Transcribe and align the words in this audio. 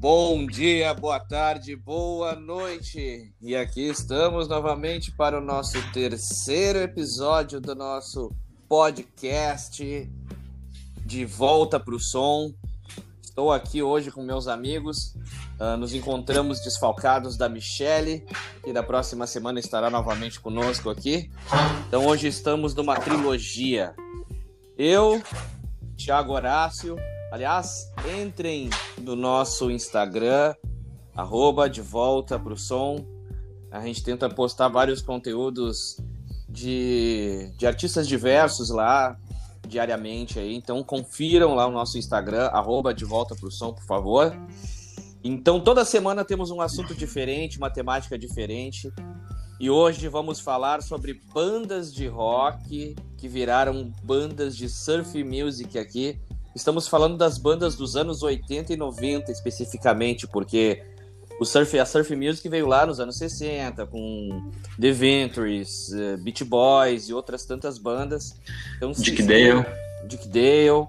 Bom 0.00 0.46
dia, 0.46 0.94
boa 0.94 1.18
tarde, 1.18 1.74
boa 1.74 2.36
noite. 2.36 3.34
E 3.42 3.56
aqui 3.56 3.88
estamos 3.88 4.46
novamente 4.46 5.10
para 5.10 5.36
o 5.36 5.40
nosso 5.40 5.76
terceiro 5.90 6.78
episódio 6.78 7.60
do 7.60 7.74
nosso 7.74 8.30
podcast 8.68 10.08
De 11.04 11.24
Volta 11.24 11.80
para 11.80 11.96
o 11.96 11.98
Som. 11.98 12.54
Estou 13.20 13.52
aqui 13.52 13.82
hoje 13.82 14.12
com 14.12 14.22
meus 14.22 14.46
amigos. 14.46 15.16
Uh, 15.58 15.76
nos 15.76 15.92
encontramos 15.92 16.60
desfalcados 16.60 17.36
da 17.36 17.48
Michele, 17.48 18.24
que 18.62 18.72
da 18.72 18.84
próxima 18.84 19.26
semana 19.26 19.58
estará 19.58 19.90
novamente 19.90 20.38
conosco 20.38 20.90
aqui. 20.90 21.28
Então 21.88 22.06
hoje 22.06 22.28
estamos 22.28 22.72
numa 22.72 23.00
trilogia. 23.00 23.96
Eu, 24.78 25.20
Thiago 25.96 26.34
Horácio, 26.34 26.96
Aliás, 27.30 27.92
entrem 28.18 28.70
no 29.02 29.14
nosso 29.14 29.70
Instagram, 29.70 30.54
arroba 31.14 31.68
de 31.68 31.82
volta 31.82 32.38
pro 32.38 32.56
som. 32.56 33.04
A 33.70 33.80
gente 33.80 34.02
tenta 34.02 34.30
postar 34.30 34.68
vários 34.68 35.02
conteúdos 35.02 35.98
de, 36.48 37.52
de 37.58 37.66
artistas 37.66 38.08
diversos 38.08 38.70
lá 38.70 39.14
diariamente 39.66 40.38
aí. 40.38 40.54
Então 40.54 40.82
confiram 40.82 41.54
lá 41.54 41.66
o 41.66 41.70
nosso 41.70 41.98
Instagram, 41.98 42.46
arroba 42.46 42.94
de 42.94 43.04
volta 43.04 43.36
pro 43.36 43.50
som, 43.50 43.74
por 43.74 43.84
favor. 43.84 44.34
Então 45.22 45.60
toda 45.60 45.84
semana 45.84 46.24
temos 46.24 46.50
um 46.50 46.62
assunto 46.62 46.94
diferente, 46.94 47.58
uma 47.58 47.68
temática 47.68 48.18
diferente. 48.18 48.90
E 49.60 49.68
hoje 49.68 50.08
vamos 50.08 50.40
falar 50.40 50.82
sobre 50.82 51.20
bandas 51.34 51.92
de 51.92 52.06
rock 52.06 52.96
que 53.18 53.28
viraram 53.28 53.92
bandas 54.02 54.56
de 54.56 54.66
surf 54.66 55.22
music 55.22 55.78
aqui 55.78 56.18
Estamos 56.54 56.88
falando 56.88 57.16
das 57.16 57.38
bandas 57.38 57.76
dos 57.76 57.96
anos 57.96 58.22
80 58.22 58.72
e 58.72 58.76
90 58.76 59.30
especificamente, 59.30 60.26
porque 60.26 60.82
o 61.40 61.44
surf, 61.44 61.78
a 61.78 61.86
surf 61.86 62.14
music 62.16 62.48
veio 62.48 62.66
lá 62.66 62.84
nos 62.84 62.98
anos 62.98 63.16
60 63.16 63.86
com 63.86 64.50
The 64.80 64.90
Ventures, 64.90 65.90
uh, 65.90 66.18
Beach 66.18 66.42
Boys 66.44 67.08
e 67.08 67.14
outras 67.14 67.44
tantas 67.44 67.78
bandas. 67.78 68.34
Então, 68.76 68.90
Dick 68.90 69.22
Dale. 69.22 69.64
Dick 70.06 70.26
Dale. 70.28 70.88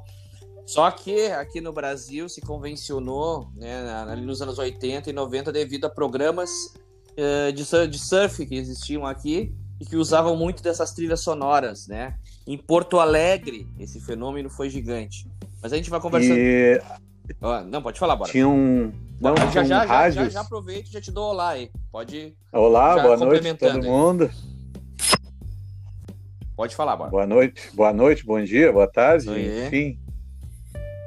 Só 0.66 0.90
que 0.92 1.28
aqui 1.28 1.62
no 1.62 1.74
Brasil 1.74 2.30
se 2.30 2.42
convencionou, 2.42 3.50
né, 3.56 3.90
ali 4.08 4.24
nos 4.24 4.42
anos 4.42 4.60
80 4.60 5.10
e 5.10 5.14
90 5.14 5.52
devido 5.52 5.86
a 5.86 5.90
programas 5.90 6.50
uh, 7.18 7.52
de, 7.52 7.88
de 7.88 8.00
surf 8.00 8.46
que 8.46 8.56
existiam 8.56 9.06
aqui 9.06 9.54
e 9.80 9.86
que 9.86 9.96
usavam 9.96 10.36
muito 10.36 10.62
dessas 10.62 10.94
trilhas 10.94 11.22
sonoras, 11.22 11.88
né? 11.88 12.18
Em 12.46 12.58
Porto 12.58 13.00
Alegre, 13.00 13.68
esse 13.80 14.00
fenômeno 14.00 14.50
foi 14.50 14.70
gigante. 14.70 15.28
Mas 15.62 15.74
a 15.74 15.78
gente 15.78 15.90
vai 15.90 16.00
conversando. 16.00 16.38
E... 16.38 16.82
não, 17.70 17.82
pode 17.82 18.00
falar, 18.00 18.16
bora. 18.16 18.32
Tinha 18.32 18.48
um. 18.48 18.92
Não, 19.20 19.36
já, 19.36 19.48
já, 19.48 19.64
já, 19.64 19.86
já, 19.86 20.10
já, 20.10 20.30
já 20.30 20.42
aproveito 20.42 20.88
e 20.88 20.92
já 20.92 21.02
te 21.02 21.12
dou 21.12 21.32
olá 21.32 21.50
aí. 21.50 21.70
Pode. 21.92 22.34
Olá, 22.54 23.00
boa 23.02 23.18
noite 23.18 23.54
todo 23.56 23.84
mundo. 23.84 24.30
Pode 26.56 26.76
falar, 26.76 26.96
bora. 26.96 27.10
Boa 27.10 27.28
noite, 27.28 27.70
boa 27.74 27.94
noite, 27.94 28.26
bom 28.26 28.42
dia, 28.42 28.72
boa 28.72 28.88
tarde, 28.88 29.30
enfim. 29.30 30.00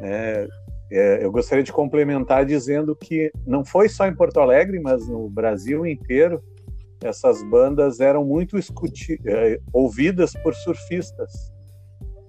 É, 0.03 0.48
é, 0.91 1.25
eu 1.25 1.30
gostaria 1.30 1.62
de 1.62 1.73
complementar 1.73 2.45
dizendo 2.45 2.97
que 2.97 3.30
não 3.47 3.64
foi 3.64 3.89
só 3.89 4.06
em 4.06 4.14
Porto 4.14 4.41
Alegre, 4.41 4.80
mas 4.80 5.06
no 5.08 5.28
Brasil 5.28 5.86
inteiro, 5.86 6.42
essas 7.03 7.42
bandas 7.50 8.00
eram 8.00 8.25
muito 8.25 8.58
escuti 8.58 9.19
é, 9.27 9.58
ouvidas 9.73 10.33
por 10.42 10.55
surfistas. 10.55 11.52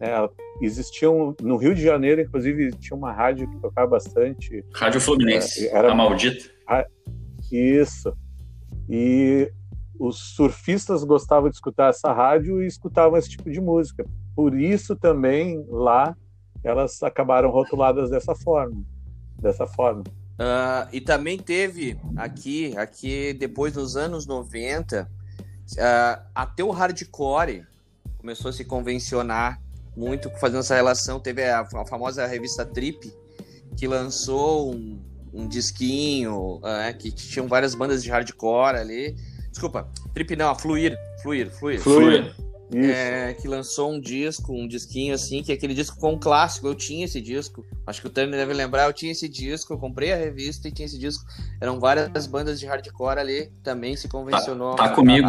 É, 0.03 0.29
existiam 0.61 1.33
no 1.41 1.55
Rio 1.55 1.73
de 1.73 1.81
Janeiro, 1.81 2.19
inclusive, 2.19 2.71
tinha 2.73 2.97
uma 2.97 3.13
rádio 3.13 3.49
que 3.49 3.57
tocava 3.61 3.91
bastante. 3.91 4.61
Rádio 4.73 4.99
Fluminense, 4.99 5.69
era, 5.69 5.93
a 5.93 5.95
maldita. 5.95 6.51
Isso. 7.49 8.13
E 8.89 9.49
os 9.97 10.35
surfistas 10.35 11.05
gostavam 11.05 11.49
de 11.49 11.55
escutar 11.55 11.89
essa 11.89 12.11
rádio 12.11 12.61
e 12.61 12.67
escutavam 12.67 13.17
esse 13.17 13.29
tipo 13.29 13.49
de 13.49 13.61
música. 13.61 14.05
Por 14.35 14.59
isso 14.59 14.93
também 14.93 15.65
lá 15.69 16.17
elas 16.61 17.01
acabaram 17.01 17.49
rotuladas 17.49 18.09
dessa 18.09 18.35
forma, 18.35 18.83
dessa 19.39 19.65
forma. 19.65 20.03
Uh, 20.33 20.89
e 20.91 20.99
também 20.99 21.37
teve 21.37 21.97
aqui, 22.17 22.75
aqui 22.77 23.31
depois 23.33 23.71
dos 23.71 23.95
anos 23.95 24.25
90, 24.25 25.03
uh, 25.03 25.07
ah, 25.79 26.23
até 26.35 26.61
o 26.61 26.71
hardcore 26.71 27.65
começou 28.17 28.49
a 28.49 28.53
se 28.53 28.65
convencionar 28.65 29.61
muito 29.95 30.29
fazendo 30.39 30.59
essa 30.59 30.75
relação. 30.75 31.19
Teve 31.19 31.43
a, 31.43 31.61
a 31.61 31.85
famosa 31.85 32.25
revista 32.25 32.65
Trip, 32.65 33.13
que 33.77 33.87
lançou 33.87 34.73
um, 34.73 34.99
um 35.33 35.47
disquinho, 35.47 36.57
uh, 36.57 36.97
que 36.97 37.11
tinham 37.11 37.47
várias 37.47 37.75
bandas 37.75 38.03
de 38.03 38.09
hardcore 38.09 38.77
ali. 38.77 39.15
Desculpa, 39.49 39.89
Trip 40.13 40.35
não, 40.35 40.49
a 40.49 40.55
Fluir, 40.55 40.97
Fluir, 41.21 41.51
Fluir. 41.51 41.79
Fluir. 41.79 42.35
É, 42.75 43.35
que 43.35 43.47
lançou 43.47 43.91
um 43.91 43.99
disco, 43.99 44.51
um 44.51 44.67
disquinho 44.67 45.13
assim, 45.13 45.43
que 45.43 45.51
é 45.51 45.55
aquele 45.55 45.75
disco 45.75 45.99
com 45.99 46.13
um 46.13 46.19
clássico. 46.19 46.65
Eu 46.65 46.73
tinha 46.73 47.05
esse 47.05 47.21
disco. 47.21 47.63
Acho 47.85 48.01
que 48.01 48.07
o 48.07 48.09
Turner 48.09 48.39
deve 48.39 48.51
lembrar, 48.51 48.85
eu 48.85 48.93
tinha 48.93 49.11
esse 49.11 49.29
disco, 49.29 49.73
eu 49.73 49.77
comprei 49.77 50.11
a 50.11 50.15
revista 50.15 50.67
e 50.67 50.71
tinha 50.71 50.87
esse 50.87 50.97
disco. 50.97 51.23
Eram 51.61 51.79
várias 51.79 52.25
bandas 52.25 52.59
de 52.59 52.65
hardcore 52.65 53.19
ali, 53.19 53.51
também 53.61 53.95
se 53.95 54.07
convencionou. 54.07 54.75
Tá, 54.75 54.89
tá 54.89 54.95
comigo. 54.95 55.27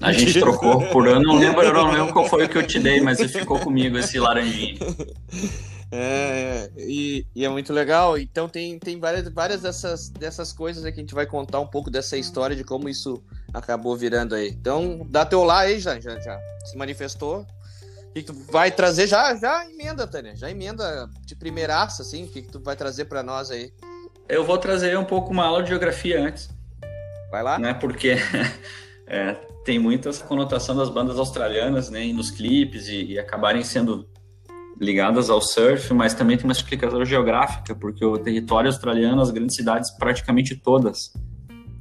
A 0.00 0.12
gente 0.12 0.38
trocou 0.40 0.80
por 0.88 1.08
ano, 1.08 1.22
não 1.22 1.38
lembro, 1.38 1.62
eu 1.62 1.72
não 1.72 1.90
lembro 1.90 2.12
qual 2.12 2.28
foi 2.28 2.44
o 2.44 2.48
que 2.48 2.58
eu 2.58 2.66
te 2.66 2.78
dei, 2.78 3.00
mas 3.00 3.20
ficou 3.30 3.58
comigo 3.58 3.98
esse 3.98 4.18
laranjinho. 4.18 4.78
É, 5.90 6.68
e, 6.76 7.24
e, 7.34 7.44
é 7.44 7.48
muito 7.48 7.72
legal. 7.72 8.18
Então 8.18 8.48
tem, 8.48 8.78
tem 8.78 8.98
várias, 8.98 9.28
várias 9.28 9.62
dessas, 9.62 10.08
dessas 10.08 10.52
coisas 10.52 10.82
que 10.82 10.90
a 10.90 10.94
gente 10.94 11.14
vai 11.14 11.26
contar 11.26 11.60
um 11.60 11.66
pouco 11.66 11.90
dessa 11.90 12.16
história 12.16 12.56
de 12.56 12.64
como 12.64 12.88
isso 12.88 13.22
acabou 13.54 13.96
virando 13.96 14.34
aí. 14.34 14.48
Então 14.48 15.06
dá 15.08 15.24
teu 15.24 15.44
lá 15.44 15.60
aí, 15.60 15.78
já, 15.78 15.98
já, 16.00 16.18
já 16.18 16.38
se 16.64 16.76
manifestou. 16.76 17.40
O 17.40 18.12
que, 18.14 18.22
que 18.22 18.32
tu 18.32 18.34
vai 18.50 18.70
trazer? 18.70 19.06
Já, 19.06 19.34
já 19.36 19.64
emenda, 19.70 20.06
Tânia. 20.06 20.34
Já 20.34 20.50
emenda 20.50 21.08
de 21.24 21.36
primeiraça, 21.36 22.02
assim. 22.02 22.24
O 22.24 22.28
que, 22.28 22.42
que 22.42 22.50
tu 22.50 22.60
vai 22.60 22.74
trazer 22.74 23.04
para 23.04 23.22
nós 23.22 23.50
aí? 23.50 23.72
Eu 24.28 24.44
vou 24.44 24.58
trazer 24.58 24.98
um 24.98 25.04
pouco 25.04 25.30
uma 25.30 25.44
aula 25.44 25.62
de 25.62 25.68
geografia 25.68 26.20
antes. 26.20 26.48
Vai 27.30 27.42
lá. 27.42 27.58
Né, 27.58 27.74
porque 27.74 28.16
é, 29.06 29.36
tem 29.66 29.80
muita 29.80 30.10
essa 30.10 30.24
conotação 30.24 30.76
das 30.76 30.88
bandas 30.88 31.18
australianas, 31.18 31.90
né, 31.90 32.06
nos 32.12 32.30
clipes 32.30 32.86
e, 32.86 33.04
e, 33.12 33.18
acabarem 33.18 33.64
sendo 33.64 34.08
ligadas 34.80 35.28
ao 35.28 35.40
surf, 35.40 35.92
mas 35.92 36.14
também 36.14 36.36
tem 36.36 36.44
uma 36.44 36.52
explicação 36.52 37.04
geográfica, 37.04 37.74
porque 37.74 38.04
o 38.04 38.16
território 38.16 38.68
australiano, 38.68 39.20
as 39.20 39.32
grandes 39.32 39.56
cidades, 39.56 39.90
praticamente 39.90 40.54
todas 40.54 41.12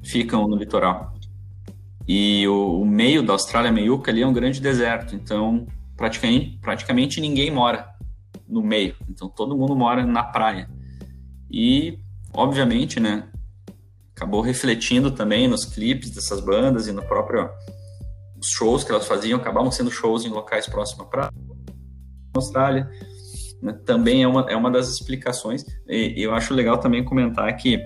ficam 0.04 0.48
no 0.48 0.56
litoral. 0.56 1.14
E 2.08 2.48
o, 2.48 2.82
o 2.82 2.86
meio 2.86 3.22
da 3.22 3.34
Austrália, 3.34 3.72
meiuca, 3.72 4.10
ali 4.10 4.24
é 4.24 4.28
um 4.28 4.34
grande 4.34 4.60
deserto, 4.60 5.16
então 5.16 5.68
praticamente, 5.96 6.58
praticamente 6.60 7.22
ninguém 7.22 7.52
mora 7.52 7.88
no 8.48 8.64
meio, 8.64 8.96
então 9.08 9.30
todo 9.30 9.56
mundo 9.56 9.76
mora 9.76 10.04
na 10.04 10.24
praia. 10.24 10.68
E, 11.52 12.00
obviamente, 12.34 13.00
né, 13.00 13.28
acabou 14.16 14.42
refletindo 14.42 15.12
também 15.12 15.48
nos 15.48 15.66
clipes 15.66 16.10
dessas 16.10 16.40
bandas 16.40 16.88
e 16.88 16.92
no 16.94 17.04
próprio 17.04 17.50
os 18.40 18.48
shows 18.48 18.84
que 18.84 18.92
elas 18.92 19.06
faziam 19.06 19.40
acabavam 19.40 19.72
sendo 19.72 19.92
shows 19.92 20.26
em 20.26 20.30
locais 20.30 20.68
próximos 20.68 21.08
para 21.08 21.30
Austrália. 22.34 22.90
Né? 23.62 23.74
Também 23.86 24.24
é 24.24 24.28
uma, 24.28 24.50
é 24.50 24.56
uma 24.56 24.72
das 24.72 24.90
explicações. 24.90 25.66
E, 25.88 26.14
eu 26.18 26.34
acho 26.34 26.54
legal 26.54 26.78
também 26.78 27.04
comentar 27.04 27.56
que 27.58 27.80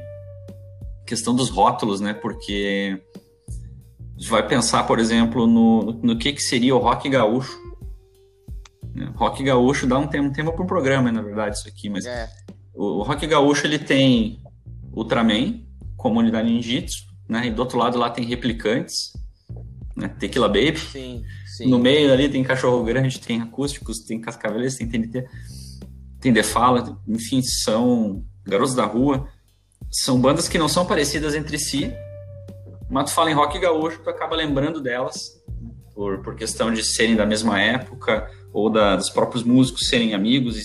questão 1.06 1.36
dos 1.36 1.50
rótulos, 1.50 2.00
né? 2.00 2.14
Porque 2.14 3.02
a 4.16 4.20
gente 4.20 4.30
vai 4.30 4.48
pensar, 4.48 4.84
por 4.84 5.00
exemplo, 5.00 5.48
no, 5.48 5.94
no 5.94 6.18
que, 6.18 6.34
que 6.34 6.42
seria 6.42 6.76
o 6.76 6.80
rock 6.80 7.10
gaúcho. 7.10 7.58
Né? 8.94 9.12
Rock 9.16 9.44
gaúcho 9.44 9.88
dá 9.88 9.98
um 9.98 10.08
tema, 10.08 10.28
um 10.28 10.34
tema 10.34 10.52
para 10.52 10.64
um 10.64 10.68
programa, 10.68 11.12
na 11.12 11.24
verdade, 11.24 11.58
isso 11.58 11.68
aqui, 11.68 11.90
mas 11.90 12.06
é. 12.06 12.30
o, 12.74 13.00
o 13.00 13.04
rock 13.04 13.26
gaúcho 13.26 13.66
ele 13.66 13.80
tem 13.80 14.44
Ultraman, 14.94 15.69
comunidade 16.00 16.50
ninjitsu, 16.50 17.06
né? 17.28 17.48
E 17.48 17.52
do 17.52 17.60
outro 17.60 17.78
lado 17.78 17.98
lá 17.98 18.10
tem 18.10 18.26
replicantes, 18.26 19.14
né? 19.96 20.08
Tequila 20.08 20.48
Baby. 20.48 20.80
Sim, 20.80 21.24
sim. 21.58 21.70
No 21.70 21.78
meio 21.78 22.12
ali 22.12 22.30
tem 22.30 22.44
Cachorro 22.44 22.84
Grande, 22.84 23.20
tem 23.20 23.42
Acústicos, 23.42 24.00
tem 24.00 24.20
Cascaveles, 24.20 24.78
tem 24.78 24.88
TNT, 24.88 25.28
tem 26.20 26.34
Defala, 26.34 26.98
enfim, 27.08 27.42
são 27.42 28.24
Garotos 28.46 28.74
da 28.74 28.86
Rua. 28.86 29.28
São 29.92 30.20
bandas 30.20 30.48
que 30.48 30.58
não 30.58 30.70
são 30.70 30.86
parecidas 30.86 31.36
entre 31.36 31.58
si, 31.58 31.92
mas 32.90 33.10
tu 33.10 33.16
fala 33.16 33.30
em 33.32 33.34
rock 33.34 33.60
gaúcho, 33.60 34.02
tu 34.04 34.10
acaba 34.10 34.36
lembrando 34.36 34.82
delas, 34.82 35.40
por, 35.96 36.22
por 36.22 36.36
questão 36.36 36.72
de 36.72 36.84
serem 36.84 37.16
da 37.16 37.26
mesma 37.26 37.60
época, 37.60 38.30
ou 38.54 38.70
da, 38.70 38.96
dos 38.96 39.10
próprios 39.10 39.44
músicos 39.44 39.88
serem 39.88 40.14
amigos 40.14 40.58
e 40.58 40.64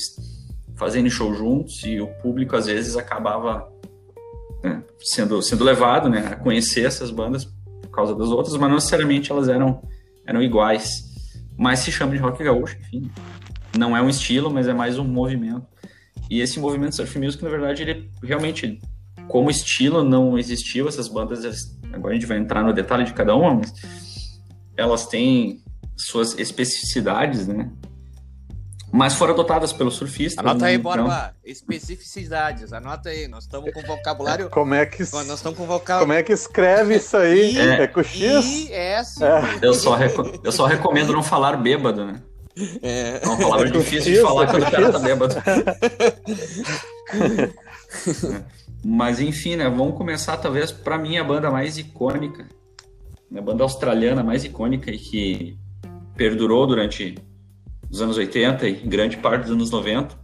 fazendo 0.76 1.08
show 1.10 1.34
juntos, 1.34 1.82
e 1.84 2.00
o 2.00 2.06
público 2.22 2.54
às 2.54 2.66
vezes 2.66 2.96
acabava 2.96 3.66
né, 4.64 4.82
sendo, 4.98 5.42
sendo 5.42 5.62
levado 5.62 6.08
né, 6.08 6.26
a 6.32 6.36
conhecer 6.36 6.86
essas 6.86 7.10
bandas 7.10 7.44
por 7.44 7.90
causa 7.90 8.14
das 8.14 8.28
outras, 8.28 8.56
mas 8.56 8.68
não 8.68 8.76
necessariamente 8.76 9.30
elas 9.30 9.46
eram, 9.48 9.82
eram 10.26 10.42
iguais. 10.42 11.04
Mas 11.56 11.80
se 11.80 11.92
chama 11.92 12.12
de 12.12 12.18
rock 12.18 12.42
gaúcho, 12.42 12.76
enfim. 12.80 13.10
Não 13.78 13.96
é 13.96 14.00
um 14.00 14.08
estilo, 14.08 14.50
mas 14.50 14.66
é 14.66 14.72
mais 14.72 14.98
um 14.98 15.04
movimento. 15.04 15.66
E 16.30 16.40
esse 16.40 16.58
movimento 16.58 16.96
surf 16.96 17.18
music, 17.18 17.44
na 17.44 17.50
verdade, 17.50 17.82
ele 17.82 18.10
realmente, 18.22 18.80
como 19.28 19.50
estilo, 19.50 20.02
não 20.02 20.38
existiu. 20.38 20.88
Essas 20.88 21.06
bandas, 21.06 21.44
eles, 21.44 21.78
agora 21.92 22.12
a 22.12 22.14
gente 22.14 22.26
vai 22.26 22.38
entrar 22.38 22.64
no 22.64 22.72
detalhe 22.72 23.04
de 23.04 23.12
cada 23.12 23.36
uma, 23.36 23.54
mas 23.54 23.72
elas 24.76 25.06
têm 25.06 25.62
suas 25.96 26.38
especificidades, 26.38 27.46
né? 27.46 27.70
Mas 28.96 29.14
foram 29.14 29.32
adotadas 29.32 29.72
pelos 29.72 29.96
surfistas. 29.96 30.38
Anota 30.38 30.66
aí, 30.66 30.78
bora 30.78 31.02
lá. 31.02 31.34
Especificidades, 31.44 32.72
anota 32.72 33.08
aí. 33.08 33.26
Nós 33.26 33.42
estamos 33.42 33.72
com 33.72 33.82
vocabulário. 33.82 34.48
Como 34.48 34.72
é 34.72 34.86
que 34.86 35.00
nós 35.00 35.28
estamos 35.28 35.58
com 35.58 35.66
vocabulário. 35.66 36.06
Como 36.06 36.12
é 36.12 36.22
que 36.22 36.32
escreve 36.32 36.94
isso 36.94 37.16
aí? 37.16 37.56
I, 37.56 37.58
é, 37.58 37.88
com 37.88 38.04
X? 38.04 38.46
I, 38.46 38.72
S. 38.72 39.24
É. 39.24 39.58
Eu, 39.60 39.74
só 39.74 39.98
eu 40.44 40.52
só 40.52 40.66
recomendo 40.66 41.12
não 41.12 41.24
falar 41.24 41.56
bêbado, 41.56 42.06
né? 42.06 42.22
É, 42.80 43.18
é 43.20 43.26
uma 43.26 43.36
palavra 43.36 43.68
difícil 43.68 44.12
de 44.12 44.20
falar 44.20 44.46
quando 44.46 44.62
o 44.62 44.70
cara 44.70 44.92
tá 44.92 44.98
bêbado. 45.00 45.34
Mas 48.84 49.18
enfim, 49.18 49.56
né? 49.56 49.68
Vamos 49.68 49.98
começar, 49.98 50.36
talvez, 50.36 50.70
para 50.70 50.96
mim, 50.96 51.16
a 51.16 51.24
banda 51.24 51.50
mais 51.50 51.78
icônica. 51.78 52.46
A 53.36 53.40
banda 53.40 53.64
australiana 53.64 54.22
mais 54.22 54.44
icônica 54.44 54.88
e 54.88 54.98
que 54.98 55.58
perdurou 56.16 56.64
durante 56.64 57.16
dos 57.94 58.02
anos 58.02 58.16
80 58.16 58.66
e 58.66 58.72
grande 58.72 59.16
parte 59.16 59.42
dos 59.42 59.52
anos 59.52 59.70
90, 59.70 60.16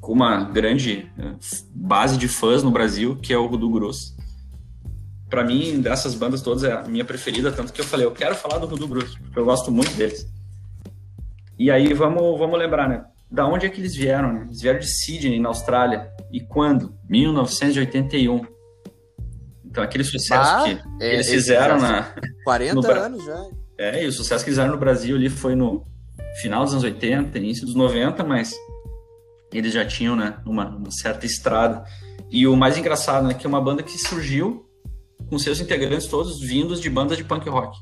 com 0.00 0.12
uma 0.12 0.44
grande 0.44 1.10
eh, 1.18 1.34
base 1.74 2.16
de 2.16 2.26
fãs 2.26 2.62
no 2.62 2.70
Brasil, 2.70 3.16
que 3.16 3.34
é 3.34 3.36
o 3.36 3.44
Rudu 3.44 3.68
Grosso. 3.68 4.16
Para 5.28 5.44
mim, 5.44 5.78
dessas 5.78 6.14
bandas 6.14 6.40
todas, 6.40 6.64
é 6.64 6.72
a 6.72 6.82
minha 6.84 7.04
preferida, 7.04 7.52
tanto 7.52 7.70
que 7.70 7.82
eu 7.82 7.84
falei, 7.84 8.06
eu 8.06 8.12
quero 8.12 8.34
falar 8.34 8.56
do 8.56 8.66
Rudu 8.66 8.88
Grosso, 8.88 9.18
porque 9.20 9.38
eu 9.38 9.44
gosto 9.44 9.70
muito 9.70 9.92
deles. 9.92 10.26
E 11.58 11.70
aí, 11.70 11.92
vamos, 11.92 12.38
vamos 12.38 12.58
lembrar, 12.58 12.88
né? 12.88 13.04
Da 13.30 13.46
onde 13.46 13.66
é 13.66 13.68
que 13.68 13.78
eles 13.78 13.94
vieram, 13.94 14.32
né? 14.32 14.44
Eles 14.46 14.62
vieram 14.62 14.78
de 14.78 14.86
Sydney, 14.86 15.38
na 15.38 15.50
Austrália. 15.50 16.10
E 16.32 16.40
quando? 16.40 16.94
1981. 17.10 18.40
Então, 19.66 19.84
aquele 19.84 20.04
sucesso 20.04 20.50
ah, 20.50 20.64
que 20.64 21.04
é, 21.04 21.14
eles 21.14 21.28
fizeram 21.28 21.78
na... 21.78 22.14
40 22.44 22.74
no, 22.74 22.90
anos 22.90 23.22
já. 23.22 23.44
É, 23.76 24.02
e 24.02 24.06
o 24.06 24.12
sucesso 24.12 24.42
que 24.42 24.48
eles 24.48 24.56
fizeram 24.56 24.72
no 24.72 24.78
Brasil 24.78 25.14
ali 25.14 25.28
foi 25.28 25.54
no 25.54 25.84
final 26.40 26.64
dos 26.64 26.72
anos 26.72 26.84
80, 26.84 27.38
início 27.38 27.66
dos 27.66 27.74
90, 27.74 28.22
mas 28.24 28.54
eles 29.52 29.72
já 29.72 29.84
tinham 29.84 30.16
né, 30.16 30.38
uma, 30.44 30.68
uma 30.68 30.90
certa 30.90 31.26
estrada. 31.26 31.84
E 32.30 32.46
o 32.46 32.56
mais 32.56 32.76
engraçado 32.76 33.26
é 33.26 33.28
né, 33.28 33.34
que 33.34 33.46
é 33.46 33.48
uma 33.48 33.60
banda 33.60 33.82
que 33.82 33.98
surgiu 33.98 34.66
com 35.28 35.38
seus 35.38 35.60
integrantes 35.60 36.06
todos 36.06 36.40
vindos 36.40 36.80
de 36.80 36.90
bandas 36.90 37.16
de 37.16 37.24
punk 37.24 37.48
rock. 37.48 37.78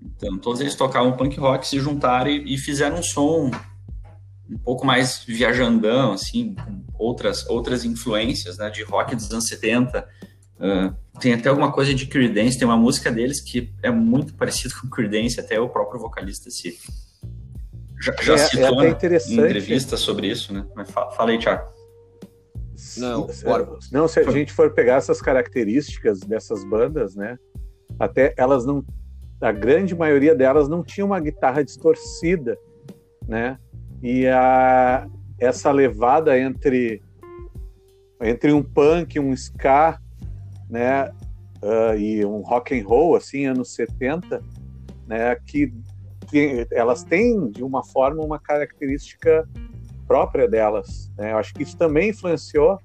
Então, 0.00 0.38
todos 0.38 0.60
eles 0.60 0.74
tocavam 0.74 1.16
punk 1.16 1.38
rock, 1.38 1.66
se 1.66 1.78
juntaram 1.78 2.30
e, 2.30 2.54
e 2.54 2.58
fizeram 2.58 2.98
um 2.98 3.02
som 3.02 3.50
um 4.48 4.58
pouco 4.58 4.86
mais 4.86 5.24
viajandão, 5.26 6.12
assim, 6.12 6.54
com 6.54 6.84
outras, 6.98 7.46
outras 7.48 7.84
influências, 7.84 8.58
né, 8.58 8.70
de 8.70 8.82
rock 8.82 9.14
dos 9.14 9.30
anos 9.30 9.46
70. 9.48 10.06
Uh, 10.58 10.94
tem 11.20 11.34
até 11.34 11.48
alguma 11.48 11.70
coisa 11.70 11.94
de 11.94 12.06
Creedence, 12.06 12.58
tem 12.58 12.66
uma 12.66 12.76
música 12.76 13.10
deles 13.10 13.40
que 13.40 13.72
é 13.82 13.90
muito 13.90 14.34
parecida 14.34 14.74
com 14.80 14.88
Creedence, 14.88 15.38
até 15.38 15.60
o 15.60 15.68
próprio 15.68 16.00
vocalista 16.00 16.50
se 16.50 16.78
já, 18.00 18.14
já 18.22 18.34
é, 18.34 18.38
citou 18.38 18.82
é 18.82 18.88
em 18.88 18.90
entrevista 18.90 19.96
sobre 19.96 20.28
isso, 20.28 20.52
né? 20.52 20.66
Mas 20.74 20.90
fala, 20.90 21.10
fala 21.12 21.30
aí, 21.30 21.38
Thiago. 21.38 21.76
Não, 22.98 23.26
bora. 23.42 23.68
não, 23.90 24.06
se 24.06 24.20
a 24.20 24.30
gente 24.30 24.52
for 24.52 24.72
pegar 24.72 24.96
essas 24.96 25.20
características 25.22 26.20
dessas 26.20 26.62
bandas, 26.64 27.14
né? 27.14 27.38
Até 27.98 28.34
elas 28.36 28.66
não, 28.66 28.84
a 29.40 29.50
grande 29.50 29.94
maioria 29.94 30.34
delas 30.34 30.68
não 30.68 30.82
tinha 30.82 31.04
uma 31.04 31.18
guitarra 31.18 31.64
distorcida, 31.64 32.58
né? 33.26 33.58
E 34.02 34.26
a 34.26 35.06
essa 35.38 35.70
levada 35.70 36.38
entre 36.38 37.02
entre 38.20 38.52
um 38.52 38.62
punk, 38.62 39.18
um 39.18 39.32
ska, 39.32 39.98
né, 40.68 41.10
uh, 41.62 41.96
e 41.96 42.24
um 42.24 42.40
rock 42.40 42.78
and 42.78 42.86
roll 42.86 43.16
assim 43.16 43.46
anos 43.46 43.74
70, 43.74 44.42
né, 45.06 45.36
que 45.46 45.72
tem, 46.30 46.66
elas 46.72 47.04
têm 47.04 47.50
de 47.50 47.62
uma 47.62 47.84
forma 47.84 48.22
uma 48.22 48.38
característica 48.38 49.48
própria 50.06 50.48
delas. 50.48 51.10
Né? 51.16 51.32
Eu 51.32 51.38
acho 51.38 51.54
que 51.54 51.62
isso 51.62 51.76
também 51.76 52.10
influenciou 52.10 52.78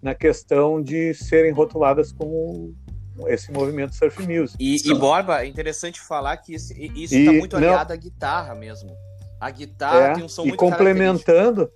na 0.00 0.14
questão 0.14 0.82
de 0.82 1.14
serem 1.14 1.52
rotuladas 1.52 2.12
como 2.12 2.74
esse 3.26 3.52
movimento 3.52 3.94
surf 3.94 4.20
music. 4.26 4.56
E, 4.58 4.76
e 4.90 4.94
Borba, 4.94 5.42
é 5.42 5.46
interessante 5.46 6.00
falar 6.00 6.36
que 6.38 6.54
isso 6.54 6.72
está 6.72 7.32
muito 7.32 7.56
aliado 7.56 7.90
não, 7.90 7.94
à 7.94 7.96
guitarra 7.96 8.54
mesmo. 8.54 8.90
A 9.40 9.50
guitarra 9.50 9.98
é, 9.98 10.14
tem 10.14 10.24
um 10.24 10.28
som 10.28 10.42
e 10.42 10.48
muito 10.48 10.58
complementando, 10.58 11.70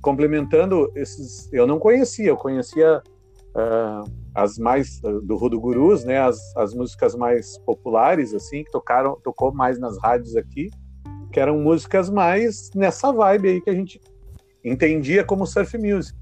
complementando 0.00 0.92
esses, 0.94 1.50
eu 1.52 1.66
não 1.66 1.78
conhecia, 1.78 2.28
eu 2.28 2.36
conhecia 2.36 3.02
uh, 3.56 4.10
as 4.34 4.58
mais 4.58 5.00
uh, 5.02 5.20
do 5.22 5.36
Rudo 5.36 5.58
Gurus, 5.58 6.04
né, 6.04 6.20
as, 6.20 6.38
as 6.56 6.74
músicas 6.74 7.14
mais 7.14 7.58
populares 7.58 8.34
assim, 8.34 8.62
que 8.62 8.70
tocaram, 8.70 9.18
tocou 9.24 9.52
mais 9.52 9.78
nas 9.78 9.98
rádios 9.98 10.36
aqui, 10.36 10.70
que 11.32 11.40
eram 11.40 11.58
músicas 11.58 12.10
mais 12.10 12.70
nessa 12.74 13.10
vibe 13.10 13.48
aí 13.48 13.60
que 13.60 13.70
a 13.70 13.74
gente 13.74 14.00
entendia 14.62 15.24
como 15.24 15.46
surf 15.46 15.76
music. 15.78 16.16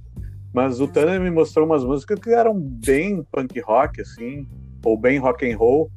Mas 0.52 0.80
o 0.80 0.86
Tanner 0.86 1.20
me 1.20 1.30
mostrou 1.30 1.66
umas 1.66 1.84
músicas 1.84 2.18
que 2.20 2.30
eram 2.30 2.54
bem 2.56 3.26
punk 3.32 3.60
rock 3.60 4.00
assim, 4.00 4.46
ou 4.84 4.96
bem 4.96 5.18
rock 5.18 5.50
and 5.50 5.56
roll, 5.56 5.90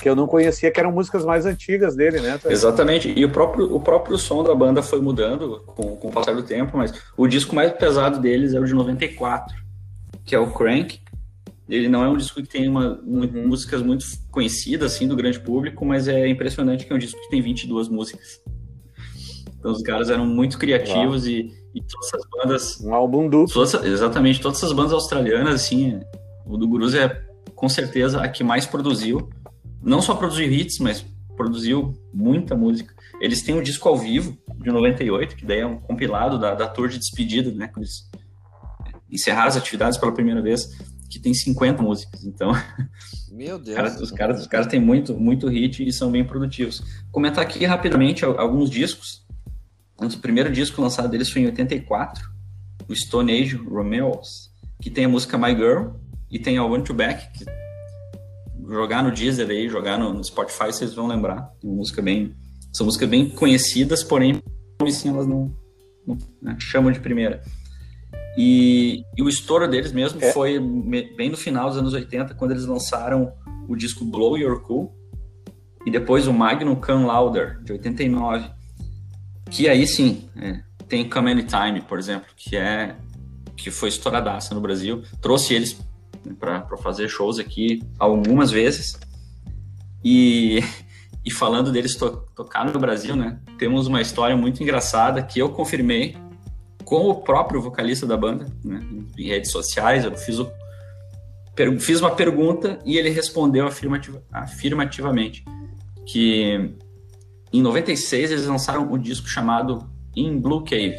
que 0.00 0.08
eu 0.08 0.16
não 0.16 0.26
conhecia, 0.26 0.70
que 0.70 0.80
eram 0.80 0.90
músicas 0.90 1.24
mais 1.24 1.44
antigas 1.44 1.94
dele, 1.94 2.18
né? 2.20 2.40
Exatamente. 2.46 3.12
E 3.14 3.22
o 3.22 3.30
próprio, 3.30 3.74
o 3.74 3.78
próprio 3.78 4.16
som 4.16 4.42
da 4.42 4.54
banda 4.54 4.82
foi 4.82 5.00
mudando 5.02 5.60
com, 5.66 5.96
com 5.96 6.08
o 6.08 6.10
passar 6.12 6.34
do 6.34 6.42
tempo, 6.42 6.78
mas 6.78 6.94
o 7.14 7.26
disco 7.26 7.54
mais 7.54 7.72
pesado 7.72 8.18
deles 8.18 8.54
é 8.54 8.60
o 8.60 8.64
de 8.64 8.72
94 8.72 9.63
que 10.24 10.34
é 10.34 10.38
o 10.38 10.52
Crank. 10.52 11.00
Ele 11.68 11.88
não 11.88 12.04
é 12.04 12.08
um 12.08 12.16
disco 12.16 12.42
que 12.42 12.48
tem 12.48 12.68
uma, 12.68 13.00
uhum. 13.02 13.48
músicas 13.48 13.82
muito 13.82 14.04
conhecidas 14.30 14.92
assim 14.92 15.08
do 15.08 15.16
grande 15.16 15.40
público, 15.40 15.84
mas 15.84 16.08
é 16.08 16.28
impressionante 16.28 16.84
que 16.84 16.92
é 16.92 16.96
um 16.96 16.98
disco 16.98 17.20
que 17.22 17.30
tem 17.30 17.40
22 17.40 17.88
músicas. 17.88 18.40
Então 19.58 19.72
os 19.72 19.82
caras 19.82 20.10
eram 20.10 20.26
muito 20.26 20.58
criativos 20.58 21.26
e, 21.26 21.50
e, 21.74 21.80
todas 21.80 22.08
essas 22.08 22.26
bandas. 22.30 22.80
Um 22.82 22.94
álbum 22.94 23.28
duplo. 23.28 23.52
Todas, 23.52 23.72
exatamente, 23.82 24.40
todas 24.40 24.58
essas 24.58 24.72
bandas 24.72 24.92
australianas, 24.92 25.54
assim, 25.54 26.00
o 26.44 26.58
do 26.58 26.68
Gurus 26.68 26.94
é 26.94 27.24
com 27.54 27.66
certeza 27.66 28.20
a 28.20 28.28
que 28.28 28.44
mais 28.44 28.66
produziu. 28.66 29.30
Não 29.82 30.02
só 30.02 30.14
produziu 30.14 30.52
hits, 30.52 30.78
mas 30.80 31.04
produziu 31.34 31.94
muita 32.12 32.54
música. 32.54 32.94
Eles 33.20 33.42
têm 33.42 33.54
um 33.54 33.62
disco 33.62 33.88
ao 33.88 33.96
vivo 33.96 34.36
de 34.56 34.70
98, 34.70 35.36
que 35.36 35.46
daí 35.46 35.60
é 35.60 35.66
um 35.66 35.78
compilado 35.78 36.38
da, 36.38 36.54
da 36.54 36.68
tour 36.68 36.88
de 36.88 36.98
despedida, 36.98 37.50
né? 37.52 37.70
Eles 37.76 38.10
encerrar 39.10 39.46
as 39.46 39.56
atividades 39.56 39.98
pela 39.98 40.12
primeira 40.12 40.42
vez, 40.42 40.66
que 41.10 41.18
tem 41.18 41.32
50 41.32 41.82
músicas. 41.82 42.24
Então, 42.24 42.52
meu 43.30 43.58
Deus. 43.58 43.76
Cara, 43.76 44.02
os 44.02 44.10
caras, 44.10 44.40
os 44.40 44.46
caras 44.46 44.66
têm 44.66 44.80
muito, 44.80 45.14
muito 45.14 45.48
hit 45.48 45.86
e 45.86 45.92
são 45.92 46.10
bem 46.10 46.24
produtivos. 46.24 46.82
Comentar 47.10 47.44
aqui 47.44 47.64
rapidamente 47.64 48.24
alguns 48.24 48.70
discos. 48.70 49.24
O 49.98 50.18
primeiro 50.18 50.50
disco 50.50 50.82
lançado 50.82 51.08
deles 51.08 51.30
foi 51.30 51.42
em 51.42 51.46
84, 51.46 52.28
o 52.88 52.94
Stone 52.94 53.32
Age 53.32 53.56
Romeos, 53.56 54.50
que 54.80 54.90
tem 54.90 55.04
a 55.04 55.08
música 55.08 55.38
My 55.38 55.54
Girl 55.54 55.92
e 56.30 56.38
tem 56.38 56.58
a 56.58 56.64
Want 56.64 56.86
to 56.86 56.94
Back, 56.94 57.30
que 57.38 57.44
jogar 58.68 59.02
no 59.02 59.12
Deezer 59.12 59.48
aí, 59.48 59.68
jogar 59.68 59.98
no, 59.98 60.22
Spotify, 60.22 60.66
vocês 60.66 60.94
vão 60.94 61.06
lembrar. 61.06 61.50
Uma 61.62 61.76
música 61.76 62.02
bem, 62.02 62.34
são 62.72 62.86
músicas 62.86 63.08
bem 63.08 63.28
conhecidas, 63.30 64.02
porém, 64.02 64.42
assim, 64.82 65.08
elas 65.08 65.26
não, 65.26 65.54
não 66.06 66.18
né, 66.42 66.56
chamam 66.58 66.90
de 66.90 67.00
primeira. 67.00 67.42
E, 68.36 69.04
e 69.16 69.22
o 69.22 69.28
estouro 69.28 69.68
deles 69.68 69.92
mesmo 69.92 70.22
é. 70.22 70.32
foi 70.32 70.58
bem 71.16 71.30
no 71.30 71.36
final 71.36 71.68
dos 71.68 71.78
anos 71.78 71.92
80, 71.92 72.34
quando 72.34 72.50
eles 72.50 72.66
lançaram 72.66 73.32
o 73.68 73.76
disco 73.76 74.04
Blow 74.04 74.36
Your 74.36 74.60
Cool 74.60 74.92
e 75.86 75.90
depois 75.90 76.26
o 76.26 76.32
Magnum 76.32 76.74
Come 76.74 77.04
Louder, 77.04 77.62
de 77.62 77.72
89. 77.72 78.50
Que 79.50 79.68
aí 79.68 79.86
sim, 79.86 80.28
é, 80.36 80.60
tem 80.88 81.08
Come 81.08 81.30
Anytime, 81.30 81.80
por 81.82 81.98
exemplo, 81.98 82.28
que 82.36 82.56
é 82.56 82.96
que 83.56 83.70
foi 83.70 83.88
estouradaça 83.88 84.54
no 84.54 84.60
Brasil. 84.60 85.02
Trouxe 85.20 85.54
eles 85.54 85.78
né, 86.24 86.34
para 86.38 86.76
fazer 86.78 87.08
shows 87.08 87.38
aqui 87.38 87.82
algumas 87.98 88.50
vezes. 88.50 88.98
E, 90.02 90.60
e 91.24 91.30
falando 91.30 91.70
deles 91.70 91.96
to, 91.96 92.24
tocar 92.34 92.64
no 92.64 92.78
Brasil, 92.78 93.14
né? 93.14 93.38
Temos 93.58 93.86
uma 93.86 94.00
história 94.00 94.36
muito 94.36 94.62
engraçada 94.62 95.22
que 95.22 95.38
eu 95.38 95.50
confirmei 95.50 96.16
com 96.84 97.08
o 97.08 97.14
próprio 97.14 97.60
vocalista 97.60 98.06
da 98.06 98.16
banda, 98.16 98.46
né, 98.64 98.80
em 99.18 99.26
redes 99.26 99.50
sociais. 99.50 100.04
Eu 100.04 100.14
fiz, 100.16 100.38
o, 100.38 100.50
fiz 101.80 102.00
uma 102.00 102.10
pergunta 102.10 102.78
e 102.84 102.98
ele 102.98 103.10
respondeu 103.10 103.66
afirmativa, 103.66 104.22
afirmativamente 104.32 105.44
que 106.06 106.74
em 107.52 107.62
96 107.62 108.30
eles 108.30 108.46
lançaram 108.46 108.92
um 108.92 108.98
disco 108.98 109.28
chamado 109.28 109.88
In 110.14 110.38
Blue 110.38 110.62
Cave. 110.64 110.96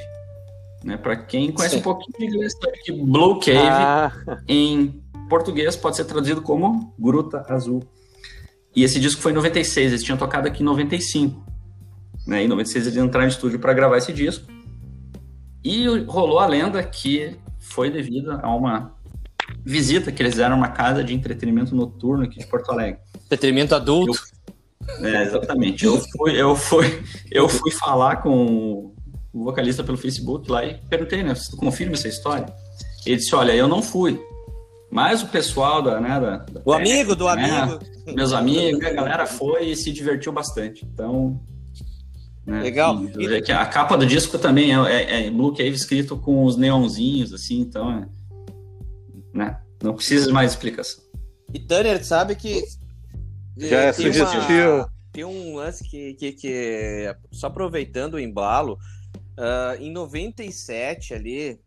Né? 0.83 0.97
Para 0.97 1.15
quem 1.15 1.51
conhece 1.51 1.75
Sim. 1.75 1.79
um 1.79 1.83
pouquinho 1.83 2.17
de 2.17 2.25
inglês, 2.25 2.53
sabe 2.53 2.77
que 2.83 2.91
Blue 2.91 3.39
Cave 3.39 3.59
ah. 3.59 4.11
em 4.47 5.01
português 5.29 5.75
pode 5.75 5.95
ser 5.95 6.05
traduzido 6.05 6.41
como 6.41 6.93
Gruta 6.97 7.45
Azul. 7.49 7.83
E 8.75 8.83
esse 8.83 8.99
disco 8.99 9.21
foi 9.21 9.31
em 9.31 9.35
96, 9.35 9.91
eles 9.91 10.03
tinham 10.03 10.17
tocado 10.17 10.47
aqui 10.47 10.61
em 10.61 10.65
95. 10.65 11.43
Né? 12.27 12.43
Em 12.43 12.47
96 12.47 12.87
eles 12.87 12.97
entraram 12.97 13.27
no 13.27 13.31
estúdio 13.31 13.59
para 13.59 13.73
gravar 13.73 13.97
esse 13.97 14.11
disco. 14.11 14.45
E 15.65 15.87
rolou 16.05 16.37
a 16.37 16.45
lenda 16.45 16.83
que 16.83 17.35
foi 17.59 17.89
devido 17.89 18.31
a 18.31 18.55
uma 18.55 18.93
visita 19.65 20.11
que 20.11 20.21
eles 20.21 20.33
fizeram 20.33 20.53
a 20.53 20.57
uma 20.59 20.67
casa 20.67 21.03
de 21.03 21.11
entretenimento 21.11 21.75
noturno 21.75 22.23
aqui 22.23 22.37
de 22.37 22.45
Porto 22.45 22.71
Alegre. 22.71 22.99
Entretenimento 23.25 23.73
adulto. 23.73 24.21
Eu, 24.99 25.05
é, 25.07 25.23
exatamente. 25.23 25.83
Eu 25.83 25.99
fui, 25.99 26.39
eu, 26.39 26.55
fui, 26.55 27.03
eu 27.31 27.49
fui 27.49 27.71
falar 27.71 28.17
com 28.17 28.93
o 29.33 29.43
vocalista 29.43 29.83
pelo 29.83 29.97
Facebook 29.97 30.51
lá 30.51 30.63
e 30.63 30.75
perguntei, 30.87 31.23
né? 31.23 31.33
Se 31.33 31.49
tu 31.49 31.57
confirma 31.57 31.93
essa 31.93 32.07
história? 32.07 32.45
Ele 33.03 33.15
disse, 33.15 33.33
olha, 33.33 33.51
eu 33.51 33.67
não 33.67 33.81
fui. 33.81 34.21
Mas 34.91 35.23
o 35.23 35.27
pessoal 35.27 35.81
da, 35.81 35.99
né, 35.99 36.19
da, 36.19 36.37
da 36.37 36.61
o 36.63 36.73
amigo 36.73 37.15
do 37.15 37.25
né, 37.33 37.49
amigo. 37.49 37.79
Meus 38.13 38.33
amigos, 38.33 38.85
a 38.85 38.93
galera 38.93 39.25
foi 39.25 39.69
e 39.69 39.75
se 39.75 39.91
divertiu 39.91 40.31
bastante. 40.31 40.85
Então, 40.85 41.41
né? 42.45 42.61
Legal. 42.61 43.03
E, 43.17 43.51
a 43.51 43.65
capa 43.65 43.97
do 43.97 44.05
disco 44.05 44.37
também 44.37 44.75
é, 44.75 44.91
é, 44.91 45.25
é 45.27 45.31
Blue 45.31 45.51
Cave 45.51 45.71
escrito 45.71 46.17
com 46.17 46.43
os 46.45 46.55
neonzinhos, 46.55 47.33
assim, 47.33 47.59
então 47.59 47.91
é, 47.91 48.07
né? 49.33 49.59
Não 49.81 49.93
precisa 49.93 50.27
de 50.27 50.33
mais 50.33 50.51
explicação. 50.51 51.03
E 51.53 51.59
Tanner, 51.59 52.03
sabe 52.03 52.35
que. 52.35 52.63
Já 53.57 53.81
é 53.83 53.93
sugestivo. 53.93 54.89
Tem 55.11 55.23
um 55.23 55.55
lance 55.55 55.83
que, 55.87 56.13
que, 56.15 56.31
que, 56.33 57.15
só 57.31 57.47
aproveitando 57.47 58.15
o 58.15 58.19
embalo, 58.19 58.77
uh, 59.37 59.81
em 59.81 59.89
97 59.89 61.13
ali, 61.13 61.57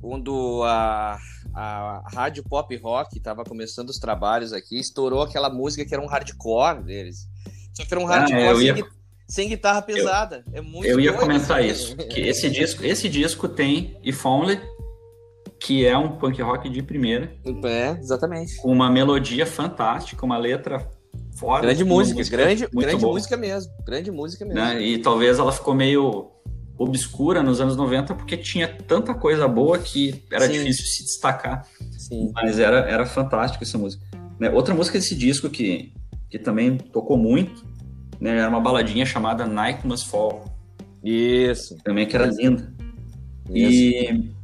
quando 0.00 0.62
a, 0.64 1.18
a 1.54 2.02
rádio 2.10 2.42
pop 2.42 2.74
rock 2.76 3.18
estava 3.18 3.44
começando 3.44 3.90
os 3.90 3.98
trabalhos 3.98 4.54
aqui, 4.54 4.78
estourou 4.78 5.20
aquela 5.20 5.50
música 5.50 5.84
que 5.84 5.92
era 5.92 6.02
um 6.02 6.06
hardcore 6.06 6.82
deles. 6.82 7.28
Só 7.74 7.84
que 7.84 7.92
era 7.92 8.02
um 8.02 8.06
ah, 8.06 8.20
hardcore 8.20 8.38
ah, 8.38 8.62
ia... 8.62 8.74
sem, 8.74 8.84
sem, 9.30 9.48
guitarra 9.48 9.80
pesada. 9.80 10.44
Eu, 10.52 10.58
é 10.58 10.60
muito 10.60 10.86
Eu 10.88 11.00
ia 11.00 11.12
comentar 11.12 11.64
isso. 11.64 11.96
Que 11.96 12.20
esse 12.20 12.50
disco, 12.50 12.84
esse 12.84 13.08
disco 13.08 13.48
tem 13.48 13.96
If 14.02 14.24
Only, 14.26 14.60
que 15.58 15.86
é 15.86 15.96
um 15.96 16.16
punk 16.16 16.40
rock 16.42 16.68
de 16.68 16.82
primeira. 16.82 17.32
É, 17.64 17.90
exatamente. 17.98 18.56
Com 18.56 18.72
uma 18.72 18.90
melodia 18.90 19.46
fantástica, 19.46 20.24
uma 20.24 20.36
letra 20.36 20.88
forte. 21.36 21.62
Grande 21.62 21.84
música, 21.84 22.18
música 22.18 22.36
grande, 22.36 22.66
grande 22.72 23.04
música 23.04 23.36
mesmo. 23.36 23.72
Grande 23.86 24.10
música 24.10 24.44
mesmo. 24.44 24.60
Né? 24.60 24.82
E 24.82 24.98
talvez 24.98 25.38
ela 25.38 25.52
ficou 25.52 25.74
meio 25.74 26.30
obscura 26.78 27.42
nos 27.42 27.60
anos 27.60 27.76
90 27.76 28.14
porque 28.14 28.38
tinha 28.38 28.66
tanta 28.66 29.12
coisa 29.12 29.46
boa 29.46 29.78
que 29.78 30.24
era 30.32 30.46
Sim. 30.46 30.52
difícil 30.54 30.84
se 30.86 31.04
destacar. 31.04 31.66
Sim. 31.98 32.32
Mas 32.34 32.58
era, 32.58 32.78
era 32.78 33.04
fantástica 33.04 33.64
essa 33.64 33.76
música. 33.76 34.02
Né? 34.38 34.50
Outra 34.50 34.74
música 34.74 34.98
desse 34.98 35.14
disco 35.14 35.50
que, 35.50 35.92
que 36.30 36.38
também 36.38 36.78
tocou 36.78 37.18
muito 37.18 37.69
né? 38.20 38.36
era 38.38 38.48
uma 38.48 38.60
baladinha 38.60 39.06
chamada 39.06 39.46
Night 39.46 39.86
Must 39.86 40.08
Fall. 40.08 40.44
Isso. 41.02 41.76
Também 41.82 42.06
que 42.06 42.14
era 42.14 42.26
linda. 42.26 42.72
Isso. 43.48 43.80
E 43.96 44.40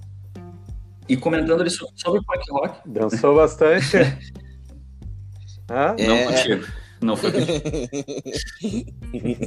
e 1.08 1.16
comentando 1.16 1.60
ali 1.60 1.70
sobre 1.70 2.20
o 2.20 2.24
punk 2.24 2.50
rock. 2.50 2.78
Dançou 2.88 3.36
bastante. 3.36 3.96
ah? 5.68 5.94
Não 5.98 6.14
é... 6.14 6.24
contigo. 6.24 6.66
Não 7.00 7.16
foi 7.16 7.30
contigo. 7.32 7.68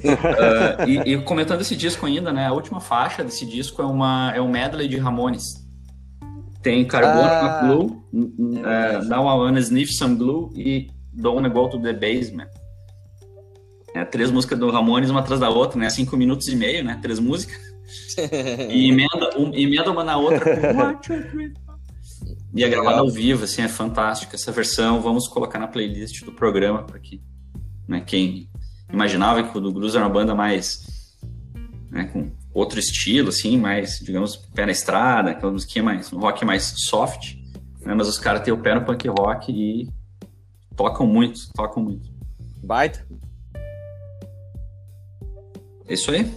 uh, 0.08 0.88
e, 0.88 1.14
e, 1.14 1.22
comentando 1.24 1.62
esse 1.62 1.76
disco 1.76 2.06
ainda, 2.06 2.32
né? 2.32 2.48
A 2.48 2.54
última 2.54 2.80
faixa 2.80 3.24
desse 3.24 3.46
disco 3.46 3.82
é, 3.82 3.86
uma, 3.86 4.32
é 4.36 4.42
um 4.42 4.50
medley 4.50 4.88
de 4.88 4.98
Ramones. 4.98 5.68
Tem 6.62 6.86
Carbon 6.86 7.24
ah, 7.24 7.62
Blue, 7.64 8.04
uh, 8.14 9.06
Now 9.06 9.24
I 9.24 9.40
Wanna 9.40 9.60
Sniff 9.60 9.94
Some 9.94 10.16
Glue 10.16 10.52
e 10.56 10.90
Don't 11.14 11.48
Go 11.50 11.70
to 11.70 11.80
the 11.80 11.94
Basement. 11.94 12.50
É, 13.94 14.06
três 14.06 14.32
músicas 14.32 14.60
do 14.60 14.70
Ramones, 14.70 15.10
uma 15.10 15.20
atrás 15.20 15.40
da 15.40 15.50
outra, 15.50 15.80
né? 15.80 15.90
Cinco 15.90 16.16
minutos 16.16 16.48
e 16.48 16.56
meio, 16.56 16.84
né? 16.84 17.00
Três 17.02 17.20
músicas. 17.20 17.60
e 18.70 18.90
emenda, 18.90 19.38
um, 19.38 19.54
emenda 19.54 19.92
uma 19.92 20.04
na 20.04 20.18
outra 20.18 20.46
E 22.54 22.64
é 22.64 22.70
gravada 22.70 23.00
ao 23.00 23.10
vivo, 23.10 23.44
assim, 23.44 23.62
é 23.62 23.68
fantástica 23.68 24.36
essa 24.36 24.52
versão. 24.52 25.02
Vamos 25.02 25.28
colocar 25.28 25.60
na 25.60 25.68
playlist 25.68 26.24
do 26.24 26.32
programa 26.32 26.84
para 26.84 27.00
que 27.00 27.22
né, 27.88 28.02
quem 28.02 28.50
imaginava 28.92 29.44
que 29.44 29.58
o 29.58 29.62
do 29.62 29.72
Gruz 29.72 29.96
era 29.96 30.04
uma 30.04 30.10
banda 30.10 30.34
mais 30.34 31.16
né, 31.92 32.06
com 32.06 32.32
outro 32.54 32.80
estilo, 32.80 33.30
assim, 33.30 33.58
mais, 33.58 34.00
digamos, 34.00 34.36
pé 34.36 34.66
na 34.66 34.72
estrada, 34.72 35.32
aquela 35.32 35.52
musiquinha 35.52 35.84
mais, 35.84 36.12
um 36.12 36.20
rock 36.20 36.44
mais 36.44 36.74
soft, 36.78 37.36
né, 37.82 37.94
mas 37.94 38.08
os 38.08 38.18
caras 38.18 38.42
têm 38.42 38.54
o 38.54 38.58
pé 38.58 38.76
no 38.76 38.86
punk 38.86 39.08
rock 39.08 39.52
e 39.52 39.88
tocam 40.76 41.06
muito, 41.06 41.40
tocam 41.54 41.84
muito. 41.84 42.10
Baita. 42.64 43.06
É 45.90 45.94
isso 45.94 46.12
aí. 46.12 46.32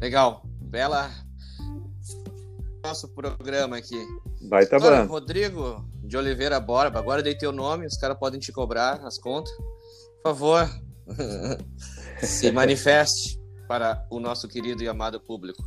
Legal 0.00 0.42
bela 0.70 1.10
nosso 2.84 3.08
programa 3.08 3.76
aqui. 3.76 3.98
Vai 4.48 4.64
tá 4.64 4.78
bom. 4.78 5.06
Rodrigo 5.06 5.84
de 6.04 6.16
Oliveira 6.16 6.60
Borba, 6.60 6.98
agora 6.98 7.22
dei 7.22 7.34
teu 7.34 7.50
nome, 7.50 7.86
os 7.86 7.96
caras 7.96 8.16
podem 8.16 8.38
te 8.38 8.52
cobrar 8.52 9.00
as 9.04 9.18
contas. 9.18 9.52
Por 9.52 10.22
favor, 10.22 10.68
se 12.22 12.52
manifeste 12.52 13.38
para 13.66 14.06
o 14.10 14.20
nosso 14.20 14.46
querido 14.46 14.82
e 14.82 14.88
amado 14.88 15.20
público. 15.20 15.62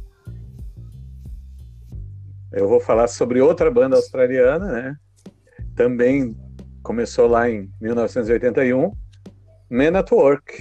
Eu 2.52 2.68
vou 2.68 2.80
falar 2.80 3.08
sobre 3.08 3.42
outra 3.42 3.70
banda 3.70 3.96
australiana, 3.98 4.72
né? 4.72 4.96
Também 5.76 6.38
começou 6.82 7.28
lá 7.28 7.50
em 7.50 7.70
1981, 7.82 8.92
Men 9.70 9.98
at 9.98 10.12
Work, 10.12 10.54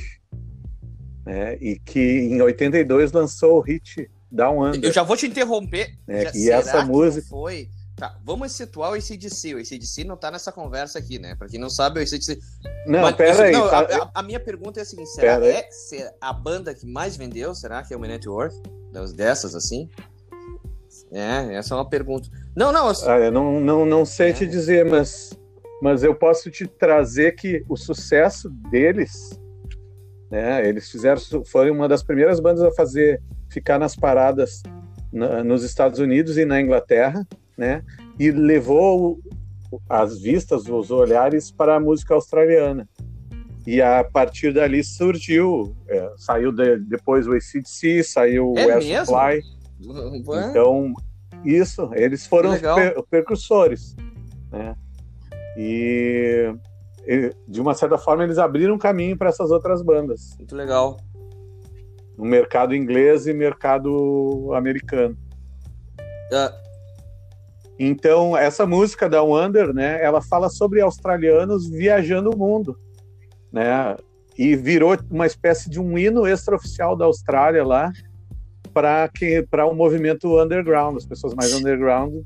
né? 1.24 1.56
E 1.60 1.78
que 1.78 2.00
em 2.00 2.40
82 2.40 3.12
lançou 3.12 3.58
o 3.58 3.60
hit 3.60 4.10
Down 4.30 4.64
Under. 4.64 4.84
Eu 4.84 4.92
já 4.92 5.02
vou 5.02 5.16
te 5.16 5.26
interromper. 5.26 5.94
É, 6.08 6.24
já, 6.24 6.30
e 6.34 6.50
essa 6.50 6.84
música. 6.84 7.26
Foi. 7.28 7.68
Tá, 7.94 8.18
vamos 8.24 8.52
situar 8.52 8.90
o 8.90 8.94
ACDC. 8.94 9.54
O 9.54 9.58
ACDC 9.58 10.04
não 10.04 10.16
tá 10.16 10.30
nessa 10.30 10.50
conversa 10.50 10.98
aqui, 10.98 11.18
né? 11.18 11.34
Pra 11.36 11.46
quem 11.46 11.60
não 11.60 11.68
sabe, 11.68 12.00
o 12.00 12.02
ACDC. 12.02 12.38
Não, 12.86 13.02
Mas, 13.02 13.14
pera 13.14 13.44
aí. 13.44 13.52
Não, 13.52 13.68
tá... 13.68 13.80
a, 13.80 14.20
a, 14.20 14.22
minha 14.22 14.40
pergunta 14.40 14.80
é 14.80 14.82
a 14.82 14.86
seguinte: 14.86 15.10
será 15.10 15.46
é 15.46 15.68
a 16.20 16.32
banda 16.32 16.74
que 16.74 16.86
mais 16.86 17.16
vendeu? 17.16 17.54
Será 17.54 17.82
que 17.82 17.92
é 17.92 17.96
o 17.96 18.00
Worth? 18.00 18.54
Dessas 19.14 19.54
assim? 19.54 19.88
É, 21.12 21.54
essa 21.54 21.74
é 21.74 21.76
uma 21.76 21.88
pergunta. 21.88 22.28
Não, 22.56 22.72
não. 22.72 22.88
Eu... 22.88 22.94
Ah, 23.10 23.18
eu 23.18 23.30
não, 23.30 23.60
não, 23.60 23.84
não 23.84 24.04
sei 24.04 24.30
é. 24.30 24.32
te 24.32 24.46
dizer, 24.46 24.84
mas, 24.84 25.38
mas 25.82 26.02
eu 26.02 26.14
posso 26.14 26.50
te 26.50 26.66
trazer 26.66 27.32
que 27.32 27.64
o 27.68 27.76
sucesso 27.76 28.48
deles, 28.70 29.38
né? 30.32 30.66
Eles 30.66 30.90
fizeram, 30.90 31.20
foi 31.44 31.70
uma 31.70 31.86
das 31.86 32.02
primeiras 32.02 32.40
bandas 32.40 32.62
a 32.62 32.72
fazer 32.72 33.20
ficar 33.50 33.78
nas 33.78 33.94
paradas 33.94 34.62
na, 35.12 35.44
nos 35.44 35.62
Estados 35.62 35.98
Unidos 35.98 36.38
e 36.38 36.46
na 36.46 36.58
Inglaterra, 36.58 37.28
né? 37.56 37.84
E 38.18 38.30
levou 38.30 39.20
as 39.86 40.18
vistas, 40.18 40.66
os 40.66 40.90
olhares 40.90 41.50
para 41.50 41.76
a 41.76 41.80
música 41.80 42.14
australiana. 42.14 42.88
E 43.66 43.82
a 43.82 44.02
partir 44.02 44.54
dali 44.54 44.82
surgiu, 44.82 45.76
é, 45.86 46.10
saiu 46.16 46.50
de, 46.50 46.78
depois 46.78 47.28
o 47.28 47.34
ACDC, 47.34 48.02
saiu 48.02 48.54
é 48.56 48.62
o. 48.62 48.68
Então, 50.50 50.94
isso, 51.44 51.90
eles 51.92 52.26
foram 52.26 52.54
os 52.54 52.60
per, 52.60 53.02
percursores, 53.10 53.94
né? 54.50 54.74
E, 55.58 56.54
de 57.48 57.60
uma 57.60 57.74
certa 57.74 57.98
forma 57.98 58.24
eles 58.24 58.38
abriram 58.38 58.78
caminho 58.78 59.16
para 59.16 59.28
essas 59.28 59.50
outras 59.50 59.82
bandas. 59.82 60.36
Muito 60.38 60.54
legal 60.54 60.96
no 62.16 62.24
mercado 62.24 62.74
inglês 62.74 63.26
e 63.26 63.32
mercado 63.32 64.52
americano. 64.54 65.16
Uh. 66.30 66.62
Então, 67.78 68.36
essa 68.36 68.66
música 68.66 69.08
da 69.08 69.22
Wonder, 69.22 69.72
né, 69.74 70.02
ela 70.02 70.20
fala 70.20 70.48
sobre 70.48 70.80
australianos 70.80 71.68
viajando 71.68 72.30
o 72.30 72.36
mundo, 72.36 72.78
né? 73.52 73.96
E 74.38 74.54
virou 74.54 74.96
uma 75.10 75.26
espécie 75.26 75.68
de 75.68 75.80
um 75.80 75.98
hino 75.98 76.26
extraoficial 76.26 76.96
da 76.96 77.04
Austrália 77.04 77.64
lá 77.64 77.90
para 78.72 79.08
que 79.08 79.42
para 79.50 79.66
o 79.66 79.72
um 79.72 79.74
movimento 79.74 80.40
underground, 80.40 80.96
as 80.96 81.04
pessoas 81.04 81.34
mais 81.34 81.52
underground. 81.52 82.22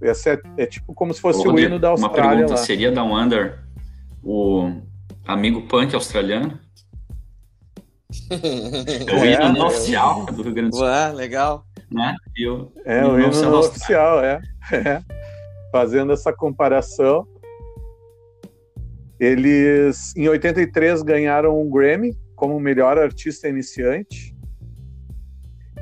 Essa 0.00 0.30
é, 0.30 0.40
é 0.58 0.66
tipo 0.66 0.94
como 0.94 1.12
se 1.12 1.20
fosse 1.20 1.46
Ô, 1.46 1.52
o 1.52 1.58
hino 1.58 1.78
da 1.78 1.88
Austrália 1.88 2.22
uma 2.22 2.30
pergunta, 2.30 2.52
lá. 2.52 2.56
Seria 2.56 2.90
da 2.92 3.02
Wonder 3.02 3.63
o 4.24 4.80
amigo 5.26 5.62
punk 5.68 5.94
australiano? 5.94 6.58
o 8.30 9.24
hino 9.24 9.52
não 9.52 9.66
oficial 9.66 10.24
do 10.26 10.42
Rio 10.42 10.54
Grande 10.54 10.70
do 10.70 10.76
Sul. 10.76 10.86
Ué, 10.86 11.12
legal. 11.12 11.66
Né? 11.90 12.14
E 12.36 12.48
o, 12.48 12.72
é, 12.84 13.04
o 13.04 13.18
hino 13.18 13.42
não 13.42 13.60
oficial, 13.60 14.24
é. 14.24 14.40
é. 14.72 15.02
Fazendo 15.70 16.12
essa 16.12 16.32
comparação, 16.32 17.26
eles 19.18 20.14
em 20.16 20.28
83 20.28 21.02
ganharam 21.02 21.60
um 21.60 21.68
Grammy 21.70 22.16
como 22.34 22.58
melhor 22.58 22.98
artista 22.98 23.48
iniciante. 23.48 24.34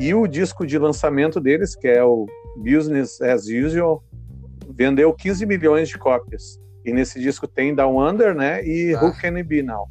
E 0.01 0.15
o 0.15 0.27
disco 0.27 0.67
de 0.67 0.79
lançamento 0.79 1.39
deles, 1.39 1.77
que 1.77 1.87
é 1.87 2.03
o 2.03 2.27
Business 2.57 3.21
as 3.21 3.47
Usual, 3.47 4.03
vendeu 4.71 5.13
15 5.13 5.45
milhões 5.45 5.89
de 5.89 5.99
cópias. 5.99 6.59
E 6.85 6.93
nesse 6.93 7.21
disco 7.21 7.47
tem 7.47 7.75
Down 7.75 7.99
Under, 7.99 8.35
né? 8.35 8.65
E 8.65 8.95
ah. 8.95 9.03
Who 9.03 9.13
Can 9.13 9.37
It 9.37 9.45
Be 9.45 9.63
Now? 9.63 9.89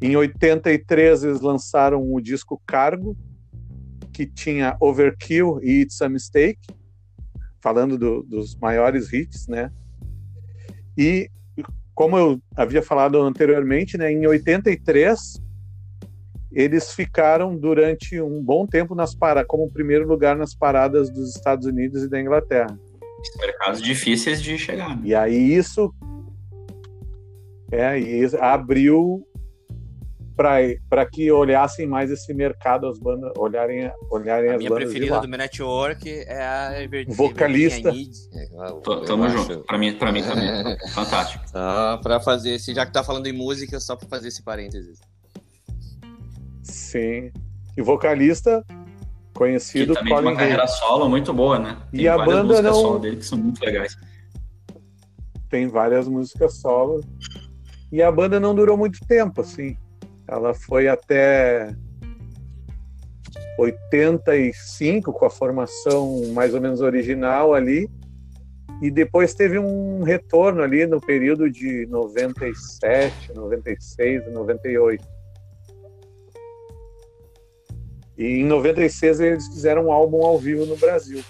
Em 0.00 0.14
83 0.14 1.24
eles 1.24 1.40
lançaram 1.40 2.12
o 2.12 2.20
disco 2.20 2.60
Cargo, 2.66 3.16
que 4.12 4.26
tinha 4.26 4.76
Overkill 4.80 5.60
e 5.62 5.82
It's 5.82 6.00
a 6.02 6.08
Mistake, 6.08 6.66
falando 7.60 7.98
do, 7.98 8.22
dos 8.22 8.54
maiores 8.56 9.12
hits, 9.12 9.46
né? 9.48 9.70
E 10.96 11.30
como 11.94 12.16
eu 12.16 12.40
havia 12.54 12.82
falado 12.82 13.20
anteriormente, 13.22 13.96
né, 13.96 14.12
em 14.12 14.26
83 14.26 15.42
eles 16.52 16.92
ficaram 16.92 17.56
durante 17.56 18.20
um 18.20 18.42
bom 18.42 18.66
tempo 18.66 18.94
nas 18.94 19.14
para 19.14 19.44
como 19.44 19.70
primeiro 19.70 20.06
lugar 20.06 20.36
nas 20.36 20.54
paradas 20.54 21.10
dos 21.10 21.34
Estados 21.34 21.66
Unidos 21.66 22.02
e 22.02 22.08
da 22.08 22.20
Inglaterra. 22.20 22.78
Mercados 23.38 23.82
difíceis 23.82 24.42
de 24.42 24.58
chegar. 24.58 24.96
Né? 24.96 25.02
E 25.04 25.14
aí 25.14 25.54
isso 25.54 25.92
é, 27.72 27.98
e 27.98 28.24
abriu 28.40 29.26
para 30.36 31.06
que 31.06 31.32
olhassem 31.32 31.86
mais 31.86 32.10
esse 32.10 32.32
mercado, 32.34 32.86
as 32.86 32.98
bandas 32.98 33.32
olharem, 33.38 33.90
olharem 34.10 34.50
a 34.50 34.52
as 34.52 34.58
minha 34.58 34.70
bandas. 34.70 34.84
Minha 34.84 35.00
preferida 35.00 35.20
do 35.20 35.28
Network 35.28 36.08
é 36.10 36.42
a 36.42 36.82
Everton, 36.82 37.12
vocalista. 37.12 37.88
É, 37.88 39.06
tamo 39.06 39.28
junto. 39.30 39.60
Para 39.60 39.78
mim, 39.78 39.94
para 39.94 40.12
mim 40.12 40.22
também. 40.22 40.48
Fantástico. 40.92 41.48
Só 41.48 41.96
para 41.98 42.20
fazer 42.20 42.50
esse, 42.50 42.74
já 42.74 42.84
que 42.84 42.92
tá 42.92 43.02
falando 43.02 43.26
em 43.26 43.32
música, 43.32 43.80
só 43.80 43.96
para 43.96 44.08
fazer 44.08 44.28
esse 44.28 44.42
parênteses. 44.42 45.00
Sim. 46.62 47.32
E 47.76 47.82
vocalista 47.82 48.62
conhecido 49.36 49.92
que 49.92 49.98
também 50.00 50.14
Colin 50.14 50.28
uma 50.28 50.36
carreira 50.36 50.66
solo 50.66 51.08
muito 51.08 51.32
boa, 51.32 51.58
né? 51.58 51.76
Tem 51.92 52.00
e 52.00 52.08
a 52.08 52.18
banda 52.18 52.62
não 52.62 52.74
solo 52.74 52.98
dele 52.98 53.16
que 53.16 53.26
são 53.26 53.38
muito 53.38 53.62
legais. 53.64 53.96
Tem 55.48 55.68
várias 55.68 56.08
músicas 56.08 56.56
solo. 56.58 57.04
E 57.92 58.02
a 58.02 58.10
banda 58.10 58.40
não 58.40 58.54
durou 58.54 58.76
muito 58.76 58.98
tempo, 59.06 59.42
assim. 59.42 59.76
Ela 60.26 60.52
foi 60.54 60.88
até 60.88 61.72
85 63.58 65.12
com 65.12 65.24
a 65.24 65.30
formação 65.30 66.26
mais 66.32 66.52
ou 66.52 66.60
menos 66.60 66.80
original 66.80 67.54
ali. 67.54 67.88
E 68.82 68.90
depois 68.90 69.34
teve 69.34 69.58
um 69.58 70.02
retorno 70.02 70.62
ali 70.62 70.86
no 70.86 71.00
período 71.00 71.50
de 71.50 71.86
97, 71.86 73.32
96 73.34 74.32
98. 74.32 75.15
E 78.18 78.24
em 78.24 78.44
96 78.44 79.20
eles 79.20 79.46
fizeram 79.48 79.86
um 79.86 79.92
álbum 79.92 80.24
ao 80.24 80.38
vivo 80.38 80.64
no 80.64 80.76
Brasil. 80.76 81.22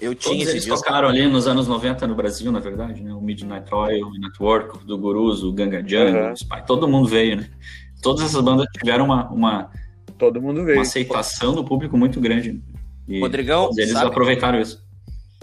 Eu 0.00 0.14
tinha 0.14 0.38
Todos 0.38 0.50
eles 0.50 0.66
tocaram 0.66 1.08
ali 1.08 1.28
nos 1.28 1.46
anos 1.46 1.68
90 1.68 2.06
no 2.08 2.14
Brasil, 2.16 2.50
na 2.50 2.58
verdade, 2.58 3.02
né? 3.02 3.12
O 3.14 3.20
Midnight 3.20 3.72
Oil, 3.72 4.06
o 4.06 4.18
Network, 4.18 4.84
do 4.84 4.98
Gurus, 4.98 5.44
o 5.44 5.52
Ganga 5.52 5.78
Jungle, 5.78 6.24
uhum. 6.24 6.32
o 6.32 6.34
Spy, 6.34 6.66
todo 6.66 6.88
mundo 6.88 7.08
veio, 7.08 7.36
né? 7.36 7.50
Todas 8.02 8.24
essas 8.24 8.42
bandas 8.42 8.66
tiveram 8.76 9.04
uma, 9.04 9.30
uma, 9.30 9.70
todo 10.18 10.42
mundo 10.42 10.64
veio. 10.64 10.78
uma 10.78 10.82
aceitação 10.82 11.54
do 11.54 11.64
público 11.64 11.96
muito 11.96 12.20
grande. 12.20 12.60
E 13.06 13.20
Rodrigão, 13.20 13.70
eles 13.76 13.92
sabe, 13.92 14.06
aproveitaram 14.06 14.60
isso. 14.60 14.84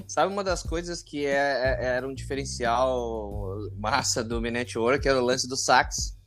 Sabe 0.05 0.33
uma 0.33 0.43
das 0.43 0.61
coisas 0.61 1.01
que 1.01 1.25
é, 1.25 1.77
é, 1.79 1.85
era 1.95 2.07
um 2.07 2.13
diferencial 2.13 3.59
massa 3.77 4.21
do 4.23 4.41
Me 4.41 4.51
Network 4.51 5.07
era 5.07 5.21
o 5.21 5.25
lance 5.25 5.47
do 5.47 5.55
sax. 5.55 6.18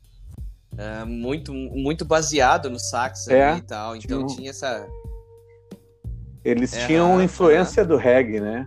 É, 0.77 1.05
muito, 1.05 1.53
muito 1.53 2.05
baseado 2.05 2.71
no 2.71 2.79
sax 2.79 3.29
é. 3.29 3.57
e 3.57 3.63
tal. 3.63 3.97
Então 3.97 4.27
tinha 4.27 4.51
essa. 4.51 4.87
Eles 6.45 6.75
é, 6.75 6.87
tinham 6.87 7.23
influência 7.23 7.85
do 7.85 7.97
reggae, 7.97 8.41
né? 8.41 8.67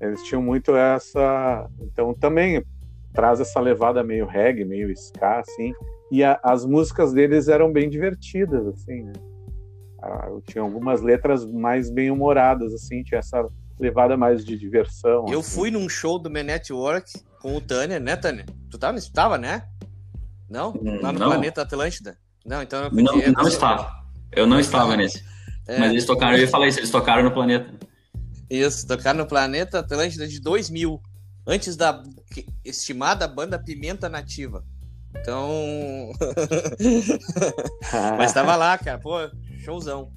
Eles 0.00 0.22
tinham 0.24 0.42
muito 0.42 0.74
essa. 0.74 1.68
Então 1.80 2.12
também 2.12 2.64
traz 3.12 3.40
essa 3.40 3.60
levada 3.60 4.02
meio 4.02 4.26
reggae, 4.26 4.64
meio 4.64 4.90
ska, 4.90 5.38
assim. 5.38 5.72
E 6.10 6.24
a, 6.24 6.38
as 6.42 6.64
músicas 6.64 7.12
deles 7.12 7.48
eram 7.48 7.72
bem 7.72 7.88
divertidas, 7.88 8.66
assim, 8.66 9.04
né? 9.04 9.12
Ah, 10.02 10.28
tinha 10.46 10.62
algumas 10.62 11.00
letras 11.00 11.46
mais 11.46 11.88
bem 11.88 12.10
humoradas, 12.10 12.74
assim, 12.74 13.04
tinha 13.04 13.20
essa 13.20 13.48
levada 13.78 14.16
mais 14.16 14.44
de 14.44 14.58
diversão. 14.58 15.26
Eu 15.28 15.40
assim. 15.40 15.54
fui 15.54 15.70
num 15.70 15.88
show 15.88 16.18
do 16.18 16.28
Men 16.28 16.44
Network 16.44 17.12
com 17.40 17.56
o 17.56 17.60
Tânia, 17.60 18.00
né, 18.00 18.16
Tânia? 18.16 18.44
Tu 18.68 18.78
tava, 18.78 18.98
tava 19.14 19.38
né? 19.38 19.62
Não? 20.52 20.74
Lá 21.00 21.10
no 21.10 21.18
não. 21.18 21.30
planeta 21.30 21.62
Atlântida? 21.62 22.18
Não, 22.44 22.60
então 22.60 22.84
eu. 22.84 22.90
Não, 22.90 23.16
não 23.32 23.48
estava. 23.48 23.90
Eu 24.30 24.46
não 24.46 24.60
estava 24.60 24.94
nesse. 24.94 25.24
É. 25.66 25.78
Mas 25.78 25.92
eles 25.92 26.04
tocaram, 26.04 26.36
eu 26.36 26.42
ia 26.42 26.48
falar 26.48 26.68
isso, 26.68 26.78
eles 26.78 26.90
tocaram 26.90 27.22
no 27.22 27.32
planeta. 27.32 27.72
Isso, 28.50 28.86
tocaram 28.86 29.20
no 29.20 29.26
planeta 29.26 29.78
Atlântida 29.78 30.28
de 30.28 30.38
2000, 30.40 31.00
antes 31.46 31.74
da 31.74 32.02
estimada 32.62 33.26
banda 33.26 33.58
Pimenta 33.58 34.10
Nativa. 34.10 34.62
Então. 35.16 36.12
Mas 38.18 38.30
estava 38.30 38.54
lá, 38.54 38.76
cara, 38.76 38.98
pô, 38.98 39.16
showzão. 39.64 40.12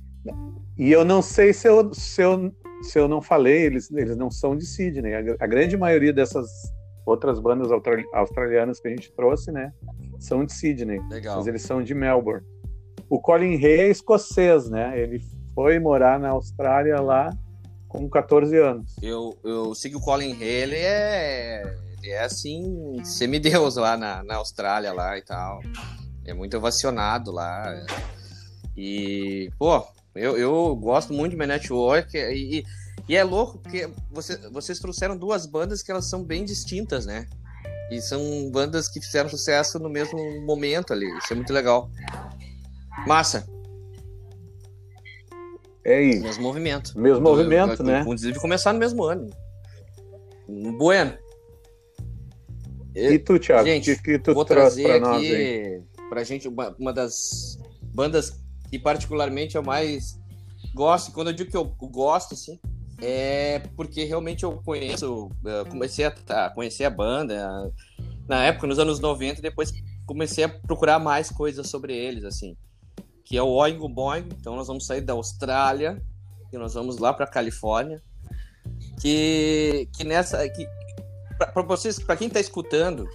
E 0.77 0.91
eu 0.91 1.05
não 1.05 1.21
sei 1.21 1.53
se 1.53 1.69
eu, 1.69 1.93
se 1.93 2.21
eu, 2.21 2.53
se 2.81 2.99
eu 2.99 3.07
não 3.07 3.21
falei, 3.21 3.63
eles, 3.67 3.89
eles 3.89 4.17
não 4.17 4.29
são 4.29 4.57
de 4.57 4.65
Sydney. 4.65 5.13
A, 5.13 5.19
a 5.39 5.47
grande 5.47 5.77
maioria 5.77 6.11
dessas 6.11 6.49
outras 7.05 7.39
bandas 7.39 7.69
australianas 8.13 8.79
que 8.79 8.87
a 8.87 8.91
gente 8.91 9.13
trouxe, 9.13 9.51
né, 9.51 9.71
são 10.19 10.45
de 10.45 10.53
Sydney. 10.53 10.99
Legal. 11.09 11.37
Mas 11.37 11.47
eles 11.47 11.61
são 11.61 11.83
de 11.83 11.93
Melbourne. 11.93 12.45
O 13.09 13.19
Colin 13.19 13.55
Hay 13.55 13.79
é 13.79 13.89
escocês, 13.89 14.69
né? 14.69 14.99
Ele 14.99 15.21
foi 15.53 15.79
morar 15.79 16.19
na 16.19 16.29
Austrália 16.29 16.99
lá 16.99 17.31
com 17.87 18.09
14 18.09 18.57
anos. 18.57 18.95
Eu, 19.01 19.37
eu 19.43 19.73
sigo 19.73 19.99
o 19.99 20.01
Colin 20.01 20.33
Hay, 20.33 20.43
ele 20.43 20.75
é, 20.75 21.77
ele 21.99 22.11
é 22.11 22.23
assim, 22.23 22.97
semideus 23.03 23.75
lá 23.77 23.95
na, 23.95 24.23
na 24.23 24.35
Austrália 24.35 24.91
lá 24.91 25.17
e 25.17 25.21
tal. 25.21 25.61
É 26.25 26.33
muito 26.33 26.57
ovacionado 26.57 27.31
lá. 27.31 27.85
E, 28.75 29.49
pô, 29.57 29.85
eu, 30.15 30.37
eu 30.37 30.75
gosto 30.75 31.13
muito 31.13 31.31
de 31.31 31.37
My 31.37 31.45
Network 31.45 32.17
e, 32.17 32.65
e 33.07 33.15
é 33.15 33.23
louco 33.23 33.59
porque 33.59 33.89
você, 34.11 34.37
vocês 34.49 34.79
trouxeram 34.79 35.15
duas 35.17 35.45
bandas 35.45 35.83
que 35.83 35.91
elas 35.91 36.09
são 36.09 36.23
bem 36.23 36.43
distintas, 36.43 37.05
né? 37.05 37.27
E 37.91 38.01
são 38.01 38.49
bandas 38.51 38.87
que 38.87 38.99
fizeram 38.99 39.29
sucesso 39.29 39.77
no 39.79 39.89
mesmo 39.89 40.19
momento 40.41 40.91
ali. 40.91 41.05
Isso 41.19 41.33
é 41.33 41.35
muito 41.35 41.53
legal. 41.53 41.89
Massa. 43.05 43.47
É 45.83 46.01
isso. 46.01 46.23
Mesmo 46.23 46.43
movimento. 46.43 46.99
Mesmo 46.99 47.21
movimento, 47.21 47.73
eu, 47.73 47.77
eu, 47.77 47.85
né? 47.85 48.01
Inclusive 48.01 48.39
começar 48.39 48.73
no 48.73 48.79
mesmo 48.79 49.03
ano. 49.03 49.29
Bueno. 50.77 51.15
E 52.95 53.19
tu, 53.19 53.37
Thiago? 53.37 53.65
Gente, 53.65 53.95
que, 53.97 54.01
que 54.01 54.19
tu 54.19 54.33
vou 54.33 54.45
trazer 54.45 54.83
pra 54.83 54.99
nós 54.99 55.17
aqui 55.17 55.35
aí? 55.35 55.83
pra 56.09 56.23
gente 56.23 56.47
uma, 56.47 56.73
uma 56.79 56.93
das 56.93 57.59
bandas 57.93 58.39
que 58.69 58.79
particularmente 58.79 59.55
eu 59.55 59.63
mais 59.63 60.17
gosto. 60.73 61.11
Quando 61.11 61.27
eu 61.29 61.33
digo 61.33 61.51
que 61.51 61.57
eu 61.57 61.65
gosto, 61.65 62.33
assim, 62.33 62.59
é 63.01 63.59
porque 63.75 64.03
realmente 64.05 64.43
eu 64.43 64.53
conheço, 64.63 65.29
eu 65.43 65.65
comecei 65.65 66.05
a, 66.05 66.49
conhecer 66.49 66.85
a 66.85 66.89
banda 66.89 67.71
na 68.27 68.43
época, 68.45 68.67
nos 68.67 68.79
anos 68.79 68.99
90, 68.99 69.39
e 69.39 69.41
depois 69.41 69.71
comecei 70.05 70.43
a 70.43 70.49
procurar 70.49 70.99
mais 70.99 71.29
coisas 71.29 71.69
sobre 71.69 71.95
eles, 71.95 72.23
assim, 72.23 72.55
que 73.23 73.37
é 73.37 73.41
o 73.41 73.49
Oingo 73.49 73.89
Boing, 73.89 74.29
então 74.39 74.55
nós 74.55 74.67
vamos 74.67 74.85
sair 74.85 75.01
da 75.01 75.13
Austrália 75.13 76.01
e 76.51 76.57
nós 76.57 76.73
vamos 76.73 76.97
lá 76.97 77.13
para 77.13 77.27
Califórnia, 77.27 78.01
que, 79.01 79.89
que 79.95 80.03
nessa, 80.03 80.47
que, 80.49 80.67
para 81.37 81.61
vocês, 81.63 81.99
para 81.99 82.15
quem 82.15 82.27
está 82.27 82.39
escutando, 82.39 83.07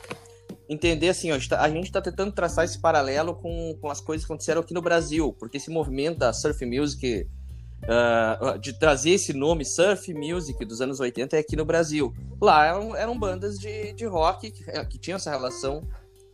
entender 0.69 1.09
assim, 1.09 1.33
ó, 1.33 1.35
a 1.35 1.69
gente 1.69 1.87
está 1.87 2.01
tá 2.01 2.11
tentando 2.11 2.33
traçar 2.33 2.65
esse 2.65 2.79
paralelo 2.79 3.35
com, 3.35 3.77
com 3.81 3.91
as 3.91 4.01
coisas 4.01 4.27
que 4.27 4.33
aconteceram 4.33 4.61
aqui 4.61 4.75
no 4.75 4.83
Brasil, 4.83 5.33
porque 5.39 5.57
esse 5.57 5.71
movimento 5.71 6.19
da 6.19 6.33
surf 6.33 6.65
music 6.67 7.27
uh, 7.85 8.59
de 8.59 8.73
trazer 8.73 9.11
esse 9.11 9.33
nome 9.33 9.65
surf 9.65 10.13
music 10.13 10.65
dos 10.65 10.81
anos 10.81 11.01
80 11.01 11.37
é 11.37 11.41
aqui 11.41 11.57
no 11.57 11.65
Brasil. 11.65 12.13
Lá 12.41 12.67
eram, 12.67 12.97
eram 12.97 13.19
bandas 13.19 13.59
de, 13.59 13.93
de 13.93 14.07
rock 14.07 14.51
que, 14.51 14.65
que 14.87 14.99
tinham 14.99 15.17
essa 15.17 15.31
relação 15.31 15.87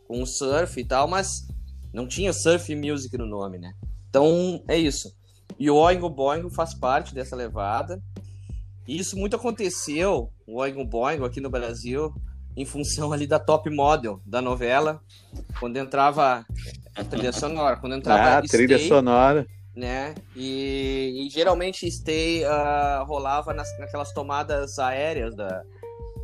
com 0.07 0.21
o 0.21 0.25
surf 0.25 0.79
e 0.79 0.85
tal, 0.85 1.07
mas 1.07 1.47
não 1.93 2.07
tinha 2.07 2.33
surf 2.33 2.73
music 2.75 3.17
no 3.17 3.25
nome, 3.25 3.57
né? 3.57 3.73
Então 4.09 4.63
é 4.67 4.77
isso. 4.77 5.11
E 5.59 5.69
o 5.69 5.75
Oingo 5.75 6.09
Boingo 6.09 6.49
faz 6.49 6.73
parte 6.73 7.13
dessa 7.13 7.35
levada. 7.35 8.01
E 8.87 8.97
isso 8.97 9.17
muito 9.17 9.35
aconteceu, 9.35 10.31
o 10.45 10.61
Oingo 10.61 10.85
Boingo 10.85 11.25
aqui 11.25 11.41
no 11.41 11.49
Brasil, 11.49 12.13
em 12.55 12.63
função 12.65 13.11
ali 13.11 13.27
da 13.27 13.37
top 13.37 13.69
model 13.69 14.21
da 14.25 14.41
novela, 14.41 15.01
quando 15.59 15.75
entrava 15.75 16.45
a 16.95 17.03
trilha 17.03 17.33
sonora, 17.33 17.75
quando 17.75 17.95
entrava 17.95 18.37
ah, 18.37 18.41
trilha 18.41 18.79
sonora 18.79 19.45
né? 19.77 20.15
E, 20.35 21.27
e 21.27 21.29
geralmente 21.29 21.89
stay 21.91 22.43
uh, 22.43 23.05
rolava 23.05 23.53
nas, 23.53 23.69
naquelas 23.77 24.11
tomadas 24.11 24.79
aéreas 24.79 25.35
da, 25.35 25.63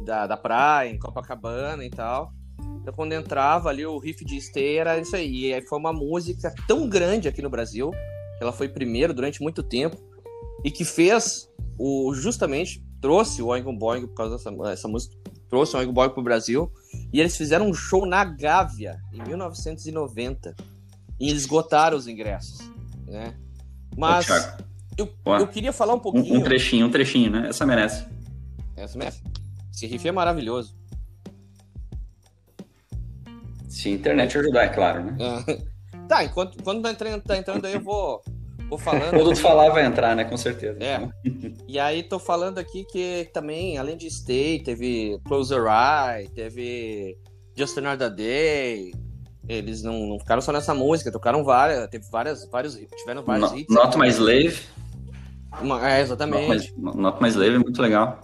da, 0.04 0.28
da, 0.28 0.36
praia, 0.36 0.90
em 0.90 0.98
Copacabana 0.98 1.86
e 1.86 1.90
tal. 1.90 2.34
Então, 2.82 2.94
quando 2.96 3.14
entrava 3.14 3.70
ali, 3.70 3.86
o 3.86 4.00
riff 4.00 4.26
de 4.26 4.42
stay 4.42 4.78
era 4.78 5.00
isso 5.00 5.16
aí. 5.16 5.46
E 5.46 5.54
aí 5.54 5.62
foi 5.62 5.78
uma 5.78 5.94
música 5.94 6.52
tão 6.68 6.90
grande 6.90 7.28
aqui 7.28 7.44
no 7.44 7.50
Brasil, 7.50 7.92
que 7.92 8.44
ela 8.44 8.52
foi 8.52 8.68
primeiro 8.68 9.14
durante 9.14 9.42
muito 9.42 9.62
tempo, 9.62 9.98
e 10.64 10.72
que 10.72 10.84
fez 10.84 11.48
o 11.78 12.12
justamente 12.16 12.84
trouxe 13.00 13.42
o 13.42 13.48
Oingo 13.48 13.72
Boing 13.72 14.08
por 14.08 14.16
causa 14.16 14.38
dessa 14.38 14.72
essa 14.72 14.88
música, 14.88 15.16
trouxe 15.48 15.76
o 15.76 15.80
Oingo 15.80 15.94
Boing 15.94 16.10
pro 16.10 16.24
Brasil, 16.24 16.72
e 17.14 17.20
eles 17.20 17.38
fizeram 17.38 17.70
um 17.70 17.74
show 17.74 18.04
na 18.06 18.26
Gávea 18.26 19.00
em 19.14 19.22
1990. 19.22 20.56
E 21.20 21.32
esgotaram 21.32 21.96
os 21.96 22.08
ingressos, 22.08 22.60
né? 23.06 23.38
Mas 23.98 24.28
Eu, 24.98 25.10
eu 25.26 25.48
queria 25.48 25.74
falar 25.74 25.94
um 25.96 26.00
pouquinho. 26.00 26.36
Um, 26.36 26.38
um, 26.40 26.44
trechinho, 26.44 26.86
um 26.88 26.92
trechinho, 26.92 27.32
né? 27.32 27.50
Essa 27.50 27.66
merece. 27.66 28.06
Essa 28.76 28.98
merece. 28.98 29.22
Esse 29.74 29.88
riff 29.88 30.08
é 30.08 30.12
maravilhoso. 30.12 30.76
Se 33.68 33.90
a 33.90 33.92
internet 33.92 34.38
ajudar, 34.38 34.64
é 34.66 34.70
claro, 34.70 35.04
né? 35.04 35.18
tá, 36.08 36.24
enquanto 36.24 36.62
quando 36.64 36.82
tá 36.84 36.92
entrando, 36.92 37.22
tá 37.24 37.38
entrando 37.38 37.66
aí, 37.66 37.74
eu 37.74 37.82
vou, 37.82 38.22
vou 38.70 38.78
falando. 38.78 39.10
Quando 39.18 39.34
tu 39.34 39.42
falar, 39.42 39.70
vai 39.70 39.84
entrar, 39.84 40.16
né? 40.16 40.24
Com 40.24 40.38
certeza. 40.38 40.78
É. 40.84 41.10
e 41.68 41.80
aí, 41.80 42.04
tô 42.04 42.20
falando 42.20 42.60
aqui 42.60 42.86
que 42.86 43.30
também, 43.34 43.78
além 43.78 43.98
de 43.98 44.10
Stay, 44.12 44.60
teve 44.60 45.20
Close 45.26 45.52
Your 45.52 45.68
Eye, 45.68 46.30
teve 46.30 47.18
Just 47.58 47.78
Another 47.80 48.14
Day, 48.14 48.94
eles 49.48 49.84
não, 49.84 50.08
não, 50.08 50.20
ficaram 50.20 50.42
só 50.42 50.52
nessa 50.52 50.74
música, 50.74 51.12
tocaram 51.12 51.44
várias, 51.44 51.88
teve 51.90 52.06
várias, 52.10 52.46
vários, 52.50 52.76
tiveram 52.98 53.24
vários 53.24 53.52
no, 53.52 53.58
hits. 53.58 53.76
Not 53.76 53.98
My 53.98 54.08
Slave. 54.08 54.60
Uma, 55.62 55.92
é, 55.92 56.02
exatamente. 56.02 56.74
Not 56.78 56.98
My, 56.98 57.02
Not 57.02 57.22
My 57.22 57.30
Slave 57.30 57.56
é 57.56 57.60
muito 57.60 57.82
legal. 57.82 58.22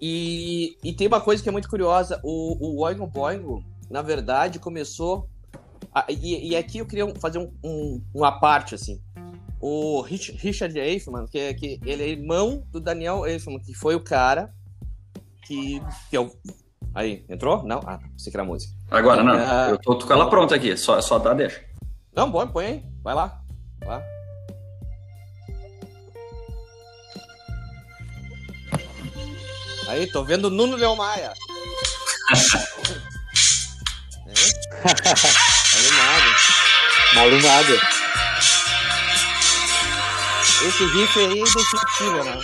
E, 0.00 0.76
e 0.82 0.92
tem 0.92 1.06
uma 1.06 1.20
coisa 1.20 1.42
que 1.42 1.48
é 1.48 1.52
muito 1.52 1.68
curiosa, 1.68 2.20
o, 2.22 2.56
o 2.60 2.82
Oingo 2.84 3.06
Boingo, 3.06 3.64
na 3.90 4.02
verdade, 4.02 4.58
começou... 4.58 5.28
A, 5.94 6.04
e, 6.10 6.50
e, 6.50 6.56
aqui 6.56 6.78
eu 6.78 6.86
queria 6.86 7.08
fazer 7.14 7.38
um, 7.38 7.50
um, 7.64 8.02
uma 8.12 8.38
parte, 8.38 8.74
assim. 8.74 9.00
O 9.60 10.02
Rich, 10.02 10.32
Richard 10.32 10.78
Eichmann, 10.78 11.26
que, 11.26 11.38
é, 11.38 11.54
que 11.54 11.80
ele 11.84 12.02
é 12.02 12.08
irmão 12.08 12.62
do 12.70 12.78
Daniel 12.78 13.26
Eichmann, 13.26 13.58
que 13.60 13.72
foi 13.72 13.94
o 13.94 14.00
cara 14.00 14.52
que, 15.46 15.80
que 16.10 16.16
é 16.16 16.20
o 16.20 16.30
Aí, 16.96 17.24
entrou? 17.28 17.62
Não? 17.62 17.78
Ah, 17.86 18.00
você 18.16 18.30
que 18.30 18.36
era 18.38 18.42
música. 18.42 18.72
Agora, 18.90 19.22
não. 19.22 19.34
Ah, 19.34 19.66
eu 19.68 19.78
tô, 19.78 19.96
tô, 19.96 20.06
com 20.06 20.14
ela 20.14 20.30
pronta 20.30 20.54
aqui. 20.54 20.74
Só, 20.78 20.98
só 21.02 21.18
dá, 21.18 21.34
deixa. 21.34 21.62
Não, 22.14 22.32
põe, 22.32 22.46
põe 22.46 22.64
aí. 22.64 22.82
Vai 23.04 23.14
lá. 23.14 23.38
Vai 23.80 23.98
lá. 23.98 24.02
Aí, 29.88 30.10
tô 30.10 30.24
vendo 30.24 30.46
o 30.46 30.50
Nuno 30.50 30.74
Leão 30.74 30.96
Maia. 30.96 31.26
é? 31.26 31.34
Malumado. 35.76 36.34
Malumado. 37.14 37.78
Esse 40.66 40.86
riff 40.86 41.18
aí 41.18 41.26
é 41.26 41.42
indescritível, 41.42 42.24
né? 42.24 42.38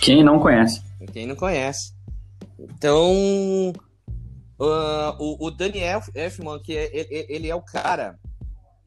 Quem 0.00 0.22
não 0.22 0.38
conhece? 0.38 0.80
Quem 1.12 1.26
não 1.26 1.34
conhece. 1.34 2.00
Então, 2.62 3.72
uh, 4.58 5.16
o, 5.18 5.46
o 5.46 5.50
Daniel 5.50 6.00
Elfman, 6.14 6.60
que 6.60 6.76
é, 6.76 6.90
ele, 6.96 7.26
ele, 7.28 7.48
é 7.48 7.54
o 7.54 7.62
cara, 7.62 8.18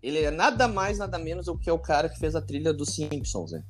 ele 0.01 0.19
é 0.19 0.31
nada 0.31 0.67
mais, 0.67 0.97
nada 0.97 1.17
menos 1.17 1.47
do 1.47 1.57
que 1.57 1.69
o 1.69 1.79
cara 1.79 2.09
que 2.09 2.19
fez 2.19 2.35
a 2.35 2.41
trilha 2.41 2.73
dos 2.73 2.95
Simpsons, 2.95 3.51
né? 3.51 3.63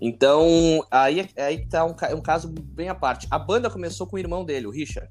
Então, 0.00 0.84
aí, 0.90 1.28
aí 1.36 1.66
tá 1.66 1.84
um, 1.84 1.94
um 2.16 2.20
caso 2.20 2.48
bem 2.48 2.88
à 2.88 2.94
parte. 2.94 3.26
A 3.30 3.38
banda 3.38 3.70
começou 3.70 4.06
com 4.06 4.16
o 4.16 4.18
irmão 4.18 4.44
dele, 4.44 4.66
o 4.66 4.70
Richard, 4.70 5.10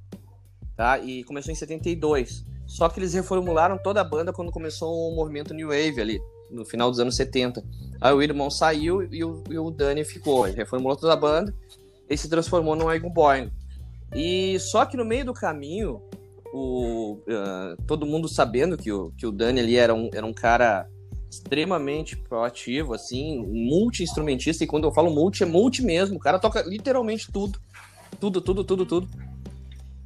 tá? 0.75 0.99
E 0.99 1.23
começou 1.23 1.51
em 1.51 1.55
72. 1.55 2.45
Só 2.65 2.89
que 2.89 2.99
eles 2.99 3.13
reformularam 3.13 3.77
toda 3.77 4.01
a 4.01 4.03
banda 4.03 4.33
quando 4.33 4.51
começou 4.51 5.11
o 5.11 5.15
movimento 5.15 5.53
New 5.53 5.67
Wave 5.67 6.01
ali, 6.01 6.21
no 6.49 6.65
final 6.65 6.89
dos 6.89 6.99
anos 6.99 7.15
70. 7.15 7.63
Aí 8.01 8.13
o 8.13 8.21
irmão 8.21 8.49
saiu 8.49 9.03
e 9.13 9.23
o, 9.23 9.43
e 9.49 9.57
o 9.57 9.69
Dani 9.69 10.03
ficou. 10.03 10.47
Ele 10.47 10.57
reformulou 10.57 10.97
toda 10.97 11.13
a 11.13 11.17
banda 11.17 11.53
e 12.09 12.17
se 12.17 12.29
transformou 12.29 12.75
no 12.75 12.91
Egon 12.91 13.09
Boing. 13.09 13.51
E 14.15 14.59
só 14.59 14.85
que 14.85 14.97
no 14.97 15.05
meio 15.05 15.25
do 15.25 15.33
caminho, 15.33 16.01
o, 16.53 17.13
uh, 17.13 17.83
todo 17.87 18.05
mundo 18.05 18.27
sabendo 18.27 18.77
que 18.77 18.91
o, 18.91 19.11
que 19.17 19.25
o 19.25 19.31
Dani 19.31 19.59
ali 19.59 19.75
era 19.75 19.93
um, 19.93 20.09
era 20.13 20.25
um 20.25 20.33
cara 20.33 20.87
extremamente 21.29 22.15
proativo, 22.15 22.93
assim, 22.93 23.43
multi-instrumentista, 23.43 24.63
e 24.63 24.67
quando 24.67 24.83
eu 24.83 24.93
falo 24.93 25.09
multi, 25.09 25.41
é 25.41 25.45
multi 25.47 25.81
mesmo, 25.81 26.17
o 26.17 26.19
cara 26.19 26.37
toca 26.37 26.61
literalmente 26.61 27.31
tudo. 27.31 27.59
Tudo, 28.19 28.39
tudo, 28.39 28.63
tudo, 28.63 28.85
tudo. 28.85 29.09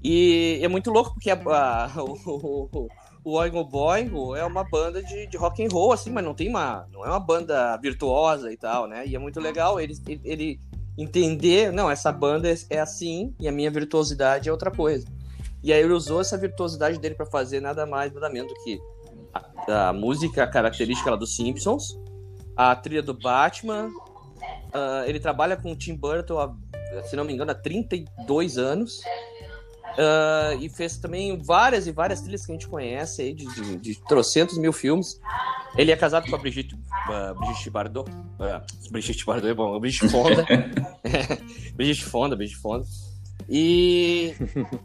E 0.01 0.59
é 0.61 0.67
muito 0.69 0.89
louco 0.89 1.13
porque 1.13 1.29
a, 1.29 1.35
a, 1.35 1.91
o, 2.01 2.89
o, 3.25 3.31
Oingo 3.33 3.65
Boingo 3.65 4.35
é 4.35 4.45
uma 4.45 4.63
banda 4.63 5.03
de, 5.03 5.27
de 5.27 5.35
rock 5.35 5.61
and 5.65 5.67
roll, 5.69 5.91
assim, 5.91 6.09
mas 6.09 6.23
não 6.23 6.33
tem 6.33 6.47
uma. 6.47 6.87
não 6.93 7.05
é 7.05 7.09
uma 7.09 7.19
banda 7.19 7.75
virtuosa 7.77 8.51
e 8.53 8.55
tal, 8.55 8.87
né? 8.87 9.05
E 9.05 9.13
é 9.13 9.19
muito 9.19 9.41
legal. 9.41 9.81
Ele, 9.81 9.93
ele 10.23 10.59
entender, 10.97 11.71
não, 11.71 11.89
essa 11.89 12.11
banda 12.11 12.47
é 12.69 12.79
assim 12.79 13.33
e 13.39 13.47
a 13.47 13.51
minha 13.51 13.69
virtuosidade 13.69 14.49
é 14.49 14.51
outra 14.51 14.71
coisa. 14.71 15.05
E 15.63 15.71
aí 15.71 15.81
ele 15.81 15.93
usou 15.93 16.21
essa 16.21 16.37
virtuosidade 16.37 16.99
dele 16.99 17.15
para 17.15 17.25
fazer 17.25 17.59
nada 17.59 17.85
mais, 17.85 18.13
nada 18.13 18.29
menos 18.29 18.51
do 18.51 18.63
que 18.63 18.79
a, 19.33 19.89
a 19.89 19.93
música 19.93 20.47
característica 20.47 21.11
lá 21.11 21.15
dos 21.15 21.35
Simpsons, 21.35 21.99
a 22.55 22.75
trilha 22.75 23.03
do 23.03 23.13
Batman. 23.13 23.89
Uh, 24.67 25.03
ele 25.05 25.19
trabalha 25.19 25.55
com 25.55 25.71
o 25.71 25.75
Tim 25.75 25.95
Burton, 25.95 26.39
há, 26.39 26.53
se 27.03 27.15
não 27.15 27.23
me 27.23 27.33
engano, 27.33 27.51
há 27.51 27.55
32 27.55 28.57
anos. 28.57 29.01
Uh, 29.97 30.61
e 30.61 30.69
fez 30.69 30.97
também 30.97 31.35
várias 31.41 31.87
e 31.87 31.91
várias 31.91 32.21
trilhas 32.21 32.45
que 32.45 32.51
a 32.51 32.55
gente 32.55 32.67
conhece 32.67 33.23
aí, 33.23 33.33
de, 33.33 33.45
de, 33.47 33.77
de 33.77 34.01
trocentos 34.07 34.55
mil 34.59 34.71
filmes. 34.71 35.19
Ele 35.75 35.91
é 35.91 35.97
casado 35.97 36.29
com 36.29 36.35
a 36.35 36.39
Brigitte, 36.39 36.75
uh, 36.75 37.33
Brigitte 37.39 37.71
Bardot. 37.71 38.09
Uh, 38.11 38.91
Brigitte 38.91 39.25
Bardot 39.25 39.47
é 39.47 39.53
bom, 39.55 39.79
Brigitte 39.79 40.07
Fonda. 40.09 40.45
Brigitte 41.73 42.05
Fonda, 42.05 42.35
Brigitte 42.35 42.61
Fonda. 42.61 42.85
E, 43.49 44.35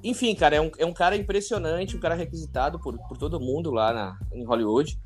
enfim, 0.03 0.35
cara, 0.35 0.57
é 0.57 0.61
um, 0.61 0.70
é 0.79 0.87
um 0.87 0.92
cara 0.94 1.16
impressionante, 1.16 1.96
um 1.96 2.01
cara 2.01 2.14
requisitado 2.14 2.79
por, 2.79 2.96
por 3.09 3.18
todo 3.18 3.40
mundo 3.40 3.70
lá 3.70 3.92
na, 3.92 4.18
em 4.33 4.44
Hollywood. 4.44 4.98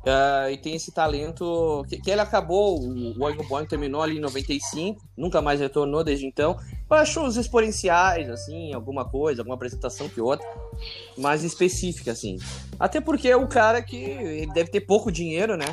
Uh, 0.00 0.50
e 0.50 0.56
tem 0.56 0.74
esse 0.74 0.90
talento 0.92 1.84
que, 1.86 2.00
que 2.00 2.10
ele 2.10 2.22
acabou, 2.22 2.80
o 2.80 3.22
Oingo 3.22 3.46
Boing 3.46 3.66
terminou 3.66 4.00
ali 4.00 4.16
em 4.16 4.20
95, 4.20 4.98
nunca 5.14 5.42
mais 5.42 5.60
retornou 5.60 6.02
desde 6.02 6.26
então. 6.26 6.56
Para 6.88 7.04
shows 7.04 7.36
exponenciais, 7.36 8.30
assim, 8.30 8.72
alguma 8.72 9.04
coisa, 9.04 9.42
alguma 9.42 9.56
apresentação 9.56 10.08
que 10.08 10.20
outra, 10.20 10.46
mais 11.18 11.44
específica, 11.44 12.12
assim. 12.12 12.38
Até 12.78 12.98
porque 12.98 13.28
é 13.28 13.36
um 13.36 13.46
cara 13.46 13.82
que 13.82 13.96
ele 13.96 14.52
deve 14.54 14.70
ter 14.70 14.80
pouco 14.80 15.12
dinheiro, 15.12 15.56
né? 15.56 15.66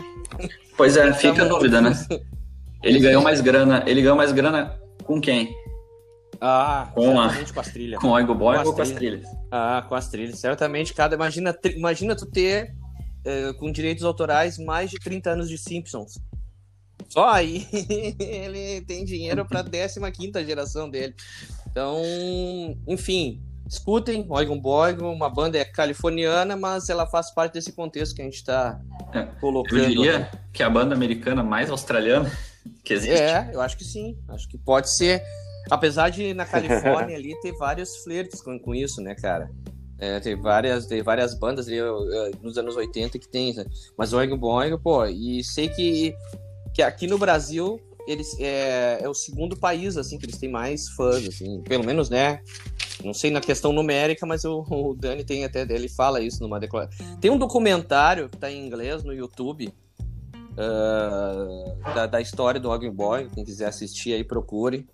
Pois 0.75 0.97
é, 0.97 1.13
fica 1.13 1.43
a 1.43 1.47
dúvida, 1.47 1.81
né? 1.81 1.91
Ele 2.83 2.99
ganhou 2.99 3.23
mais 3.23 3.41
grana, 3.41 3.83
ele 3.87 4.03
ganhou 4.03 4.15
mais 4.15 4.31
grana 4.31 4.79
com 5.03 5.19
quem? 5.19 5.51
Ah, 6.39 6.91
com 6.93 7.19
a, 7.19 7.33
com 7.33 7.59
as 7.59 7.67
trilhas. 7.69 7.99
Com 7.99 8.09
o 8.09 8.11
Oingo 8.11 8.35
Boing 8.35 8.63
ou 8.63 8.71
com 8.71 8.81
as 8.83 8.91
trilhas? 8.91 9.27
Ah, 9.51 9.83
com 9.89 9.95
as 9.95 10.07
trilhas. 10.09 10.37
Certamente, 10.37 10.93
cada. 10.93 11.15
Imagina, 11.15 11.57
imagina 11.75 12.15
tu 12.15 12.27
ter 12.27 12.75
é, 13.27 13.53
com 13.53 13.69
direitos 13.69 14.05
autorais 14.05 14.57
mais 14.57 14.89
de 14.89 14.97
30 14.97 15.31
anos 15.31 15.49
de 15.49 15.57
Simpsons. 15.57 16.17
Só 17.09 17.29
aí 17.29 17.67
ele 18.19 18.81
tem 18.81 19.03
dinheiro 19.03 19.45
para 19.45 19.59
a 19.59 20.11
15 20.11 20.45
geração 20.45 20.89
dele. 20.89 21.13
Então, 21.69 22.01
enfim, 22.87 23.41
escutem 23.67 24.25
Oigon 24.29 24.59
Boigon, 24.59 25.13
uma 25.13 25.29
banda 25.29 25.57
é 25.57 25.65
californiana, 25.65 26.55
mas 26.55 26.89
ela 26.89 27.05
faz 27.05 27.31
parte 27.33 27.53
desse 27.53 27.73
contexto 27.73 28.15
que 28.15 28.21
a 28.21 28.25
gente 28.25 28.35
está 28.35 28.79
é, 29.13 29.23
colocando. 29.39 29.83
Eu 29.83 29.89
diria 29.89 30.19
né? 30.19 30.31
que 30.53 30.63
é 30.63 30.65
a 30.65 30.69
banda 30.69 30.95
americana 30.95 31.43
mais 31.43 31.69
australiana 31.69 32.31
que 32.83 32.93
existe. 32.93 33.13
É, 33.13 33.51
eu 33.53 33.61
acho 33.61 33.77
que 33.77 33.83
sim. 33.83 34.17
Acho 34.29 34.47
que 34.47 34.57
pode 34.57 34.95
ser. 34.95 35.21
Apesar 35.69 36.09
de 36.09 36.33
na 36.33 36.45
Califórnia 36.47 37.17
ali 37.17 37.37
ter 37.41 37.51
vários 37.53 37.97
flertes 37.97 38.41
com, 38.41 38.57
com 38.57 38.73
isso, 38.73 39.01
né, 39.01 39.15
cara? 39.15 39.51
É, 39.99 40.19
tem 40.19 40.35
várias, 40.35 40.85
tem 40.85 41.01
várias 41.01 41.33
bandas 41.33 41.67
ali, 41.67 41.79
nos 42.41 42.57
anos 42.57 42.75
80 42.75 43.17
que 43.17 43.27
tem, 43.27 43.53
né? 43.53 43.65
mas 43.97 44.13
Oingo 44.13 44.37
Boingo, 44.37 44.77
pô, 44.77 45.05
e 45.05 45.43
sei 45.43 45.69
que, 45.69 46.15
que 46.73 46.83
aqui 46.83 47.07
no 47.07 47.17
Brasil 47.17 47.81
eles 48.07 48.39
é, 48.39 48.99
é, 49.01 49.09
o 49.09 49.13
segundo 49.13 49.57
país 49.57 49.97
assim 49.97 50.17
que 50.17 50.25
eles 50.25 50.37
têm 50.37 50.49
mais 50.49 50.87
fãs, 50.89 51.27
assim, 51.27 51.61
pelo 51.63 51.83
menos, 51.83 52.09
né? 52.09 52.41
Não 53.03 53.13
sei 53.13 53.29
na 53.29 53.41
questão 53.41 53.73
numérica, 53.73 54.25
mas 54.25 54.45
o, 54.45 54.65
o 54.69 54.95
Dani 54.95 55.23
tem 55.23 55.43
até 55.43 55.61
ele 55.61 55.89
fala 55.89 56.21
isso 56.21 56.41
numa 56.41 56.59
declaração. 56.59 57.17
Tem 57.19 57.29
um 57.29 57.37
documentário 57.37 58.29
que 58.29 58.37
tá 58.37 58.49
em 58.49 58.65
inglês 58.65 59.03
no 59.03 59.13
YouTube 59.13 59.73
uh, 60.53 61.93
da, 61.93 62.05
da, 62.05 62.21
história 62.21 62.59
do 62.59 62.69
Oingo 62.69 62.91
Boingo, 62.91 63.31
quem 63.31 63.43
quiser 63.43 63.65
assistir 63.65 64.13
aí 64.13 64.23
procure 64.23 64.87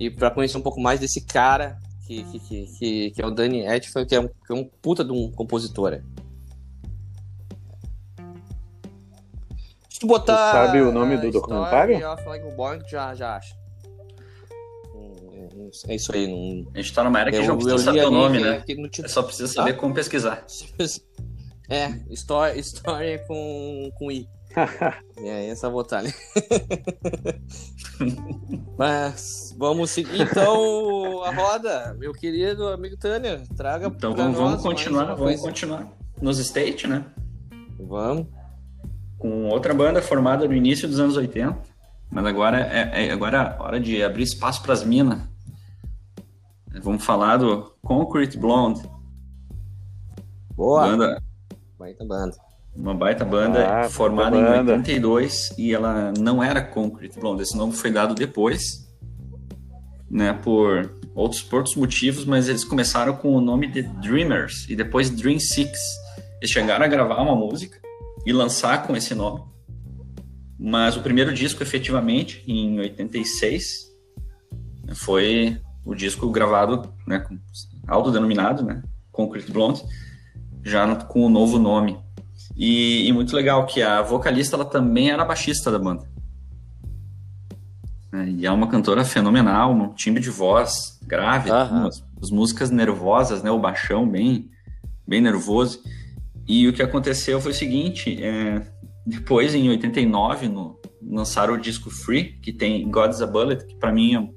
e 0.00 0.10
para 0.10 0.30
conhecer 0.30 0.58
um 0.58 0.62
pouco 0.62 0.80
mais 0.80 0.98
desse 0.98 1.20
cara 1.20 1.78
que, 2.08 2.24
que, 2.38 2.66
que, 2.66 3.10
que 3.10 3.22
é 3.22 3.26
o 3.26 3.30
Danny 3.30 3.66
Etchell, 3.66 4.06
que 4.06 4.14
é 4.14 4.20
um, 4.20 4.28
que 4.28 4.50
é 4.50 4.54
um 4.54 4.64
puta 4.64 5.04
de 5.04 5.12
um 5.12 5.30
compositor. 5.30 5.92
É. 5.92 6.02
Se 9.90 10.00
tu 10.00 10.06
botar. 10.06 10.50
Tu 10.50 10.52
sabe 10.52 10.80
o 10.80 10.90
nome 10.90 11.18
do 11.18 11.30
documentário? 11.30 11.98
já, 12.88 13.14
já 13.14 13.36
acha. 13.36 13.54
É 15.86 15.96
isso 15.96 16.14
aí. 16.14 16.26
Não... 16.26 16.70
A 16.74 16.80
gente 16.80 16.94
tá 16.94 17.04
numa 17.04 17.20
era 17.20 17.30
que 17.30 17.36
eu, 17.36 17.46
não 17.46 17.58
precisa 17.58 17.78
saber 17.78 18.06
o 18.06 18.10
nome, 18.10 18.40
né? 18.40 18.64
É 19.04 19.08
só 19.08 19.22
precisa 19.22 19.52
saber 19.52 19.72
ah? 19.72 19.74
como 19.74 19.94
pesquisar. 19.94 20.44
É, 21.70 22.00
história, 22.08 22.58
história 22.58 23.18
com, 23.28 23.92
com 23.98 24.10
I. 24.10 24.26
é 25.18 25.48
essa 25.48 25.70
batalha. 25.70 26.08
Mas 28.78 29.54
vamos 29.58 29.90
seguir 29.90 30.22
então 30.22 31.24
a 31.24 31.34
roda, 31.34 31.96
meu 31.98 32.12
querido 32.12 32.68
amigo 32.68 32.96
Tânia. 32.96 33.42
Traga 33.56 33.88
Então 33.88 34.14
vamos, 34.14 34.36
vamos 34.36 34.62
continuar, 34.62 35.06
vamos 35.06 35.20
coisa. 35.20 35.42
continuar 35.42 35.88
nos 36.20 36.38
State, 36.38 36.86
né? 36.86 37.04
Vamos. 37.78 38.26
com 39.18 39.46
outra 39.46 39.72
banda 39.72 40.02
formada 40.02 40.46
no 40.46 40.54
início 40.54 40.88
dos 40.88 41.00
anos 41.00 41.16
80, 41.16 41.56
mas 42.10 42.26
agora 42.26 42.60
é, 42.60 43.06
é 43.06 43.12
agora 43.12 43.56
é 43.58 43.62
hora 43.62 43.80
de 43.80 44.02
abrir 44.02 44.22
espaço 44.22 44.62
para 44.62 44.72
as 44.72 44.84
minas. 44.84 45.20
Vamos 46.82 47.04
falar 47.04 47.38
do 47.38 47.72
Concrete 47.82 48.38
Blonde. 48.38 48.82
Boa! 50.54 50.86
Banda, 50.86 51.22
baita 51.78 52.04
banda. 52.04 52.36
Uma 52.74 52.94
baita 52.94 53.24
banda 53.24 53.80
ah, 53.80 53.88
formada 53.88 54.36
baita 54.36 54.56
banda. 54.56 54.72
em 54.72 54.78
82 54.78 55.52
e 55.58 55.74
ela 55.74 56.12
não 56.18 56.42
era 56.42 56.62
Concrete 56.62 57.18
Blonde. 57.18 57.42
Esse 57.42 57.56
nome 57.56 57.72
foi 57.72 57.90
dado 57.90 58.14
depois, 58.14 58.88
né, 60.08 60.32
por 60.32 60.98
outros, 61.14 61.42
por 61.42 61.56
outros 61.58 61.74
motivos, 61.74 62.24
mas 62.24 62.48
eles 62.48 62.64
começaram 62.64 63.16
com 63.16 63.34
o 63.34 63.40
nome 63.40 63.66
de 63.66 63.82
Dreamers 63.82 64.66
e 64.68 64.76
depois 64.76 65.10
Dream 65.10 65.40
Six. 65.40 65.78
Eles 66.40 66.50
chegaram 66.50 66.84
a 66.84 66.88
gravar 66.88 67.20
uma 67.20 67.34
música 67.34 67.78
e 68.24 68.32
lançar 68.32 68.86
com 68.86 68.96
esse 68.96 69.14
nome. 69.14 69.42
Mas 70.58 70.96
o 70.96 71.02
primeiro 71.02 71.32
disco, 71.32 71.62
efetivamente, 71.62 72.42
em 72.46 72.78
86, 72.80 73.88
foi 74.94 75.60
o 75.84 75.94
disco 75.94 76.28
gravado, 76.30 76.92
né, 77.06 77.24
autodenominado, 77.86 78.62
né, 78.62 78.82
Concrete 79.10 79.50
Blonde, 79.50 79.82
já 80.62 80.94
com 80.96 81.24
o 81.24 81.28
novo 81.28 81.58
nome. 81.58 81.98
E, 82.58 83.06
e, 83.06 83.12
muito 83.12 83.36
legal 83.36 83.64
que 83.66 83.80
a 83.80 84.02
vocalista 84.02 84.56
ela 84.56 84.64
também 84.64 85.10
era 85.10 85.24
baixista 85.24 85.70
da 85.70 85.78
banda. 85.78 86.10
É, 88.12 88.28
e 88.30 88.46
é 88.46 88.50
uma 88.50 88.66
cantora 88.66 89.04
fenomenal, 89.04 89.72
um 89.72 89.94
timbre 89.94 90.20
de 90.20 90.28
voz 90.28 90.98
grave, 91.06 91.50
umas, 91.50 92.04
as 92.20 92.30
músicas 92.30 92.70
nervosas, 92.70 93.42
né, 93.44 93.50
o 93.50 93.60
baixão 93.60 94.08
bem, 94.08 94.50
bem 95.06 95.20
nervoso. 95.20 95.80
E 96.48 96.66
o 96.66 96.72
que 96.72 96.82
aconteceu 96.82 97.40
foi 97.40 97.52
o 97.52 97.54
seguinte, 97.54 98.20
é, 98.22 98.60
depois 99.06 99.54
em 99.54 99.68
89 99.68 100.48
no, 100.48 100.80
lançaram 101.00 101.54
o 101.54 101.60
disco 101.60 101.90
Free, 101.90 102.38
que 102.42 102.52
tem 102.52 102.90
God's 102.90 103.22
a 103.22 103.26
Bullet, 103.26 103.64
que 103.66 103.76
para 103.76 103.92
mim 103.92 104.14
é 104.14 104.18
uma 104.18 104.32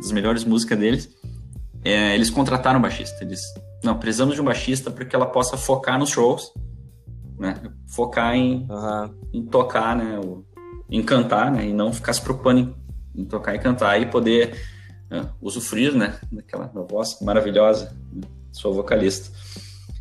das 0.00 0.10
melhores 0.10 0.44
músicas 0.44 0.78
deles. 0.78 1.08
É, 1.84 2.14
eles 2.14 2.28
contrataram 2.28 2.78
um 2.78 2.82
baixista, 2.82 3.22
eles 3.22 3.40
não, 3.82 3.98
precisamos 3.98 4.34
de 4.34 4.40
um 4.40 4.44
baixista 4.44 4.90
para 4.90 5.04
que 5.04 5.14
ela 5.14 5.26
possa 5.26 5.56
focar 5.56 5.98
nos 5.98 6.10
shows, 6.10 6.52
né? 7.40 7.56
Focar 7.86 8.34
em, 8.34 8.66
uhum. 8.68 9.14
em 9.32 9.44
tocar, 9.46 9.96
né? 9.96 10.20
O, 10.22 10.44
em 10.90 11.02
cantar, 11.02 11.50
né? 11.50 11.66
E 11.66 11.72
não 11.72 11.92
ficar 11.92 12.12
se 12.12 12.20
preocupando 12.20 12.60
em, 12.60 13.22
em 13.22 13.24
tocar 13.24 13.54
e 13.54 13.58
cantar 13.58 14.00
e 14.00 14.06
poder 14.06 14.54
uh, 15.10 15.26
usufruir, 15.40 15.96
né? 15.96 16.18
Daquela 16.30 16.66
voz 16.66 17.18
maravilhosa, 17.22 17.96
né? 18.12 18.28
sua 18.52 18.70
vocalista. 18.70 19.30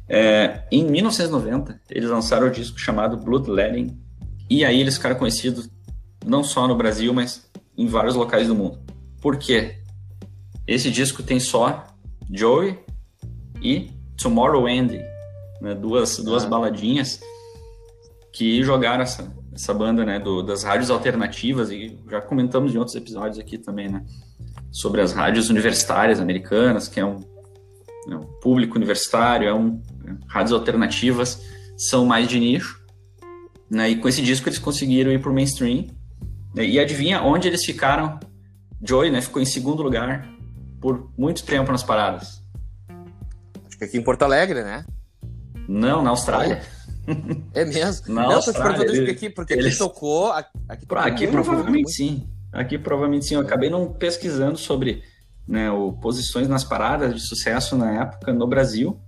É, 0.08 0.63
em 0.71 0.84
1990, 0.84 1.80
eles 1.89 2.10
lançaram 2.10 2.47
o 2.47 2.52
disco 2.52 2.78
chamado 2.78 3.15
Bloodletting 3.15 3.97
e 4.49 4.65
aí 4.65 4.82
eles 4.82 4.95
ficaram 4.95 5.15
conhecidos 5.15 5.69
não 6.25 6.43
só 6.43 6.67
no 6.67 6.75
Brasil, 6.75 7.13
mas 7.13 7.49
em 7.78 7.88
vários 7.88 8.15
locais 8.15 8.47
do 8.47 8.56
mundo. 8.56 8.80
Por 9.21 9.38
quê? 9.38 9.78
Esse 10.67 10.91
disco 10.91 11.23
tem 11.23 11.39
só 11.39 11.86
Joey 12.30 12.78
e 13.62 13.91
Tomorrow 14.17 14.67
Ending, 14.67 15.04
né? 15.62 15.76
duas, 15.76 16.17
duas 16.17 16.45
ah. 16.45 16.48
baladinhas 16.48 17.19
que 18.32 18.63
jogaram 18.63 19.04
essa, 19.04 19.32
essa 19.54 19.74
banda 19.74 20.06
né, 20.06 20.19
do, 20.19 20.41
das 20.41 20.63
rádios 20.63 20.89
alternativas, 20.89 21.72
e 21.72 21.98
já 22.10 22.22
comentamos 22.22 22.74
em 22.74 22.78
outros 22.78 22.95
episódios 22.95 23.39
aqui 23.39 23.58
também, 23.58 23.89
né, 23.89 24.06
sobre 24.72 25.02
as 25.02 25.12
rádios 25.12 25.50
universitárias 25.50 26.19
americanas, 26.19 26.88
que 26.88 27.00
é 27.00 27.06
um, 27.06 27.19
é 28.10 28.15
um 28.15 28.26
público 28.41 28.78
universitário, 28.78 29.48
é 29.48 29.54
um, 29.54 29.82
é, 30.06 30.15
rádios 30.28 30.54
alternativas 30.54 31.41
são 31.76 32.06
mais 32.06 32.28
de 32.28 32.39
nicho, 32.39 32.82
né, 33.69 33.89
e 33.89 33.95
com 33.98 34.08
esse 34.08 34.22
disco 34.22 34.48
eles 34.48 34.60
conseguiram 34.60 35.12
ir 35.12 35.19
para 35.19 35.32
o 35.32 35.34
mainstream, 35.34 35.88
né, 36.56 36.65
e 36.65 36.80
adivinha 36.80 37.22
onde 37.22 37.48
eles 37.48 37.65
ficaram? 37.65 38.19
Joy, 38.82 39.12
né, 39.12 39.22
ficou 39.22 39.41
em 39.41 39.45
segundo 39.45 39.84
lugar 39.84 40.30
por 40.80 41.12
muito 41.17 41.43
tempo 41.43 41.72
nas 41.72 41.84
paradas. 41.84 42.41
Acho 43.67 43.78
que 43.78 43.84
aqui 43.84 43.98
em 43.98 44.02
Porto 44.02 44.24
Alegre, 44.24 44.63
né? 44.63 44.86
Não, 45.69 46.01
na 46.01 46.10
Austrália. 46.10 46.63
É 47.53 47.63
mesmo? 47.63 48.08
Não, 48.13 48.29
não 48.29 48.41
tô 48.41 48.51
te 48.51 48.60
perguntando 48.60 49.12
aqui, 49.12 49.29
porque 49.29 49.53
aqui 49.53 49.77
tocou. 49.77 50.32
Aqui, 50.32 50.86
tocou 50.88 50.97
aqui 50.97 51.27
muito, 51.27 51.32
provavelmente 51.32 51.84
muito. 51.84 51.91
sim. 51.91 52.27
Aqui 52.51 52.77
provavelmente 52.79 53.25
sim. 53.25 53.36
Eu 53.36 53.41
acabei 53.41 53.69
não 53.69 53.93
pesquisando 53.93 54.58
sobre 54.58 55.03
né, 55.47 55.69
o, 55.69 55.93
posições 55.93 56.47
nas 56.47 56.63
paradas 56.63 57.13
de 57.13 57.21
sucesso 57.21 57.77
na 57.77 58.01
época 58.01 58.34
no 58.34 58.47
Brasil, 58.47 58.99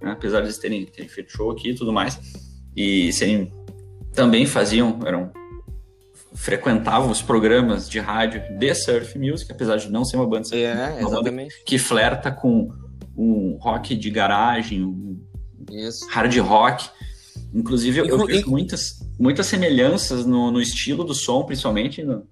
né, 0.00 0.12
apesar 0.12 0.40
de 0.40 0.46
eles 0.46 0.58
terem, 0.58 0.86
terem 0.86 1.08
feito 1.08 1.32
show 1.32 1.50
aqui 1.50 1.70
e 1.70 1.74
tudo 1.74 1.92
mais, 1.92 2.18
e 2.76 3.12
serem, 3.12 3.52
também 4.12 4.46
faziam, 4.46 5.00
eram 5.04 5.32
frequentavam 6.34 7.10
os 7.10 7.22
programas 7.22 7.88
de 7.88 7.98
rádio 7.98 8.42
de 8.58 8.74
surf 8.74 9.18
music, 9.18 9.50
apesar 9.52 9.76
de 9.76 9.90
não 9.90 10.04
ser 10.04 10.16
uma 10.16 10.26
banda, 10.26 10.48
é, 10.56 11.04
uma 11.04 11.22
banda 11.22 11.48
que 11.66 11.78
flerta 11.78 12.30
com 12.30 12.72
um 13.16 13.56
rock 13.60 13.94
de 13.94 14.10
garagem, 14.10 14.84
um 14.84 15.20
Isso. 15.72 16.06
hard 16.08 16.36
rock. 16.38 16.88
Inclusive, 17.54 17.98
eu, 17.98 18.06
eu 18.06 18.26
vejo 18.26 18.48
muitas, 18.48 19.00
muitas 19.18 19.46
semelhanças 19.46 20.24
no, 20.24 20.50
no 20.50 20.60
estilo 20.60 21.04
do 21.04 21.14
som, 21.14 21.42
principalmente 21.44 22.02
no, 22.02 22.26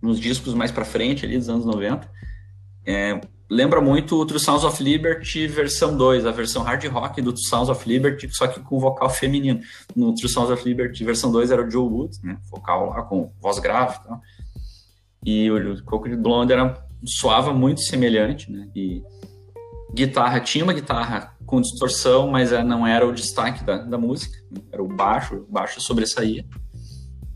nos 0.00 0.18
discos 0.18 0.54
mais 0.54 0.70
para 0.70 0.84
frente, 0.84 1.24
ali 1.24 1.36
dos 1.36 1.48
anos 1.48 1.64
90. 1.64 2.08
É, 2.86 3.20
lembra 3.48 3.80
muito 3.80 4.16
o 4.16 4.24
True 4.24 4.40
Sounds 4.40 4.64
of 4.64 4.82
Liberty 4.82 5.46
versão 5.46 5.96
2, 5.96 6.24
a 6.24 6.30
versão 6.30 6.62
hard 6.62 6.84
rock 6.86 7.20
do 7.20 7.32
True 7.32 7.46
Sounds 7.46 7.68
of 7.68 7.86
Liberty, 7.88 8.28
só 8.32 8.46
que 8.46 8.60
com 8.60 8.78
vocal 8.78 9.10
feminino. 9.10 9.60
No 9.94 10.14
True 10.14 10.28
Sounds 10.28 10.50
of 10.50 10.66
Liberty 10.66 11.04
versão 11.04 11.30
2 11.30 11.50
era 11.50 11.66
o 11.66 11.70
Joe 11.70 11.88
Wood, 11.88 12.16
né, 12.22 12.38
vocal 12.50 12.90
lá 12.90 13.02
com 13.02 13.32
voz 13.40 13.58
grave 13.58 13.98
e 13.98 14.08
tal. 14.08 14.20
E 15.24 15.50
o 15.50 15.84
Concrete 15.84 16.16
Blonde 16.16 16.52
era, 16.52 16.82
soava 17.04 17.52
muito 17.52 17.82
semelhante, 17.82 18.50
né, 18.50 18.68
e 18.74 19.02
guitarra, 19.94 20.40
tinha 20.40 20.64
uma 20.64 20.72
guitarra 20.72 21.36
com 21.46 21.60
distorção, 21.60 22.28
mas 22.28 22.52
não 22.64 22.86
era 22.86 23.06
o 23.06 23.12
destaque 23.12 23.64
da, 23.64 23.78
da 23.78 23.98
música, 23.98 24.38
era 24.70 24.82
o 24.82 24.88
baixo, 24.88 25.44
o 25.48 25.52
baixo 25.52 25.80
sobressaía. 25.80 26.44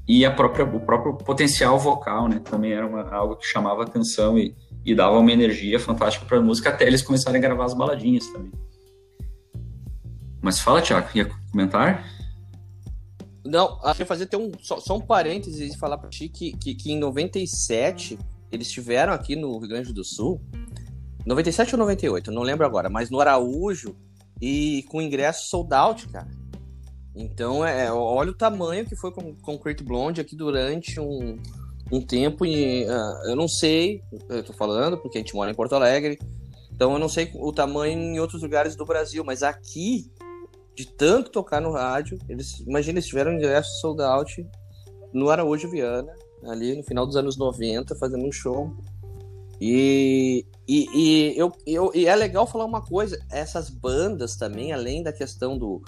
E 0.06 0.24
a 0.24 0.30
própria, 0.30 0.64
o 0.64 0.80
próprio 0.80 1.16
potencial 1.16 1.78
vocal, 1.78 2.28
né, 2.28 2.38
também 2.38 2.72
era 2.72 2.86
uma, 2.86 3.02
algo 3.10 3.36
que 3.36 3.46
chamava 3.46 3.82
atenção 3.82 4.38
e, 4.38 4.54
e 4.84 4.94
dava 4.94 5.18
uma 5.18 5.32
energia 5.32 5.80
fantástica 5.80 6.26
para 6.26 6.38
a 6.38 6.42
música, 6.42 6.68
até 6.68 6.86
eles 6.86 7.02
começarem 7.02 7.38
a 7.38 7.42
gravar 7.42 7.64
as 7.64 7.74
baladinhas 7.74 8.26
também. 8.28 8.52
Mas 10.42 10.60
fala, 10.60 10.82
Tiago, 10.82 11.08
ia 11.14 11.30
comentar? 11.50 12.04
Não, 13.44 13.78
acho 13.82 13.98
que 13.98 14.04
fazer 14.04 14.24
até 14.24 14.36
um, 14.36 14.52
só, 14.60 14.78
só 14.78 14.96
um 14.96 15.00
parênteses 15.00 15.74
e 15.74 15.78
falar 15.78 15.96
para 15.98 16.10
ti 16.10 16.28
que, 16.28 16.52
que, 16.52 16.74
que 16.74 16.92
em 16.92 16.98
97 16.98 18.18
eles 18.52 18.66
estiveram 18.66 19.12
aqui 19.12 19.34
no 19.34 19.58
Rio 19.58 19.68
Grande 19.68 19.92
do 19.92 20.04
Sul 20.04 20.40
97 21.26 21.74
ou 21.74 21.78
98, 21.78 22.30
não 22.30 22.42
lembro 22.42 22.66
agora, 22.66 22.90
mas 22.90 23.10
no 23.10 23.20
Araújo 23.20 23.96
e 24.40 24.84
com 24.90 25.00
ingresso 25.00 25.48
sold 25.48 25.72
out, 25.74 26.08
cara. 26.08 26.28
Então, 27.14 27.64
é, 27.64 27.90
olha 27.92 28.30
o 28.30 28.34
tamanho 28.34 28.84
que 28.84 28.96
foi 28.96 29.12
com 29.12 29.34
Concrete 29.36 29.84
Blonde 29.84 30.20
aqui 30.20 30.34
durante 30.34 30.98
um, 30.98 31.38
um 31.90 32.00
tempo. 32.00 32.44
E, 32.44 32.84
uh, 32.84 33.28
eu 33.28 33.36
não 33.36 33.46
sei, 33.46 34.02
eu 34.28 34.42
tô 34.42 34.52
falando 34.52 34.98
porque 34.98 35.18
a 35.18 35.20
gente 35.20 35.34
mora 35.34 35.50
em 35.50 35.54
Porto 35.54 35.74
Alegre, 35.74 36.18
então 36.74 36.92
eu 36.92 36.98
não 36.98 37.08
sei 37.08 37.30
o 37.34 37.52
tamanho 37.52 37.98
em 37.98 38.18
outros 38.18 38.42
lugares 38.42 38.74
do 38.74 38.84
Brasil, 38.84 39.22
mas 39.24 39.42
aqui, 39.42 40.10
de 40.74 40.86
tanto 40.86 41.30
tocar 41.30 41.60
no 41.60 41.70
rádio, 41.70 42.18
eles, 42.28 42.58
imagina, 42.60 42.98
eles 42.98 43.06
tiveram 43.06 43.32
ingresso 43.32 43.80
sold 43.80 44.02
out 44.02 44.44
no 45.12 45.30
Araújo 45.30 45.70
Viana, 45.70 46.12
ali 46.44 46.76
no 46.76 46.82
final 46.82 47.06
dos 47.06 47.16
anos 47.16 47.36
90, 47.36 47.94
fazendo 47.94 48.26
um 48.26 48.32
show. 48.32 48.74
E, 49.66 50.44
e, 50.68 50.88
e, 50.92 51.38
eu, 51.38 51.50
eu, 51.66 51.90
e 51.94 52.04
é 52.04 52.14
legal 52.14 52.46
falar 52.46 52.66
uma 52.66 52.82
coisa: 52.82 53.18
essas 53.30 53.70
bandas 53.70 54.36
também, 54.36 54.74
além 54.74 55.02
da 55.02 55.10
questão 55.10 55.56
do, 55.56 55.80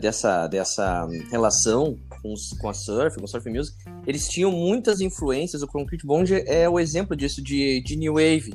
dessa, 0.00 0.46
dessa 0.46 1.06
relação 1.30 1.98
com, 2.22 2.32
com 2.58 2.68
a 2.70 2.72
surf, 2.72 3.18
com 3.18 3.26
o 3.26 3.28
surf 3.28 3.50
music, 3.50 3.76
eles 4.06 4.26
tinham 4.26 4.50
muitas 4.50 5.02
influências. 5.02 5.60
O 5.62 5.66
Concrete 5.66 6.06
Bond 6.06 6.32
é 6.46 6.66
o 6.70 6.80
exemplo 6.80 7.14
disso, 7.14 7.42
de, 7.42 7.82
de 7.82 7.96
New 7.96 8.14
Wave. 8.14 8.54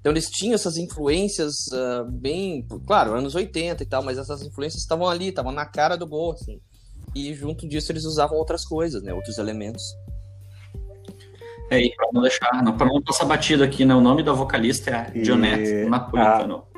Então 0.00 0.10
eles 0.10 0.30
tinham 0.30 0.54
essas 0.54 0.78
influências 0.78 1.66
uh, 1.72 2.10
bem, 2.10 2.66
claro, 2.86 3.14
anos 3.14 3.34
80 3.34 3.82
e 3.82 3.86
tal, 3.86 4.02
mas 4.02 4.16
essas 4.16 4.40
influências 4.40 4.82
estavam 4.82 5.06
ali, 5.06 5.28
estavam 5.28 5.52
na 5.52 5.66
cara 5.66 5.94
do 5.94 6.06
gol, 6.06 6.32
assim. 6.32 6.58
E 7.14 7.34
junto 7.34 7.68
disso 7.68 7.92
eles 7.92 8.06
usavam 8.06 8.38
outras 8.38 8.64
coisas, 8.64 9.02
né, 9.02 9.12
outros 9.12 9.36
elementos. 9.36 9.82
É, 11.70 11.80
e 11.80 11.94
pra 11.94 12.08
não 12.12 12.22
deixar, 12.22 12.62
não, 12.62 12.76
pra 12.76 12.86
não 12.86 13.00
passar 13.02 13.24
batido 13.24 13.64
aqui, 13.64 13.84
né? 13.84 13.94
O 13.94 14.00
nome 14.00 14.22
da 14.22 14.32
vocalista 14.32 14.90
é 14.90 14.94
a 14.94 15.24
Jonette 15.24 15.84
Napolitano. 15.88 16.66
A... 16.68 16.72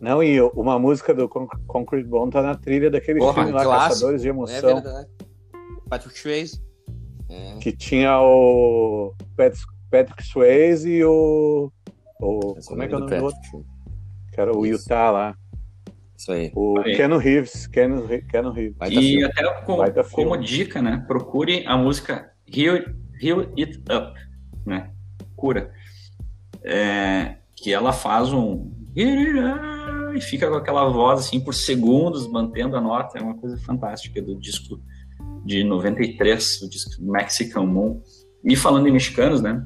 Não, 0.00 0.22
e 0.22 0.38
uma 0.40 0.78
música 0.78 1.14
do 1.14 1.26
Concrete 1.28 2.06
Bone 2.06 2.30
tá 2.30 2.42
na 2.42 2.54
trilha 2.54 2.90
daquele 2.90 3.18
Porra, 3.20 3.34
filme 3.34 3.52
lá, 3.52 3.64
clássico. 3.64 3.94
Caçadores 3.94 4.22
de 4.22 4.28
Emoção. 4.28 4.70
É 4.70 4.74
verdade. 4.74 5.08
Patrick 5.88 6.18
Swayze. 6.18 6.62
É. 7.30 7.56
Que 7.58 7.72
tinha 7.72 8.20
o 8.20 9.14
Patrick 9.90 10.22
Swayze 10.22 10.90
e 10.90 11.04
o. 11.04 11.72
o 12.20 12.54
como 12.66 12.82
é 12.82 12.88
que 12.88 12.94
é 12.94 12.96
o 12.96 13.00
nome 13.00 13.16
do 13.16 13.24
outro? 13.24 13.66
Que 14.32 14.40
era 14.40 14.54
o 14.54 14.66
Isso. 14.66 14.84
Utah 14.84 15.10
lá. 15.10 15.36
Isso 16.24 16.32
aí. 16.32 16.50
O 16.54 16.78
aí. 16.78 16.96
Keanu 16.96 17.18
Reeves. 17.18 17.66
Keanu, 17.66 18.08
Keanu 18.30 18.50
Reeves. 18.50 18.76
E 18.90 19.22
até 19.22 19.44
como, 19.60 19.82
como 20.10 20.36
dica, 20.38 20.80
né? 20.80 21.04
Procure 21.06 21.64
a 21.66 21.76
música 21.76 22.30
Heal, 22.50 22.76
Heal 23.20 23.40
It 23.58 23.78
Up, 23.92 24.18
né? 24.64 24.90
Cura. 25.36 25.70
É, 26.62 27.36
que 27.54 27.74
ela 27.74 27.92
faz 27.92 28.32
um 28.32 28.72
e 28.96 30.18
fica 30.20 30.48
com 30.48 30.54
aquela 30.54 30.88
voz 30.88 31.20
assim 31.20 31.38
por 31.38 31.52
segundos, 31.52 32.26
mantendo 32.26 32.74
a 32.74 32.80
nota. 32.80 33.18
É 33.18 33.22
uma 33.22 33.36
coisa 33.36 33.58
fantástica 33.58 34.22
do 34.22 34.34
disco 34.34 34.80
de 35.44 35.62
93, 35.62 36.62
o 36.62 36.70
disco 36.70 37.02
Mexican 37.02 37.66
Moon. 37.66 38.00
E 38.42 38.56
falando 38.56 38.86
em 38.86 38.92
mexicanos, 38.92 39.42
né? 39.42 39.62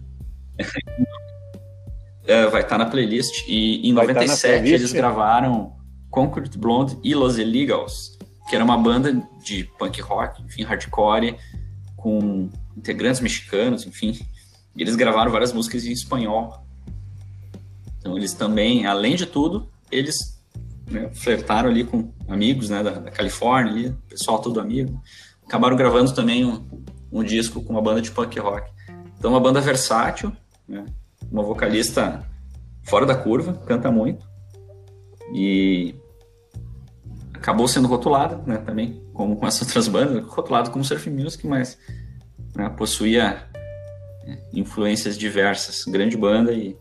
é, 2.27 2.47
vai 2.47 2.63
estar 2.63 2.79
tá 2.79 2.85
na 2.85 2.91
playlist. 2.91 3.47
E 3.47 3.89
em 3.89 3.95
vai 3.95 4.09
97 4.09 4.61
tá 4.61 4.69
eles 4.69 4.93
gravaram 4.93 5.78
Concrete 6.11 6.59
Blonde 6.59 6.99
e 7.03 7.15
Los 7.15 7.39
Illegals, 7.39 8.19
que 8.49 8.55
era 8.55 8.65
uma 8.65 8.79
banda 8.79 9.13
de 9.43 9.65
punk 9.79 10.01
rock, 10.01 10.43
enfim, 10.43 10.63
hardcore, 10.63 11.37
com 11.97 12.49
integrantes 12.77 13.21
mexicanos, 13.21 13.87
enfim. 13.87 14.19
E 14.77 14.83
eles 14.83 14.97
gravaram 14.97 15.31
várias 15.31 15.53
músicas 15.53 15.85
em 15.85 15.93
espanhol. 15.93 16.65
Então 17.99 18.17
eles 18.17 18.33
também, 18.33 18.87
além 18.87 19.17
de 19.17 19.27
tudo, 19.27 19.69
eles 19.91 20.41
né, 20.87 21.11
flertaram 21.13 21.69
ali 21.69 21.85
com 21.85 22.13
amigos 22.29 22.71
né, 22.71 22.83
da, 22.83 22.93
da 22.93 23.11
Califórnia, 23.11 23.73
ali, 23.73 23.97
pessoal 24.09 24.41
todo 24.41 24.61
amigo 24.61 25.01
acabaram 25.49 25.77
gravando 25.77 26.15
também 26.15 26.45
um, 26.45 26.63
um 27.11 27.25
disco 27.25 27.63
com 27.63 27.73
uma 27.73 27.81
banda 27.81 28.03
de 28.03 28.11
punk 28.11 28.39
rock. 28.39 28.71
Então, 29.19 29.31
uma 29.31 29.41
banda 29.41 29.61
versátil, 29.61 30.31
né? 30.69 30.85
uma 31.33 31.43
vocalista 31.43 32.23
fora 32.85 33.07
da 33.07 33.17
curva, 33.17 33.55
canta 33.67 33.91
muito. 33.91 34.28
E 35.35 35.95
acabou 37.35 37.69
sendo 37.69 37.89
rotulada 37.89 38.41
né, 38.47 38.59
também, 38.59 39.03
como 39.13 39.37
com 39.37 39.47
as 39.47 39.61
outras 39.61 39.89
bandas, 39.89 40.25
rotulado 40.27 40.71
como 40.71 40.85
surf 40.85 41.09
music, 41.11 41.47
mas 41.47 41.79
né, 42.55 42.69
possuía 42.71 43.49
é, 44.27 44.39
influências 44.53 45.17
diversas. 45.17 45.85
Grande 45.85 46.17
banda 46.17 46.53
e 46.53 46.77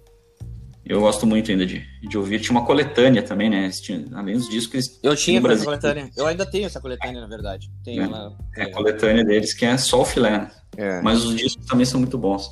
eu 0.89 1.01
gosto 1.01 1.27
muito 1.27 1.51
ainda 1.51 1.65
de, 1.65 1.85
de 2.01 2.17
ouvir. 2.17 2.39
Tinha 2.39 2.57
uma 2.57 2.65
coletânea 2.65 3.21
também, 3.21 3.49
né? 3.49 3.69
Tinha, 3.69 4.05
além 4.13 4.37
dos 4.37 4.47
discos. 4.47 4.85
Eu 5.03 5.15
tinha 5.17 5.39
essa 5.51 5.65
coletânea. 5.65 6.09
Eu 6.15 6.25
ainda 6.25 6.45
tenho 6.45 6.65
essa 6.65 6.79
coletânea, 6.79 7.19
na 7.19 7.27
verdade. 7.27 7.69
Tenho 7.83 8.03
é, 8.03 8.05
ela, 8.05 8.37
é 8.55 8.63
a 8.63 8.71
coletânea 8.71 9.25
deles, 9.25 9.53
que 9.53 9.65
é 9.65 9.77
só 9.77 10.01
o 10.01 10.05
filé. 10.05 10.31
Né? 10.31 10.51
É. 10.77 11.01
Mas 11.01 11.25
os 11.25 11.35
discos 11.35 11.65
também 11.65 11.85
são 11.85 11.99
muito 11.99 12.17
bons. 12.17 12.49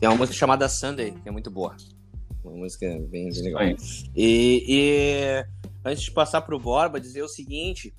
Tem 0.00 0.08
uma 0.08 0.16
música 0.16 0.36
chamada 0.36 0.68
Sunday, 0.68 1.12
que 1.22 1.28
é 1.28 1.32
muito 1.32 1.50
boa. 1.50 1.76
Uma 2.44 2.56
música 2.56 2.86
bem, 3.08 3.30
bem 3.30 3.42
legal. 3.42 3.62
E, 4.14 4.64
e, 4.68 5.44
antes 5.84 6.04
de 6.04 6.10
passar 6.10 6.40
para 6.42 6.54
o 6.54 6.60
Borba, 6.60 7.00
dizer 7.00 7.22
o 7.22 7.28
seguinte: 7.28 7.94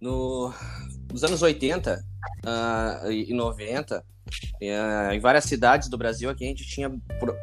no, 0.00 0.52
nos 1.12 1.22
anos 1.24 1.42
80 1.42 2.04
uh, 2.44 3.10
e 3.10 3.32
90, 3.32 4.04
em 4.60 5.20
várias 5.20 5.44
cidades 5.44 5.88
do 5.88 5.98
Brasil 5.98 6.30
aqui 6.30 6.44
a 6.44 6.48
gente 6.48 6.66
tinha 6.66 6.90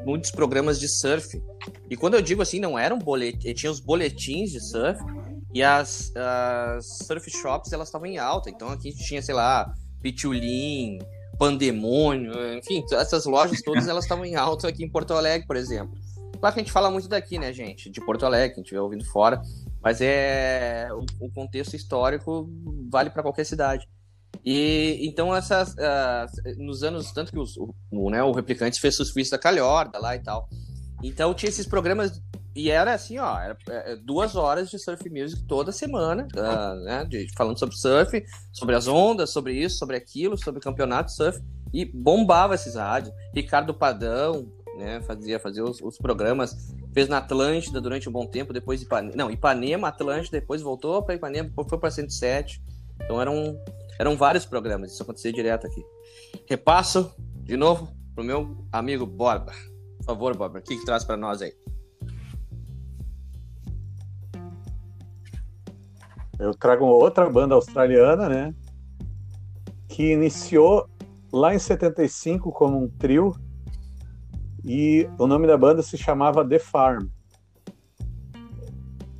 muitos 0.04 0.32
programas 0.32 0.80
de 0.80 0.88
surf. 0.88 1.42
E 1.90 1.96
quando 1.96 2.16
eu 2.16 2.22
digo 2.22 2.42
assim, 2.42 2.60
não 2.60 2.78
eram 2.78 2.98
boletins, 2.98 3.60
tinha 3.60 3.72
os 3.72 3.80
boletins 3.80 4.52
de 4.52 4.60
surf 4.60 5.00
e 5.54 5.62
as, 5.62 6.12
as 6.16 7.06
surf 7.06 7.30
shops 7.30 7.72
elas 7.72 7.88
estavam 7.88 8.08
em 8.08 8.18
alta. 8.18 8.50
Então 8.50 8.70
aqui 8.70 8.90
a 8.90 8.92
gente 8.92 9.06
tinha, 9.06 9.22
sei 9.22 9.36
lá, 9.36 9.72
Pitulin, 10.02 11.00
Pandemônio, 11.38 12.34
enfim, 12.58 12.84
essas 12.94 13.26
lojas 13.26 13.62
todas 13.62 13.88
elas 13.88 14.06
estavam 14.06 14.26
em 14.26 14.36
alta 14.36 14.68
aqui 14.68 14.84
em 14.84 14.90
Porto 14.90 15.14
Alegre, 15.14 15.48
por 15.48 15.56
exemplo. 15.56 15.94
Claro 16.42 16.56
que 16.56 16.60
a 16.60 16.64
gente 16.64 16.72
fala 16.72 16.90
muito 16.90 17.08
daqui, 17.08 17.38
né, 17.38 17.54
gente? 17.54 17.88
De 17.88 18.02
Porto 18.04 18.26
Alegre, 18.26 18.56
quem 18.56 18.64
estiver 18.64 18.82
ouvindo 18.82 19.06
fora. 19.06 19.40
Mas 19.80 20.02
é 20.02 20.90
o, 20.92 21.28
o 21.28 21.32
contexto 21.32 21.76
histórico 21.76 22.50
vale 22.90 23.12
para 23.12 23.22
qualquer 23.22 23.46
cidade. 23.46 23.88
E 24.44 24.98
então 25.04 25.36
essas 25.36 25.74
uh, 25.74 26.58
nos 26.58 26.82
anos 26.82 27.12
tanto 27.12 27.32
que 27.32 27.38
os, 27.38 27.56
o, 27.58 27.76
o, 27.92 28.10
né, 28.10 28.24
o 28.24 28.32
replicante 28.32 28.80
fez 28.80 28.96
surfista 28.96 29.38
calhorda 29.38 30.00
lá 30.00 30.16
e 30.16 30.20
tal. 30.20 30.50
Então 31.04 31.32
tinha 31.36 31.50
esses 31.50 31.68
programas 31.68 32.20
e 32.56 32.72
era 32.72 32.96
assim, 32.96 33.20
ó, 33.20 33.40
era, 33.40 33.56
é, 33.70 33.96
duas 33.96 34.36
horas 34.36 34.70
de 34.70 34.80
surf 34.80 35.08
music 35.10 35.44
toda 35.44 35.72
semana, 35.72 36.28
uh, 36.36 36.84
né, 36.84 37.06
de, 37.06 37.28
falando 37.38 37.60
sobre 37.60 37.76
surf, 37.76 38.24
sobre 38.52 38.76
as 38.76 38.88
ondas, 38.88 39.30
sobre 39.30 39.54
isso, 39.54 39.78
sobre 39.78 39.96
aquilo, 39.96 40.36
sobre 40.38 40.60
campeonato 40.60 41.12
surf 41.12 41.40
e 41.72 41.86
bombava 41.86 42.56
esses 42.56 42.76
rádios. 42.76 43.14
Ricardo 43.34 43.74
Padão, 43.74 44.52
né, 44.78 45.02
fazia 45.02 45.40
fazia 45.40 45.64
os, 45.64 45.82
os 45.82 45.98
programas, 45.98 46.74
fez 46.94 47.08
na 47.08 47.18
Atlântida 47.18 47.82
durante 47.82 48.08
um 48.08 48.12
bom 48.12 48.26
tempo, 48.26 48.54
depois 48.54 48.82
Ipanema, 48.82 49.16
não, 49.16 49.30
Ipanema, 49.30 49.88
Atlântida, 49.88 50.40
depois 50.40 50.62
voltou 50.62 51.02
para 51.04 51.16
Ipanema, 51.16 51.50
depois 51.50 51.68
foi 51.68 51.78
para 51.78 51.92
107. 51.92 52.62
Então 53.04 53.20
era 53.20 53.30
um 53.30 53.58
eram 54.00 54.18
vários 54.18 54.46
programas, 54.46 54.92
isso 54.92 55.04
acontecia 55.04 55.32
direto 55.32 55.68
aqui. 55.68 55.86
Repasso, 56.48 57.14
de 57.44 57.56
novo, 57.56 57.94
pro 58.16 58.24
meu 58.24 58.66
amigo 58.72 59.06
Borba. 59.06 59.52
Por 59.98 60.06
favor, 60.06 60.36
Borba, 60.36 60.60
o 60.60 60.62
que, 60.62 60.78
que 60.78 60.86
traz 60.86 61.04
para 61.04 61.18
nós 61.18 61.42
aí? 61.42 61.54
Eu 66.40 66.56
trago 66.56 66.86
outra 66.86 67.30
banda 67.30 67.54
australiana, 67.54 68.28
né? 68.28 68.56
Que 69.88 70.14
iniciou 70.14 70.90
lá 71.32 71.54
em 71.54 71.60
75 71.60 72.52
como 72.52 72.84
um 72.84 72.90
trio 72.90 73.36
e 74.66 75.10
o 75.18 75.28
nome 75.28 75.48
da 75.48 75.58
banda 75.58 75.82
se 75.82 75.98
chamava 75.98 76.48
The 76.48 76.60
Farm. 76.60 77.08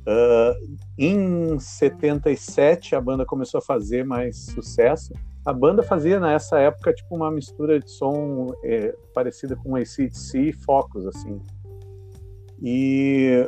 Uh, 0.04 0.76
em 0.98 1.58
77 1.58 2.96
a 2.96 3.00
banda 3.00 3.24
começou 3.24 3.58
a 3.58 3.62
fazer 3.62 4.04
mais 4.04 4.36
sucesso. 4.36 5.12
A 5.44 5.52
banda 5.52 5.82
fazia 5.82 6.20
nessa 6.20 6.58
época 6.58 6.92
tipo 6.92 7.14
uma 7.14 7.30
mistura 7.30 7.78
de 7.78 7.90
som 7.90 8.52
é, 8.64 8.94
parecida 9.14 9.56
com 9.56 9.76
ACDC 9.76 10.38
e 10.38 10.52
Focus 10.52 11.06
assim. 11.06 11.40
E 12.60 13.46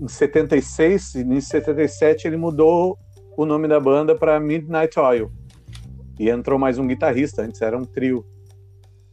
em 0.00 0.08
76 0.08 1.14
e 1.14 1.20
em 1.22 1.40
77 1.40 2.26
ele 2.26 2.36
mudou 2.36 2.98
o 3.36 3.46
nome 3.46 3.68
da 3.68 3.80
banda 3.80 4.14
para 4.14 4.38
Midnight 4.38 4.98
Oil 4.98 5.30
e 6.18 6.28
entrou 6.28 6.58
mais 6.58 6.78
um 6.78 6.86
guitarrista. 6.86 7.42
Antes 7.42 7.60
era 7.60 7.76
um 7.76 7.84
trio. 7.84 8.24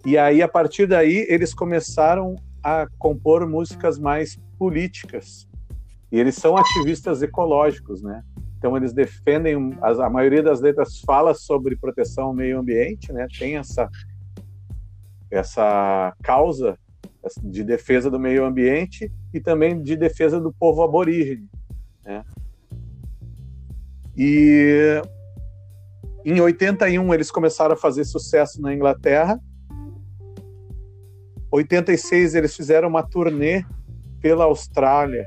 E 0.05 0.17
aí 0.17 0.41
a 0.41 0.47
partir 0.47 0.87
daí 0.87 1.25
eles 1.29 1.53
começaram 1.53 2.35
a 2.63 2.87
compor 2.97 3.47
músicas 3.47 3.99
mais 3.99 4.39
políticas 4.57 5.47
e 6.11 6.19
eles 6.19 6.35
são 6.35 6.57
ativistas 6.57 7.21
ecológicos, 7.21 8.01
né? 8.01 8.23
Então 8.57 8.75
eles 8.75 8.93
defendem 8.93 9.75
a 9.81 10.09
maioria 10.09 10.43
das 10.43 10.59
letras 10.61 10.99
fala 10.99 11.33
sobre 11.33 11.75
proteção 11.75 12.25
ao 12.25 12.33
meio 12.33 12.59
ambiente, 12.59 13.11
né? 13.11 13.27
Tem 13.37 13.57
essa 13.57 13.89
essa 15.29 16.13
causa 16.21 16.77
de 17.41 17.63
defesa 17.63 18.09
do 18.09 18.19
meio 18.19 18.43
ambiente 18.43 19.09
e 19.33 19.39
também 19.39 19.81
de 19.81 19.95
defesa 19.95 20.39
do 20.39 20.51
povo 20.51 20.83
aborígene, 20.83 21.47
né? 22.03 22.23
E 24.17 25.01
em 26.25 26.39
81 26.39 27.13
eles 27.13 27.31
começaram 27.31 27.73
a 27.73 27.77
fazer 27.77 28.03
sucesso 28.03 28.61
na 28.61 28.73
Inglaterra. 28.73 29.39
86 31.51 32.35
eles 32.35 32.55
fizeram 32.55 32.87
uma 32.87 33.03
turnê 33.03 33.63
pela 34.21 34.45
Austrália 34.45 35.25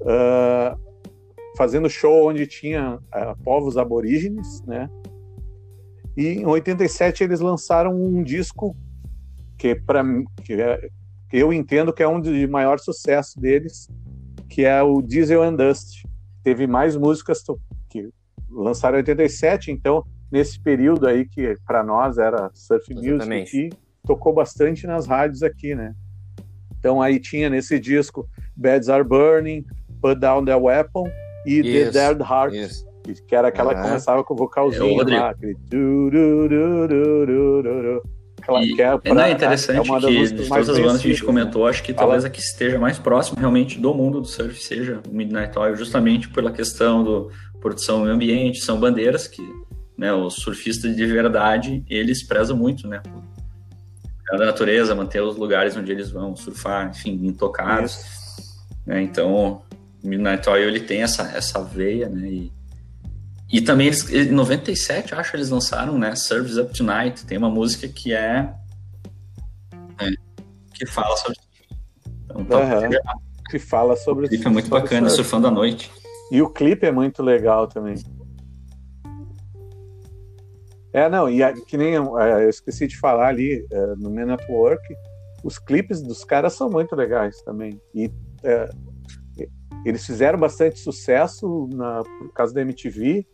uh, 0.00 0.80
fazendo 1.56 1.90
show 1.90 2.28
onde 2.28 2.46
tinha 2.46 2.94
uh, 2.96 3.42
povos 3.44 3.76
aborígenes, 3.76 4.62
né? 4.62 4.88
E 6.16 6.28
em 6.28 6.46
87 6.46 7.24
eles 7.24 7.40
lançaram 7.40 7.94
um 7.94 8.22
disco 8.22 8.76
que 9.58 9.74
para 9.74 10.02
que, 10.42 10.54
é, 10.54 10.88
que 11.28 11.38
eu 11.38 11.52
entendo 11.52 11.92
que 11.92 12.02
é 12.02 12.08
um 12.08 12.20
de 12.20 12.46
maior 12.46 12.78
sucesso 12.78 13.38
deles, 13.40 13.88
que 14.48 14.64
é 14.64 14.82
o 14.82 15.00
Diesel 15.00 15.42
and 15.42 15.54
Dust. 15.54 16.04
Teve 16.42 16.66
mais 16.66 16.96
músicas 16.96 17.42
que 17.88 18.10
lançaram 18.50 18.96
em 18.96 19.00
87, 19.00 19.70
então 19.70 20.04
nesse 20.30 20.60
período 20.60 21.06
aí 21.06 21.26
que 21.26 21.56
para 21.66 21.82
nós 21.82 22.18
era 22.18 22.50
surf 22.54 22.92
music 22.94 23.56
e 23.56 23.70
tocou 24.06 24.32
bastante 24.32 24.86
nas 24.86 25.06
rádios 25.06 25.42
aqui, 25.42 25.74
né? 25.74 25.94
Então 26.78 27.00
aí 27.00 27.20
tinha 27.20 27.48
nesse 27.48 27.78
disco 27.78 28.28
Beds 28.56 28.88
Are 28.88 29.04
Burning, 29.04 29.64
Put 30.00 30.20
Down 30.20 30.44
the 30.44 30.56
Weapon 30.56 31.08
e 31.46 31.60
isso, 31.60 31.92
The 31.92 32.14
Dead 32.14 32.20
Heart. 32.20 32.54
Isso. 32.54 32.92
Que 33.26 33.34
era 33.34 33.48
aquela 33.48 33.74
que 33.74 33.82
começava 33.82 34.22
com 34.22 34.34
o 34.34 34.36
vocalzinho 34.36 35.00
é 35.02 35.18
lá, 35.18 35.30
aquele. 35.30 35.56
E, 38.64 38.80
é, 38.80 38.98
pra, 38.98 39.28
é 39.28 39.32
interessante 39.32 39.76
é 39.76 39.80
uma 39.82 40.00
das 40.00 40.10
que 40.10 40.34
de 40.34 40.48
todas 40.48 40.68
as 40.68 40.78
bandas 40.78 41.00
que 41.00 41.08
a 41.08 41.10
gente 41.12 41.24
comentou, 41.24 41.66
acho 41.66 41.82
que 41.82 41.94
talvez 41.94 42.24
a 42.24 42.30
que 42.30 42.40
esteja 42.40 42.76
mais 42.78 42.98
próximo 42.98 43.38
realmente 43.38 43.78
do 43.78 43.94
mundo 43.94 44.20
do 44.20 44.26
surf 44.26 44.60
seja 44.60 45.00
o 45.08 45.14
Midnight 45.14 45.56
Oil, 45.56 45.76
justamente 45.76 46.28
pela 46.28 46.50
questão 46.50 47.04
do 47.04 47.30
produção 47.60 47.98
do 47.98 48.02
meio 48.02 48.14
ambiente, 48.14 48.60
são 48.60 48.80
bandeiras 48.80 49.28
que 49.28 49.42
né, 49.96 50.12
os 50.12 50.34
surfistas 50.34 50.96
de 50.96 51.06
verdade, 51.06 51.84
eles 51.88 52.26
prezam 52.26 52.56
muito, 52.56 52.88
né? 52.88 53.00
Por 53.00 53.22
da 54.30 54.46
natureza, 54.46 54.94
manter 54.94 55.22
os 55.22 55.36
lugares 55.36 55.76
onde 55.76 55.92
eles 55.92 56.10
vão 56.10 56.34
surfar, 56.36 56.88
enfim, 56.88 57.26
intocados. 57.26 58.04
Né, 58.86 59.02
então, 59.02 59.62
Midnight 60.02 60.48
Oil 60.48 60.68
ele 60.68 60.80
tem 60.80 61.02
essa, 61.02 61.22
essa 61.36 61.62
veia, 61.62 62.08
né? 62.08 62.28
E, 62.28 62.52
e 63.52 63.60
também 63.60 63.88
eles, 63.88 64.10
em 64.10 64.30
97, 64.30 65.14
acho, 65.14 65.36
eles 65.36 65.50
lançaram, 65.50 65.98
né? 65.98 66.16
Service 66.16 66.58
Up 66.58 66.76
Tonight. 66.76 67.24
Tem 67.26 67.36
uma 67.36 67.50
música 67.50 67.86
que 67.86 68.12
é. 68.12 68.52
é 70.00 70.10
que 70.74 70.86
fala 70.86 71.16
sobre. 71.16 71.38
Então, 72.34 72.60
uhum. 72.60 72.90
Que 73.50 73.58
fala 73.58 73.96
sobre. 73.96 74.26
O 74.26 74.28
clipe 74.28 74.46
é 74.46 74.50
muito 74.50 74.70
bacana, 74.70 75.08
surf. 75.08 75.22
surfando 75.22 75.48
à 75.48 75.50
noite. 75.50 75.90
E 76.30 76.40
o 76.40 76.48
clipe 76.48 76.86
é 76.86 76.90
muito 76.90 77.22
legal 77.22 77.66
também. 77.66 77.94
É, 80.92 81.08
não, 81.08 81.28
e 81.28 81.42
a, 81.42 81.52
que 81.52 81.76
nem 81.76 81.94
eu, 81.94 82.18
é, 82.18 82.48
esqueci 82.48 82.86
de 82.86 82.98
falar 82.98 83.28
ali 83.28 83.66
é, 83.70 83.86
no 83.96 84.10
Man 84.10 84.26
Network, 84.26 84.82
os 85.42 85.58
clipes 85.58 86.02
dos 86.02 86.24
caras 86.24 86.52
são 86.52 86.68
muito 86.68 86.94
legais 86.94 87.40
também. 87.42 87.80
E 87.94 88.12
é, 88.44 88.68
eles 89.84 90.04
fizeram 90.06 90.38
bastante 90.38 90.78
sucesso 90.78 91.68
na, 91.72 92.02
por 92.02 92.32
causa 92.32 92.54
da 92.54 92.60
MTV. 92.60 93.26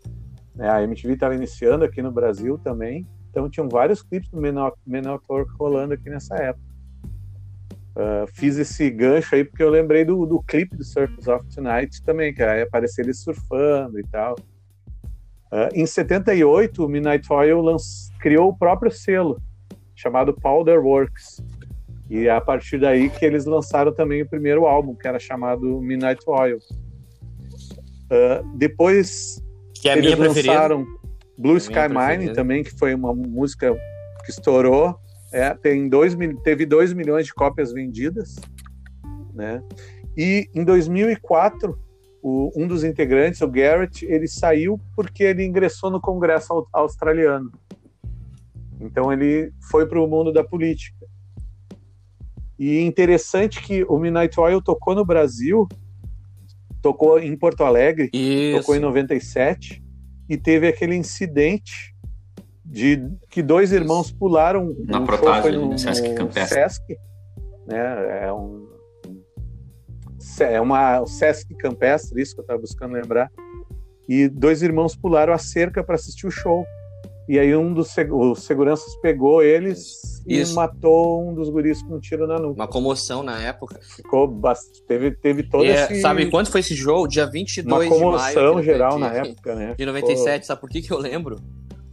Né? 0.55 0.69
A 0.71 0.83
MTV 0.83 1.15
estava 1.15 1.35
iniciando 1.35 1.85
aqui 1.85 2.01
no 2.01 2.13
Brasil 2.13 2.59
também. 2.59 3.07
Então 3.31 3.51
tinham 3.51 3.69
vários 3.69 4.03
clipes 4.03 4.31
do 4.31 4.41
Men 4.41 4.55
Network 4.87 5.53
rolando 5.59 5.95
aqui 5.95 6.09
nessa 6.09 6.35
época. 6.37 6.69
Uh, 7.95 8.27
fiz 8.33 8.57
esse 8.57 8.89
gancho 8.91 9.35
aí 9.35 9.45
porque 9.45 9.63
eu 9.63 9.69
lembrei 9.69 10.05
do, 10.05 10.25
do 10.25 10.41
clipe 10.41 10.77
do 10.77 10.85
Surfers 10.85 11.27
of 11.27 11.45
Tonight 11.53 12.01
também, 12.05 12.33
que 12.33 12.43
aí 12.43 12.63
aparecia 12.63 13.03
eles 13.03 13.21
surfando 13.23 13.99
e 13.99 14.05
tal. 14.05 14.37
Uh, 15.51 15.69
em 15.73 15.87
78, 15.87 16.85
o 16.85 16.89
Midnight 16.89 17.33
Oil 17.33 17.63
criou 18.21 18.51
o 18.51 18.57
próprio 18.57 18.91
selo, 18.91 19.41
chamado 19.95 20.35
Powder 20.35 20.85
Works. 20.85 21.43
E 22.11 22.27
é 22.27 22.31
a 22.31 22.41
partir 22.41 22.79
daí 22.79 23.11
que 23.11 23.25
eles 23.25 23.45
lançaram 23.45 23.93
também 23.93 24.23
o 24.23 24.29
primeiro 24.29 24.67
álbum, 24.67 24.95
que 24.95 25.07
era 25.07 25.19
chamado 25.19 25.81
Midnight 25.81 26.23
Oil. 26.27 26.59
Uh, 28.11 28.57
depois 28.57 29.43
que 29.75 29.89
é 29.89 29.97
eles 29.97 30.19
lançaram 30.19 30.87
Blue 31.39 31.55
é 31.55 31.59
Sky 31.59 31.89
Mine 31.89 32.33
também, 32.33 32.65
que 32.65 32.77
foi 32.77 32.95
uma 32.95 33.15
música 33.15 33.73
que 34.25 34.31
estourou. 34.31 34.99
É, 35.33 35.55
tem 35.55 35.89
dois, 35.89 36.17
teve 36.43 36.67
2 36.67 36.93
milhões 36.95 37.27
de 37.27 37.35
cópias 37.35 37.73
vendidas. 37.73 38.37
Né? 39.33 39.63
E 40.17 40.49
em 40.53 40.65
2004, 40.65 41.79
o, 42.29 42.53
um 42.55 42.67
dos 42.67 42.85
integrantes, 42.85 43.41
o 43.41 43.49
Garrett, 43.49 44.05
ele 44.05 44.29
saiu 44.29 44.79
porque 44.95 45.25
ele 45.25 45.45
ingressou 45.45 45.91
no 45.91 46.01
Congresso 46.01 46.67
australiano. 46.73 47.51
Então 48.81 49.13
ele 49.13 49.51
foi 49.71 49.87
para 49.87 50.01
o 50.01 50.07
mundo 50.07 50.33
da 50.33 50.45
política. 50.45 51.07
E 52.59 52.81
interessante 52.81 53.63
que 53.63 53.85
o 53.85 53.99
Midnight 53.99 54.39
Oil 54.39 54.61
tocou 54.61 54.95
no 54.95 55.05
Brasil, 55.05 55.67
tocou 56.83 57.19
em 57.19 57.37
Porto 57.37 57.65
Alegre, 57.65 58.11
Isso. 58.13 58.61
tocou 58.61 58.77
em 58.77 58.81
97, 58.81 59.83
e 60.29 60.37
teve 60.37 60.69
aquele 60.69 60.95
incidente 60.95 61.95
de 62.65 63.03
que 63.31 63.43
dois 63.43 63.73
irmãos 63.73 64.13
pularam 64.13 64.75
na 64.85 65.01
um 65.01 65.07
protagem 65.07 65.53
no, 65.53 65.71
no 65.71 65.79
Sesc 65.79 66.15
Campestre. 66.15 66.59
Sesc, 66.59 66.99
né? 67.67 68.27
É 68.27 68.33
um 68.33 68.78
é 70.45 70.61
uma 70.61 71.01
o 71.01 71.07
Sesc 71.07 71.55
Campestre, 71.57 72.21
isso 72.21 72.35
que 72.35 72.41
eu 72.41 72.43
estava 72.43 72.61
buscando 72.61 72.93
lembrar. 72.95 73.31
E 74.09 74.29
dois 74.29 74.63
irmãos 74.63 74.97
pularam 74.97 75.33
a 75.33 75.39
cerca 75.39 75.85
para 75.85 75.95
assistir 75.95 76.27
o 76.27 76.31
show. 76.31 76.65
E 77.29 77.39
aí 77.39 77.55
um 77.55 77.75
dos 77.75 77.95
os 78.11 78.45
seguranças 78.45 78.97
pegou 79.03 79.43
eles 79.43 80.23
Isso. 80.27 80.53
e 80.53 80.55
matou 80.55 81.29
um 81.29 81.35
dos 81.35 81.51
guris 81.51 81.83
com 81.83 81.97
um 81.97 82.01
tiro 82.01 82.27
na 82.27 82.39
nuca. 82.39 82.55
Uma 82.55 82.67
comoção 82.67 83.23
na 83.23 83.39
época. 83.43 83.79
Ficou 83.83 84.27
bastante, 84.27 84.83
teve 84.85 85.11
teve 85.11 85.43
todo 85.43 85.67
é, 85.67 85.73
esse 85.73 86.01
Sabe 86.01 86.31
quando 86.31 86.47
foi 86.47 86.61
esse 86.61 86.75
jogo? 86.75 87.07
Dia 87.07 87.27
22 87.27 87.87
Uma 87.87 87.99
comoção 87.99 88.33
de 88.33 88.53
maio, 88.55 88.63
geral 88.63 88.99
na 88.99 89.13
época, 89.13 89.55
né? 89.55 89.75
De 89.77 89.85
97, 89.85 90.25
Ficou... 90.25 90.43
sabe 90.47 90.61
por 90.63 90.71
que 90.71 90.81
que 90.81 90.91
eu 90.91 90.99
lembro? 90.99 91.39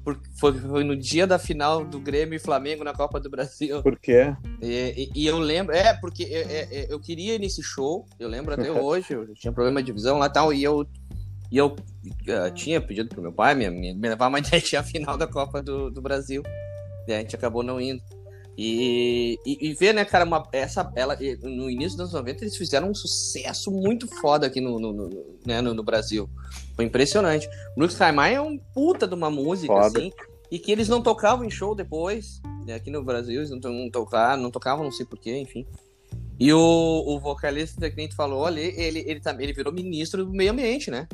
Porque 0.06 0.30
foi, 0.40 0.54
foi, 0.54 0.84
no 0.84 0.96
dia 0.96 1.26
da 1.26 1.40
final 1.40 1.84
do 1.84 2.00
Grêmio 2.00 2.36
e 2.36 2.40
Flamengo 2.40 2.84
na 2.84 2.94
Copa 2.94 3.20
do 3.20 3.28
Brasil. 3.28 3.82
Por 3.82 3.98
quê? 3.98 4.36
E, 4.62 5.10
e, 5.16 5.24
e 5.24 5.26
eu 5.26 5.40
lembro, 5.40 5.76
é, 5.76 5.96
porque 5.96 6.22
eu, 6.22 6.28
é, 6.28 6.42
é, 6.42 6.68
é, 6.72 6.94
eu, 6.94 7.00
queria 7.00 7.34
ir 7.34 7.40
nesse 7.40 7.64
show, 7.64 8.06
eu 8.20 8.30
lembro 8.30 8.54
até 8.54 8.70
hoje, 8.72 9.14
eu 9.14 9.34
tinha 9.34 9.52
problema 9.52 9.82
de 9.82 9.92
visão 9.92 10.20
lá 10.20 10.28
e 10.28 10.32
tal, 10.32 10.54
e 10.54 10.64
eu 10.64 10.88
e 11.52 11.58
eu 11.58 11.68
uh, 11.68 12.52
tinha 12.54 12.80
pedido 12.80 13.10
pro 13.10 13.22
meu 13.22 13.32
pai 13.32 13.56
me, 13.56 13.68
me, 13.70 13.96
me 13.96 14.10
levar, 14.10 14.30
mas 14.30 14.48
tinha 14.64 14.82
a 14.82 14.84
final 14.84 15.18
da 15.18 15.26
Copa 15.26 15.62
do, 15.62 15.90
do 15.90 16.02
Brasil. 16.02 16.44
E 17.08 17.14
a 17.14 17.20
gente 17.20 17.36
acabou 17.36 17.64
não 17.64 17.82
indo. 17.82 18.02
E, 18.58 19.38
e, 19.46 19.70
e, 19.70 19.74
ver, 19.74 19.94
né, 19.94 20.06
cara, 20.06 20.24
uma, 20.24 20.48
essa, 20.54 20.90
ela, 20.96 21.18
no 21.44 21.70
início 21.70 21.98
dos 21.98 22.14
anos 22.14 22.14
90 22.14 22.44
eles 22.46 22.56
fizeram 22.56 22.90
um 22.90 22.96
sucesso 22.96 23.70
muito 23.70 24.08
foda 24.08 24.48
aqui 24.48 24.62
no, 24.62 24.80
no, 24.80 24.94
no 24.94 25.10
né, 25.46 25.62
no, 25.62 25.74
no, 25.74 25.84
Brasil. 25.84 26.30
Foi 26.74 26.86
impressionante. 26.86 27.50
Brooks 27.76 27.96
Skyline 27.96 28.36
é 28.36 28.42
um 28.42 28.58
puta 28.58 29.06
de 29.06 29.14
uma 29.14 29.30
música, 29.30 29.74
foda. 29.74 30.00
assim, 30.00 30.12
e 30.50 30.58
que 30.58 30.72
eles 30.72 30.88
não 30.88 31.02
tocavam 31.02 31.44
em 31.44 31.50
show 31.50 31.76
depois, 31.76 32.42
né, 32.66 32.76
aqui 32.76 32.90
no 32.90 33.04
Brasil, 33.04 33.42
eles 33.42 33.50
não, 33.50 33.60
não, 33.60 33.90
tocaram, 33.90 34.42
não 34.42 34.52
tocavam, 34.52 34.86
não 34.86 34.92
sei 34.92 35.06
porquê, 35.06 35.38
enfim. 35.38 35.68
E 36.40 36.54
o, 36.54 36.60
o 36.60 37.20
vocalista 37.20 37.90
que 37.90 38.00
a 38.00 38.04
gente 38.04 38.16
falou 38.16 38.46
ali, 38.46 38.74
ele, 38.78 39.00
ele, 39.00 39.10
ele, 39.10 39.22
ele 39.40 39.54
virou 39.54 39.74
ministro 39.74 40.26
do 40.26 40.32
meio 40.32 40.52
ambiente, 40.52 40.90
né? 40.90 41.08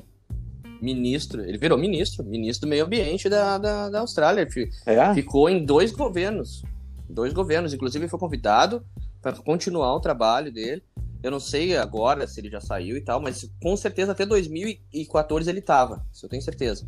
ministro, 0.81 1.43
ele 1.43 1.57
virou 1.57 1.77
ministro, 1.77 2.25
ministro 2.25 2.67
do 2.67 2.69
meio 2.69 2.85
ambiente 2.85 3.29
da, 3.29 3.57
da, 3.57 3.89
da 3.89 3.99
Austrália. 3.99 4.47
É? 4.85 5.13
Ficou 5.13 5.47
em 5.47 5.63
dois 5.63 5.91
governos. 5.91 6.63
Dois 7.11 7.33
governos, 7.33 7.73
inclusive 7.73 8.07
foi 8.07 8.19
convidado 8.19 8.83
para 9.21 9.33
continuar 9.33 9.93
o 9.95 9.99
trabalho 9.99 10.51
dele. 10.51 10.81
Eu 11.21 11.29
não 11.29 11.39
sei 11.39 11.77
agora 11.77 12.25
se 12.25 12.39
ele 12.39 12.49
já 12.49 12.59
saiu 12.59 12.97
e 12.97 13.01
tal, 13.01 13.21
mas 13.21 13.47
com 13.61 13.75
certeza 13.77 14.11
até 14.11 14.25
2014 14.25 15.49
ele 15.49 15.59
estava, 15.59 16.03
isso 16.11 16.25
eu 16.25 16.29
tenho 16.29 16.41
certeza. 16.41 16.87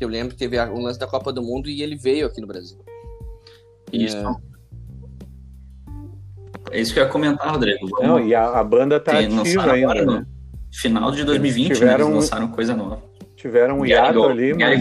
Eu 0.00 0.08
lembro 0.08 0.34
que 0.34 0.38
teve 0.38 0.58
o 0.58 0.80
lance 0.80 0.98
da 0.98 1.06
Copa 1.06 1.32
do 1.32 1.42
Mundo 1.42 1.68
e 1.68 1.82
ele 1.82 1.96
veio 1.96 2.26
aqui 2.26 2.40
no 2.40 2.46
Brasil. 2.46 2.78
Isso. 3.92 4.16
É, 6.70 6.78
é 6.78 6.80
isso 6.80 6.92
que 6.92 7.00
eu 7.00 7.04
ia 7.04 7.10
comentar, 7.10 7.50
Rodrigo. 7.52 7.88
Vamos... 7.88 8.06
Não, 8.06 8.20
e 8.20 8.34
a, 8.34 8.58
a 8.58 8.64
banda 8.64 8.98
tá 8.98 9.12
Tem, 9.12 9.38
ativa 9.38 9.72
ainda, 9.72 10.04
né? 10.04 10.26
Final 10.72 11.10
de 11.10 11.24
2020, 11.24 11.66
eles 11.66 11.78
tiveram, 11.78 12.06
né, 12.06 12.14
eles 12.14 12.24
lançaram 12.24 12.48
coisa 12.48 12.76
nova. 12.76 13.02
Tiveram 13.36 13.80
um 13.80 13.86
hiato 13.86 14.22
ali, 14.24 14.54
mas... 14.54 14.80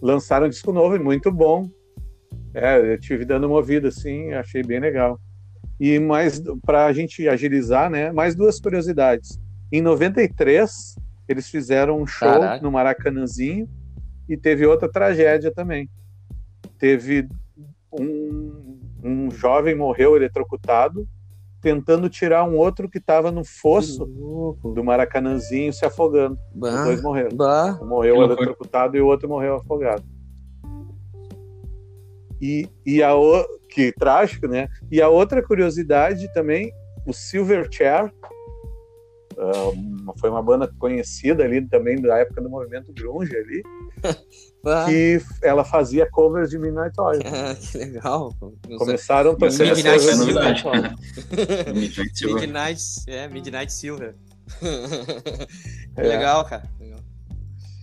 Lançaram 0.00 0.46
um 0.46 0.50
disco 0.50 0.72
novo 0.72 0.96
e 0.96 0.98
muito 0.98 1.30
bom. 1.32 1.68
É, 2.54 2.92
eu 2.92 2.98
tive 2.98 3.24
dando 3.24 3.46
uma 3.46 3.56
ouvida, 3.56 3.88
assim, 3.88 4.32
achei 4.32 4.62
bem 4.62 4.80
legal. 4.80 5.20
E 5.78 5.98
mais, 5.98 6.42
para 6.64 6.86
a 6.86 6.92
gente 6.92 7.28
agilizar, 7.28 7.90
né, 7.90 8.10
mais 8.12 8.34
duas 8.34 8.60
curiosidades. 8.60 9.38
Em 9.70 9.82
93, 9.82 10.96
eles 11.28 11.48
fizeram 11.48 12.00
um 12.00 12.06
show 12.06 12.32
Caraca. 12.32 12.62
no 12.62 12.72
Maracanãzinho 12.72 13.68
e 14.28 14.36
teve 14.36 14.66
outra 14.66 14.90
tragédia 14.90 15.52
também. 15.52 15.88
Teve 16.78 17.28
um, 17.92 18.80
um 19.02 19.30
jovem 19.30 19.74
morreu 19.74 20.16
eletrocutado 20.16 21.06
tentando 21.60 22.08
tirar 22.08 22.44
um 22.44 22.56
outro 22.56 22.88
que 22.88 22.98
estava 22.98 23.30
no 23.30 23.44
fosso 23.44 24.04
do 24.06 24.84
Maracanãzinho 24.84 25.72
se 25.72 25.84
afogando. 25.84 26.38
Bah, 26.54 26.74
Os 26.74 26.84
dois 26.84 27.02
morreram. 27.02 27.36
Bah, 27.36 27.78
um 27.82 27.86
morreu 27.86 28.22
eletrocutado 28.22 28.96
e 28.96 29.00
o 29.00 29.06
outro 29.06 29.28
morreu 29.28 29.56
afogado. 29.56 30.04
E, 32.40 32.68
e 32.86 33.02
a 33.02 33.16
o... 33.16 33.44
que 33.68 33.92
trágico, 33.92 34.46
né? 34.46 34.68
E 34.90 35.02
a 35.02 35.08
outra 35.08 35.42
curiosidade 35.42 36.32
também, 36.32 36.72
o 37.04 37.12
Silverchair, 37.12 38.12
uh, 39.34 40.18
foi 40.18 40.30
uma 40.30 40.42
banda 40.42 40.72
conhecida 40.78 41.44
ali 41.44 41.66
também 41.66 42.00
da 42.00 42.18
época 42.18 42.40
do 42.40 42.48
movimento 42.48 42.92
grunge 42.92 43.36
ali, 43.36 43.62
que 44.86 45.20
ela 45.42 45.64
fazia 45.64 46.08
covers 46.10 46.50
de 46.50 46.58
Midnight 46.58 46.98
Oil. 47.00 47.20
Ah, 47.24 47.54
que 47.54 47.78
legal. 47.78 48.34
Começaram 48.76 49.34
tocando 49.34 49.76
Midnight 51.74 52.18
Silver. 52.18 52.40
Midnight, 52.40 52.82
é, 53.06 53.28
Midnight 53.28 53.72
Silver. 53.72 54.14
é. 55.96 56.02
Legal, 56.02 56.44
cara. 56.44 56.62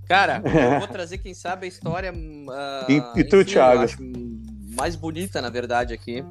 Cara, 0.07 0.41
eu 0.45 0.80
vou 0.80 0.88
trazer, 0.88 1.18
quem 1.18 1.34
sabe, 1.34 1.66
a 1.66 1.68
história. 1.68 2.13
Uh, 2.13 2.91
e, 2.91 3.20
e 3.20 3.24
tu, 3.24 3.38
enfim, 3.38 3.53
Thiago? 3.53 3.91
mais 4.76 4.95
bonita, 4.95 5.41
na 5.41 5.49
verdade, 5.49 5.95
aqui. 5.95 6.24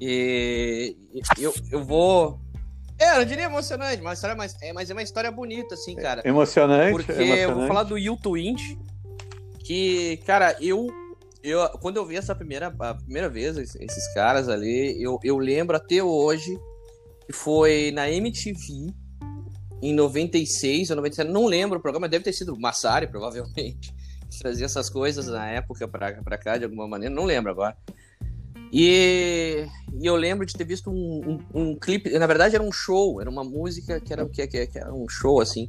E 0.00 0.96
eu, 1.38 1.54
eu 1.70 1.84
vou 1.84 2.40
é, 3.02 3.18
eu 3.18 3.24
diria 3.24 3.46
emocionante, 3.46 4.00
mas, 4.00 4.22
é, 4.62 4.72
mas 4.72 4.88
é 4.88 4.92
uma 4.92 5.02
história 5.02 5.30
bonita, 5.30 5.74
assim, 5.74 5.96
cara. 5.96 6.22
Emocionante. 6.24 6.92
Porque 6.92 7.10
emocionante. 7.10 7.42
eu 7.42 7.54
vou 7.54 7.66
falar 7.66 7.82
do 7.82 7.98
Yuto 7.98 8.36
Indy, 8.36 8.78
que, 9.64 10.18
cara, 10.18 10.56
eu, 10.60 10.88
eu. 11.42 11.68
Quando 11.80 11.96
eu 11.96 12.06
vi 12.06 12.16
essa 12.16 12.34
primeira, 12.34 12.74
a 12.78 12.94
primeira 12.94 13.28
vez, 13.28 13.56
esses 13.56 14.14
caras 14.14 14.48
ali, 14.48 15.00
eu, 15.02 15.18
eu 15.22 15.38
lembro 15.38 15.76
até 15.76 16.02
hoje 16.02 16.58
que 17.26 17.32
foi 17.32 17.90
na 17.92 18.10
MTV 18.10 18.92
em 19.82 19.92
96 19.92 20.90
ou 20.90 20.96
97, 20.96 21.30
não 21.30 21.46
lembro 21.46 21.78
o 21.78 21.82
programa, 21.82 22.08
deve 22.08 22.24
ter 22.24 22.32
sido 22.32 22.56
Massari, 22.58 23.08
provavelmente, 23.08 23.92
que 24.30 24.38
trazia 24.38 24.66
essas 24.66 24.88
coisas 24.88 25.26
na 25.26 25.48
época 25.48 25.88
pra, 25.88 26.12
pra 26.22 26.38
cá 26.38 26.56
de 26.56 26.64
alguma 26.64 26.86
maneira, 26.86 27.12
não 27.12 27.24
lembro 27.24 27.50
agora. 27.50 27.76
E, 28.72 29.66
e, 30.00 30.06
eu 30.06 30.16
lembro 30.16 30.46
de 30.46 30.54
ter 30.54 30.64
visto 30.64 30.90
um, 30.90 31.38
um, 31.54 31.60
um, 31.60 31.76
clipe, 31.76 32.10
na 32.16 32.26
verdade 32.26 32.54
era 32.54 32.64
um 32.64 32.72
show, 32.72 33.20
era 33.20 33.28
uma 33.28 33.44
música 33.44 34.00
que 34.00 34.12
era, 34.12 34.26
que, 34.26 34.46
que, 34.46 34.66
que 34.66 34.78
era 34.78 34.94
um 34.94 35.06
show 35.08 35.40
assim. 35.40 35.68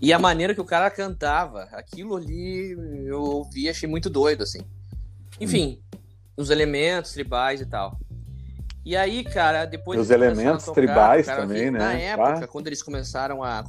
E 0.00 0.12
a 0.12 0.18
maneira 0.18 0.54
que 0.54 0.60
o 0.60 0.64
cara 0.64 0.90
cantava, 0.90 1.64
aquilo 1.72 2.16
ali 2.16 2.72
eu 3.06 3.20
ouvi, 3.20 3.68
achei 3.68 3.88
muito 3.88 4.08
doido, 4.08 4.42
assim. 4.42 4.60
Enfim, 5.38 5.82
hum. 5.94 5.98
os 6.36 6.50
elementos 6.50 7.12
tribais 7.12 7.60
e 7.60 7.66
tal. 7.66 7.98
E 8.84 8.96
aí, 8.96 9.22
cara, 9.22 9.66
depois. 9.66 10.00
Os 10.00 10.10
elementos 10.10 10.64
tocar, 10.64 10.74
tribais 10.74 11.26
cara, 11.26 11.42
também, 11.42 11.70
né? 11.70 11.78
Na 11.78 11.92
época, 11.92 12.44
ah. 12.44 12.48
quando 12.48 12.66
eles 12.66 12.82
começaram 12.82 13.42
a, 13.42 13.62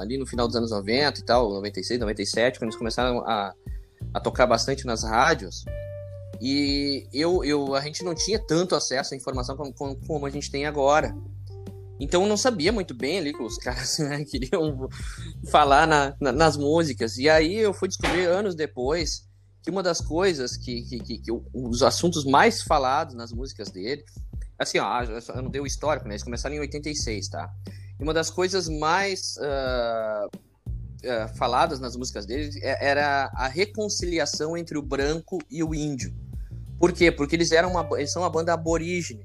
Ali 0.00 0.16
no 0.16 0.26
final 0.26 0.46
dos 0.46 0.54
anos 0.54 0.70
90 0.70 1.20
e 1.20 1.24
tal, 1.24 1.50
96, 1.50 1.98
97, 1.98 2.58
quando 2.58 2.68
eles 2.68 2.76
começaram 2.76 3.18
a, 3.26 3.52
a 4.12 4.20
tocar 4.20 4.46
bastante 4.46 4.86
nas 4.86 5.02
rádios. 5.02 5.64
E 6.40 7.06
eu, 7.12 7.44
eu, 7.44 7.74
a 7.74 7.80
gente 7.80 8.04
não 8.04 8.14
tinha 8.14 8.38
tanto 8.38 8.74
acesso 8.74 9.14
à 9.14 9.16
informação 9.16 9.56
como, 9.56 9.72
como, 9.72 9.96
como 10.06 10.26
a 10.26 10.30
gente 10.30 10.50
tem 10.50 10.66
agora. 10.66 11.14
Então 12.04 12.22
eu 12.22 12.28
não 12.28 12.36
sabia 12.36 12.70
muito 12.70 12.94
bem 12.94 13.18
ali 13.18 13.32
que 13.32 13.42
os 13.42 13.56
caras 13.58 13.98
né, 13.98 14.24
queriam 14.24 14.88
falar 15.50 15.86
na, 15.86 16.14
na, 16.20 16.32
nas 16.32 16.56
músicas. 16.56 17.16
E 17.16 17.28
aí 17.28 17.56
eu 17.56 17.72
fui 17.72 17.88
descobrir 17.88 18.26
anos 18.26 18.54
depois 18.54 19.26
que 19.62 19.70
uma 19.70 19.82
das 19.82 20.00
coisas 20.00 20.58
que, 20.58 20.82
que, 20.82 20.98
que, 21.00 21.18
que 21.18 21.32
os 21.54 21.82
assuntos 21.82 22.24
mais 22.24 22.62
falados 22.62 23.14
nas 23.14 23.32
músicas 23.32 23.70
dele, 23.70 24.04
assim, 24.58 24.78
ó, 24.78 25.02
eu 25.02 25.42
não 25.42 25.50
dei 25.50 25.60
o 25.60 25.66
histórico, 25.66 26.06
né? 26.06 26.12
Eles 26.12 26.22
começaram 26.22 26.54
em 26.54 26.60
86, 26.60 27.28
tá? 27.28 27.50
E 27.98 28.02
uma 28.02 28.12
das 28.12 28.28
coisas 28.28 28.68
mais 28.68 29.38
uh, 29.38 30.26
uh, 30.26 31.36
faladas 31.36 31.80
nas 31.80 31.96
músicas 31.96 32.26
dele 32.26 32.50
é, 32.62 32.90
era 32.90 33.30
a 33.34 33.48
reconciliação 33.48 34.54
entre 34.54 34.76
o 34.76 34.82
branco 34.82 35.38
e 35.50 35.64
o 35.64 35.74
índio. 35.74 36.14
Por 36.78 36.92
quê? 36.92 37.10
Porque 37.10 37.34
eles 37.34 37.50
eram 37.50 37.70
uma, 37.70 37.88
eles 37.98 38.12
são 38.12 38.20
uma 38.20 38.30
banda 38.30 38.52
aborígene. 38.52 39.24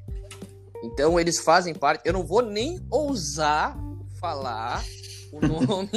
Então 0.84 1.20
eles 1.20 1.40
fazem 1.40 1.74
parte. 1.74 2.02
Eu 2.06 2.14
não 2.14 2.26
vou 2.26 2.42
nem 2.42 2.80
ousar 2.90 3.78
falar 4.20 4.84
o 5.32 5.40
nome. 5.46 5.90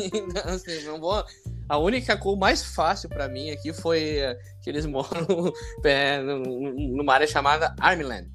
assim, 0.44 0.84
não 0.84 1.00
vou. 1.00 1.24
A 1.68 1.78
única 1.78 2.16
coisa 2.16 2.38
mais 2.38 2.62
fácil 2.62 3.08
para 3.08 3.28
mim 3.28 3.50
aqui 3.50 3.72
foi 3.72 4.18
eh, 4.18 4.38
que 4.62 4.68
eles 4.68 4.84
moram 4.86 5.52
é, 5.84 6.20
numa 6.20 7.14
área 7.14 7.26
chamada 7.26 7.74
Armland. 7.78 8.28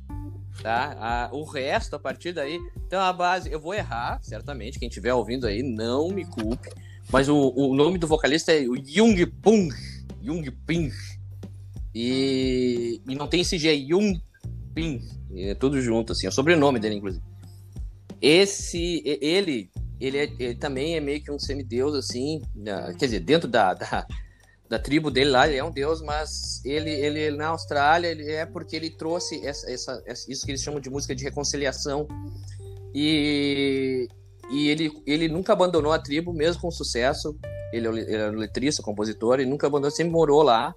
Tá? 0.61 0.97
A, 0.99 1.35
o 1.35 1.43
resto, 1.43 1.95
a 1.95 1.99
partir 1.99 2.33
daí. 2.33 2.59
Então 2.85 2.99
a 2.99 3.13
base. 3.13 3.51
Eu 3.51 3.59
vou 3.59 3.73
errar, 3.73 4.19
certamente. 4.23 4.79
Quem 4.79 4.87
estiver 4.87 5.13
ouvindo 5.13 5.45
aí, 5.45 5.61
não 5.61 6.09
me 6.09 6.25
culpe. 6.25 6.69
Mas 7.11 7.29
o, 7.29 7.53
o 7.55 7.75
nome 7.75 7.97
do 7.97 8.07
vocalista 8.07 8.51
é 8.51 8.67
o 8.67 8.75
Jung 8.75 9.25
Pung. 9.25 9.69
Jung 10.21 10.49
Ping. 10.65 10.91
E, 11.93 13.01
e 13.07 13.15
não 13.15 13.27
tem 13.27 13.41
esse 13.41 13.57
G, 13.57 13.69
é 13.69 13.87
Jung 13.87 14.21
Ping. 14.73 15.16
É 15.35 15.53
tudo 15.55 15.81
junto, 15.81 16.13
assim. 16.13 16.25
É 16.25 16.29
o 16.29 16.33
sobrenome 16.33 16.79
dele, 16.79 16.95
inclusive. 16.95 17.23
Esse, 18.21 19.03
ele, 19.05 19.69
ele, 19.99 20.17
é, 20.17 20.23
ele 20.39 20.55
também 20.55 20.95
é 20.95 20.99
meio 20.99 21.21
que 21.21 21.31
um 21.31 21.39
semideus, 21.39 21.93
assim. 21.95 22.41
quer 22.97 23.05
dizer, 23.05 23.19
dentro 23.19 23.47
da, 23.47 23.73
da, 23.73 24.07
da, 24.69 24.79
tribo 24.79 25.11
dele 25.11 25.29
lá, 25.29 25.47
ele 25.47 25.57
é 25.57 25.63
um 25.63 25.71
deus, 25.71 26.01
mas 26.01 26.63
ele, 26.65 26.89
ele 26.89 27.31
na 27.31 27.47
Austrália, 27.47 28.07
ele 28.07 28.31
é 28.31 28.45
porque 28.45 28.75
ele 28.75 28.89
trouxe 28.89 29.45
essa, 29.45 29.69
essa, 29.69 30.03
isso 30.27 30.45
que 30.45 30.51
eles 30.51 30.61
chamam 30.61 30.79
de 30.79 30.89
música 30.89 31.13
de 31.13 31.23
reconciliação. 31.23 32.07
E, 32.93 34.07
e 34.49 34.69
ele, 34.69 34.91
ele 35.05 35.27
nunca 35.27 35.53
abandonou 35.53 35.91
a 35.91 35.99
tribo, 35.99 36.33
mesmo 36.33 36.61
com 36.61 36.71
sucesso. 36.71 37.37
Ele 37.71 37.87
é, 37.87 37.91
ele 37.91 38.15
é 38.15 38.29
letrista, 38.31 38.81
compositor, 38.81 39.39
ele 39.39 39.49
nunca 39.49 39.67
abandonou, 39.67 39.91
sempre 39.91 40.13
morou 40.13 40.41
lá. 40.41 40.73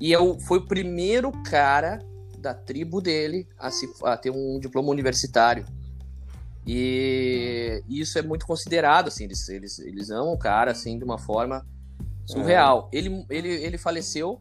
E 0.00 0.10
eu, 0.10 0.38
foi 0.40 0.58
o 0.58 0.66
primeiro 0.66 1.30
cara 1.44 2.00
da 2.44 2.52
tribo 2.52 3.00
dele 3.00 3.48
a, 3.58 3.70
se, 3.70 3.90
a 4.04 4.16
ter 4.16 4.30
um 4.30 4.60
diploma 4.60 4.90
universitário. 4.90 5.64
E 6.66 7.82
isso 7.88 8.18
é 8.18 8.22
muito 8.22 8.46
considerado, 8.46 9.08
assim, 9.08 9.24
eles, 9.24 9.48
eles, 9.48 9.78
eles 9.78 10.10
amam 10.10 10.32
o 10.32 10.38
cara, 10.38 10.70
assim, 10.70 10.98
de 10.98 11.04
uma 11.04 11.18
forma 11.18 11.66
surreal. 12.26 12.88
É. 12.92 12.98
Ele, 12.98 13.24
ele, 13.28 13.48
ele 13.48 13.78
faleceu 13.78 14.40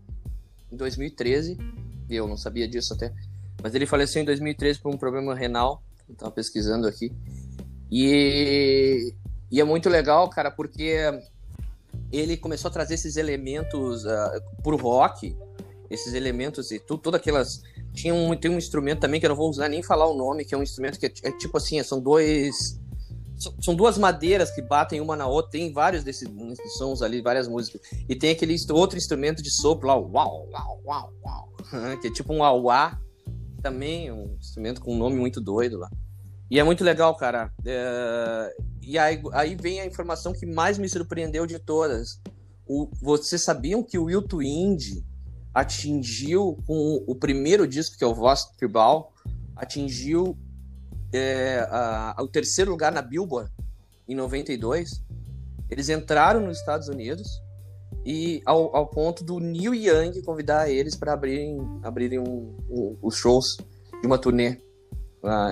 em 0.72 0.76
2013, 0.76 1.58
eu 2.10 2.28
não 2.28 2.38
sabia 2.38 2.68
disso 2.68 2.94
até, 2.94 3.14
mas 3.62 3.74
ele 3.74 3.86
faleceu 3.86 4.22
em 4.22 4.26
2013 4.26 4.80
por 4.80 4.94
um 4.94 4.98
problema 4.98 5.34
renal, 5.34 5.82
eu 6.08 6.16
tava 6.16 6.32
pesquisando 6.32 6.88
aqui. 6.88 7.12
E, 7.92 9.14
e 9.52 9.62
é 9.62 9.64
muito 9.64 9.90
legal, 9.90 10.30
cara, 10.30 10.52
porque 10.52 10.98
ele 12.12 12.38
começou 12.38 12.70
a 12.70 12.72
trazer 12.72 12.96
esses 12.96 13.18
elementos 13.18 14.06
uh, 14.06 14.62
pro 14.62 14.78
rock, 14.78 15.36
esses 15.94 16.14
elementos 16.14 16.72
e 16.72 16.80
tudo, 16.80 17.02
todas 17.02 17.20
aquelas 17.20 17.62
tinha 17.94 18.14
um, 18.14 18.36
tem 18.36 18.50
um 18.50 18.58
instrumento 18.58 19.02
também 19.02 19.20
que 19.20 19.26
eu 19.26 19.30
não 19.30 19.36
vou 19.36 19.50
usar 19.50 19.70
nem 19.70 19.84
falar 19.84 20.08
o 20.08 20.18
nome, 20.18 20.44
que 20.44 20.54
é 20.54 20.58
um 20.58 20.64
instrumento 20.64 21.00
que 21.00 21.06
é, 21.06 21.14
é 21.24 21.32
tipo 21.32 21.56
assim, 21.58 21.82
são 21.84 22.02
dois. 22.02 22.80
São 23.62 23.76
duas 23.76 23.98
madeiras 23.98 24.52
que 24.52 24.62
batem 24.62 25.02
uma 25.02 25.18
na 25.18 25.28
outra, 25.28 25.52
tem 25.52 25.74
vários 25.74 26.04
desses 26.04 26.30
sons 26.78 27.02
ali, 27.02 27.22
várias 27.22 27.48
músicas. 27.48 27.82
E 28.08 28.16
tem 28.16 28.32
aquele 28.32 28.56
outro 28.72 28.98
instrumento 28.98 29.44
de 29.44 29.52
sopro 29.52 29.88
lá, 29.88 29.98
uau, 29.98 30.48
uau, 30.50 30.82
uau, 30.86 31.14
uau, 31.26 31.50
que 32.00 32.08
é 32.08 32.12
tipo 32.12 32.34
um 32.34 32.42
auá, 32.42 32.98
também 33.62 34.12
um 34.12 34.38
instrumento 34.40 34.80
com 34.80 34.94
um 34.94 34.98
nome 34.98 35.18
muito 35.18 35.42
doido 35.42 35.78
lá. 35.78 35.90
E 36.50 36.60
é 36.60 36.64
muito 36.64 36.84
legal, 36.84 37.16
cara. 37.16 37.52
É... 37.66 38.56
E 38.82 38.98
aí, 38.98 39.22
aí 39.34 39.56
vem 39.56 39.82
a 39.82 39.86
informação 39.86 40.32
que 40.32 40.46
mais 40.46 40.78
me 40.78 40.88
surpreendeu 40.88 41.46
de 41.46 41.60
todas. 41.60 42.22
O... 42.66 42.90
Vocês 43.02 43.42
sabiam 43.42 43.84
que 43.84 43.98
o 43.98 44.06
Will 44.06 44.22
Twinde 44.22 45.04
atingiu 45.54 46.58
com 46.66 47.04
o 47.08 47.16
primeiro 47.16 47.68
disco, 47.68 47.98
que 47.98 48.04
é 48.04 48.08
o 48.08 48.16
Voz 48.16 48.46
Tribal, 48.58 49.14
atingiu 49.56 50.38
é, 51.14 51.60
a, 51.70 52.16
a, 52.18 52.24
o 52.24 52.28
terceiro 52.28 52.72
lugar 52.72 52.92
na 52.92 53.02
Billboard 53.02 53.52
em 54.08 54.16
92. 54.16 55.04
Eles 55.70 55.90
entraram 55.90 56.42
nos 56.42 56.60
Estados 56.60 56.88
Unidos 56.88 57.28
e 58.06 58.42
ao, 58.46 58.76
ao 58.76 58.88
ponto 58.88 59.24
do 59.24 59.40
Neil 59.40 59.74
Young 59.74 60.22
convidar 60.24 60.70
eles 60.70 60.96
para 60.96 61.14
abrirem, 61.14 61.58
abrirem 61.84 62.20
um, 62.20 62.58
um, 62.70 62.98
os 63.02 63.16
shows 63.16 63.58
de 64.02 64.08
uma 64.08 64.18
turnê 64.18 64.60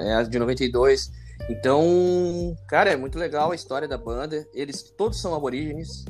é 0.03 0.23
de 0.23 0.37
92. 0.37 1.11
Então, 1.49 2.55
cara, 2.67 2.91
é 2.91 2.95
muito 2.95 3.17
legal 3.17 3.51
a 3.51 3.55
história 3.55 3.87
da 3.87 3.97
banda. 3.97 4.45
Eles 4.53 4.83
todos 4.83 5.19
são 5.19 5.33
aborígenes, 5.33 6.05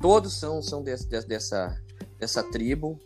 todos 0.00 0.34
são, 0.34 0.60
são 0.60 0.82
desse, 0.82 1.08
dessa, 1.08 1.76
dessa 2.18 2.42
tribo. 2.42 2.98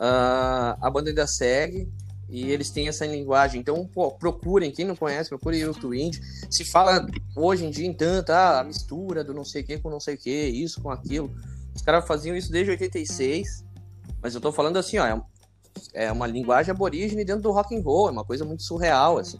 Uh, 0.00 0.80
a 0.80 0.90
banda 0.90 1.10
ainda 1.10 1.26
segue 1.26 1.86
e 2.30 2.50
eles 2.50 2.70
têm 2.70 2.88
essa 2.88 3.04
linguagem. 3.04 3.60
Então, 3.60 3.86
pô, 3.86 4.12
procurem, 4.12 4.70
quem 4.70 4.86
não 4.86 4.96
conhece, 4.96 5.28
procure 5.28 5.62
o 5.66 5.74
Twin. 5.74 6.10
Se 6.48 6.64
fala 6.64 7.04
hoje 7.36 7.66
em 7.66 7.70
dia 7.70 7.86
em 7.86 7.92
tanto, 7.92 8.30
ah, 8.30 8.60
a 8.60 8.64
mistura 8.64 9.22
do 9.22 9.34
não 9.34 9.44
sei 9.44 9.62
o 9.62 9.66
que 9.66 9.78
com 9.78 9.90
não 9.90 10.00
sei 10.00 10.14
o 10.14 10.18
que, 10.18 10.30
isso 10.30 10.80
com 10.80 10.90
aquilo. 10.90 11.30
Os 11.74 11.82
caras 11.82 12.06
faziam 12.06 12.36
isso 12.36 12.50
desde 12.50 12.70
86, 12.70 13.64
mas 14.22 14.34
eu 14.34 14.40
tô 14.40 14.52
falando 14.52 14.78
assim, 14.78 14.98
ó, 14.98 15.06
é, 15.06 15.22
é 15.92 16.12
uma 16.12 16.26
linguagem 16.26 16.70
aborígene 16.70 17.24
dentro 17.24 17.42
do 17.42 17.50
rock 17.50 17.76
and 17.76 17.82
roll, 17.82 18.08
é 18.08 18.12
uma 18.12 18.24
coisa 18.24 18.44
muito 18.44 18.62
surreal, 18.62 19.18
assim. 19.18 19.38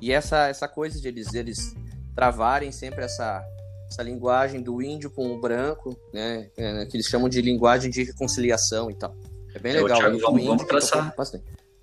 E 0.00 0.12
essa, 0.12 0.48
essa 0.48 0.68
coisa 0.68 1.00
de 1.00 1.08
eles, 1.08 1.32
eles 1.32 1.74
travarem 2.14 2.70
sempre 2.70 3.04
essa, 3.04 3.44
essa 3.88 4.02
linguagem 4.02 4.60
do 4.60 4.82
índio 4.82 5.10
com 5.10 5.32
o 5.32 5.40
branco, 5.40 5.96
né, 6.12 6.50
é, 6.56 6.86
que 6.86 6.96
eles 6.96 7.06
chamam 7.06 7.28
de 7.28 7.40
linguagem 7.40 7.90
de 7.90 8.04
reconciliação 8.04 8.90
e 8.90 8.94
tal. 8.94 9.14
É 9.54 9.58
bem 9.58 9.72
legal. 9.72 9.98
Thiago, 9.98 10.18
vamos, 10.18 10.44
vamos, 10.44 10.64
traçar, 10.64 11.14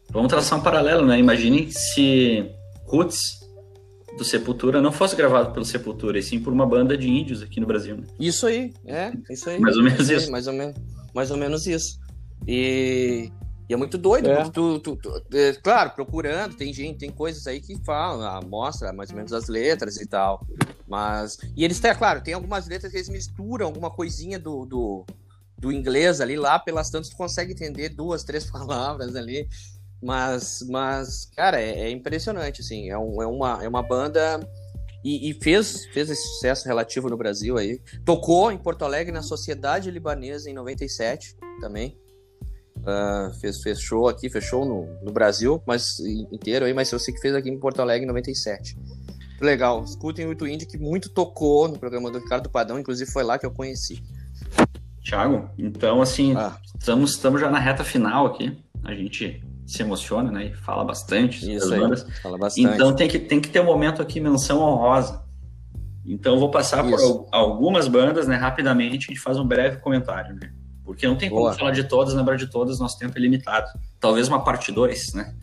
vamos 0.10 0.30
traçar 0.30 0.60
um 0.60 0.62
paralelo, 0.62 1.06
né? 1.06 1.20
Imagine 1.20 1.72
se 1.72 2.50
Roots 2.86 3.40
do 4.18 4.26
Sepultura 4.26 4.82
não 4.82 4.92
fosse 4.92 5.16
gravado 5.16 5.54
pelo 5.54 5.66
Sepultura, 5.66 6.20
e 6.20 6.24
sim 6.24 6.40
por 6.40 6.52
uma 6.52 6.66
banda 6.66 6.98
de 6.98 7.10
índios 7.10 7.42
aqui 7.42 7.60
no 7.60 7.68
Brasil. 7.68 7.98
Né? 7.98 8.08
Isso 8.20 8.48
aí, 8.48 8.74
é, 8.86 9.12
isso 9.30 9.50
aí. 9.50 9.60
Mais 9.60 9.78
ou 9.78 9.84
menos 9.84 10.10
isso. 10.10 10.32
mais, 10.32 10.48
ou 10.48 10.54
menos, 10.54 10.76
mais 11.14 11.32
ou 11.32 11.38
menos 11.38 11.68
isso. 11.68 12.00
E, 12.48 13.32
e 13.70 13.74
é 13.74 13.78
muito 13.78 13.98
doido, 13.98 14.30
é. 14.30 14.36
porque 14.36 14.52
tu, 14.52 14.80
tu, 14.80 14.96
tu 14.96 15.24
é, 15.34 15.54
claro, 15.54 15.92
procurando, 15.92 16.56
tem 16.56 16.74
gente, 16.74 16.98
tem 16.98 17.12
coisas 17.12 17.46
aí 17.48 17.62
que 17.62 17.78
falam, 17.86 18.28
ah, 18.28 18.42
mostra 18.46 18.92
mais 18.92 19.10
ou 19.10 19.16
menos 19.16 19.32
as 19.32 19.48
letras 19.48 19.98
e 19.98 20.08
tal. 20.08 20.46
Mas. 20.88 21.38
E 21.56 21.64
eles 21.64 21.80
têm, 21.80 21.94
claro, 21.96 22.22
tem 22.22 22.34
algumas 22.34 22.68
letras 22.68 22.92
que 22.92 22.98
eles 22.98 23.10
misturam 23.10 23.68
alguma 23.68 23.92
coisinha 23.92 24.40
do, 24.40 24.66
do 24.66 25.06
do 25.60 25.72
inglês 25.72 26.22
ali, 26.22 26.38
lá 26.38 26.58
pelas 26.58 26.90
tantas 26.90 27.10
tu 27.10 27.18
consegue 27.18 27.52
entender 27.52 27.90
duas, 27.90 28.24
três 28.24 28.46
palavras 28.50 29.16
ali. 29.16 29.48
Mas, 30.02 30.66
mas 30.70 31.26
cara, 31.36 31.62
é, 31.62 31.82
é 31.82 31.92
impressionante, 31.92 32.62
assim. 32.62 32.90
É, 32.90 32.98
um, 32.98 33.22
é, 33.22 33.28
uma, 33.28 33.64
é 33.64 33.68
uma 33.68 33.84
banda. 33.84 34.40
E, 35.04 35.30
e, 35.30 35.34
fez, 35.34 35.86
fez 35.88 36.10
esse 36.10 36.28
sucesso 36.34 36.68
relativo 36.68 37.10
no 37.10 37.18
Brasil 37.18 37.58
aí. 37.58 37.82
Tocou 38.06 38.52
em 38.52 38.58
Porto 38.58 38.84
Alegre 38.84 39.14
na 39.14 39.22
Sociedade 39.22 39.92
Libanesa 39.92 40.50
em 40.50 40.54
97 40.54 41.38
também. 41.60 41.98
Uh, 42.80 43.34
fez, 43.40 43.82
show 43.82 44.08
aqui, 44.08 44.30
fechou 44.30 44.66
no, 44.66 44.86
no 45.04 45.12
Brasil, 45.12 45.62
mas 45.66 46.00
inteiro 46.32 46.66
aí, 46.66 46.74
mas 46.74 46.90
eu 46.92 47.00
sei 47.00 47.14
que 47.14 47.20
fez 47.20 47.36
aqui 47.36 47.50
em 47.50 47.60
Porto 47.60 47.82
Alegre 47.82 48.06
em 48.06 48.08
97. 48.08 48.78
Legal, 49.42 49.84
escutem 49.84 50.26
o 50.26 50.48
Indie 50.48 50.66
que 50.66 50.78
muito 50.78 51.10
tocou 51.10 51.68
no 51.68 51.78
programa 51.78 52.10
do 52.10 52.20
Ricardo 52.20 52.50
Padão, 52.50 52.80
inclusive 52.80 53.10
foi 53.10 53.24
lá 53.24 53.38
que 53.38 53.46
eu 53.46 53.52
conheci. 53.52 54.02
Thiago, 55.10 55.50
então 55.58 56.02
assim, 56.02 56.36
ah. 56.36 56.56
estamos, 56.78 57.12
estamos 57.12 57.42
já 57.42 57.50
na 57.50 57.60
reta 57.60 57.84
final 57.84 58.28
aqui. 58.28 58.56
A 58.84 58.94
gente 58.94 59.44
se 59.66 59.82
emociona, 59.82 60.32
né? 60.32 60.46
E 60.46 60.54
fala 60.54 60.84
bastante 60.84 61.52
Isso 61.52 61.74
aí, 61.74 61.80
bandas. 61.80 62.06
Fala 62.22 62.38
bastante. 62.38 62.74
Então 62.74 62.96
tem 62.96 63.08
que, 63.08 63.20
tem 63.20 63.42
que 63.42 63.50
ter 63.50 63.60
um 63.60 63.66
momento 63.66 64.02
aqui, 64.02 64.20
menção 64.20 64.60
honrosa. 64.60 65.24
Então 66.06 66.34
eu 66.34 66.40
vou 66.40 66.50
passar 66.50 66.86
Isso. 66.86 67.24
por 67.24 67.28
algumas 67.32 67.88
bandas, 67.88 68.28
né? 68.28 68.36
Rapidamente, 68.36 69.08
a 69.10 69.14
gente 69.14 69.20
faz 69.20 69.38
um 69.38 69.46
breve 69.46 69.78
comentário, 69.78 70.36
né? 70.36 70.52
Porque 70.84 71.08
não 71.08 71.16
tem 71.16 71.30
Boa. 71.30 71.50
como 71.50 71.60
falar 71.60 71.72
de 71.72 71.84
todas, 71.84 72.14
lembrar 72.14 72.36
de 72.36 72.48
todas, 72.48 72.80
nosso 72.80 72.98
tempo 72.98 73.18
é 73.18 73.22
limitado. 73.22 73.68
Talvez 74.00 74.28
uma 74.28 74.44
parte 74.44 74.72
2, 74.72 75.14
né? 75.14 75.36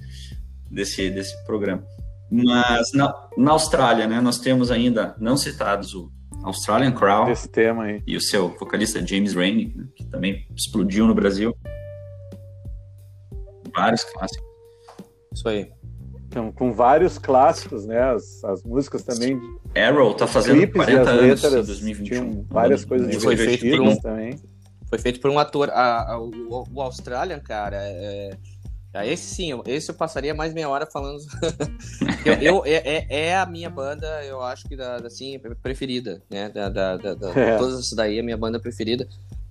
Desse, 0.70 1.10
desse 1.10 1.44
programa. 1.44 1.84
Mas 2.30 2.92
na, 2.92 3.14
na 3.36 3.52
Austrália, 3.52 4.06
né? 4.06 4.20
Nós 4.20 4.38
temos 4.38 4.70
ainda 4.70 5.14
não 5.18 5.36
citados 5.36 5.94
o 5.94 6.10
Australian 6.46 6.92
Crow. 6.92 7.28
Esse 7.28 7.48
tema 7.48 7.84
aí. 7.84 8.02
E 8.06 8.16
o 8.16 8.20
seu 8.20 8.48
vocalista 8.56 9.04
James 9.04 9.34
Rainey, 9.34 9.72
né, 9.74 9.84
que 9.96 10.04
também 10.04 10.46
explodiu 10.54 11.06
no 11.06 11.14
Brasil. 11.14 11.56
Vários 13.74 14.04
clássicos. 14.04 14.46
Isso 15.34 15.48
aí. 15.48 15.70
Então, 16.28 16.52
com 16.52 16.72
vários 16.72 17.18
clássicos, 17.18 17.84
né? 17.84 18.00
As, 18.00 18.44
as 18.44 18.62
músicas 18.62 19.02
também. 19.02 19.40
Arrow 19.74 20.14
tá 20.14 20.26
fazendo 20.26 20.70
40 20.70 21.10
anos 21.10 21.44
em 21.44 21.50
2021. 21.50 22.46
Várias 22.48 22.84
coisas 22.84 23.22
foi 23.22 23.36
feito 23.36 23.68
por 23.68 23.80
um, 23.80 23.96
também. 23.96 24.40
Foi 24.88 24.98
feito 24.98 25.20
por 25.20 25.30
um 25.30 25.38
ator. 25.38 25.70
A, 25.70 26.12
a, 26.12 26.20
o, 26.20 26.64
o 26.72 26.80
Australian, 26.80 27.40
cara, 27.40 27.78
é, 27.80 28.30
esse 29.04 29.34
sim, 29.34 29.50
esse 29.66 29.90
eu 29.90 29.94
passaria 29.94 30.34
mais 30.34 30.54
meia 30.54 30.68
hora 30.68 30.86
falando. 30.86 31.20
eu, 32.24 32.34
eu 32.34 32.62
é, 32.64 32.76
é, 32.76 33.06
é, 33.08 33.36
a 33.36 33.44
minha 33.44 33.68
banda, 33.68 34.06
eu 34.24 34.40
acho 34.42 34.66
que 34.66 34.74
da, 34.74 34.96
assim, 34.96 35.38
preferida, 35.62 36.22
né? 36.30 36.48
Da, 36.48 36.68
da, 36.68 36.96
da, 36.96 37.14
da 37.14 37.30
é. 37.38 37.58
Todas 37.58 37.78
essas 37.78 37.92
daí 37.92 38.18
a 38.18 38.22
minha 38.22 38.36
banda 38.36 38.58
preferida. 38.58 39.06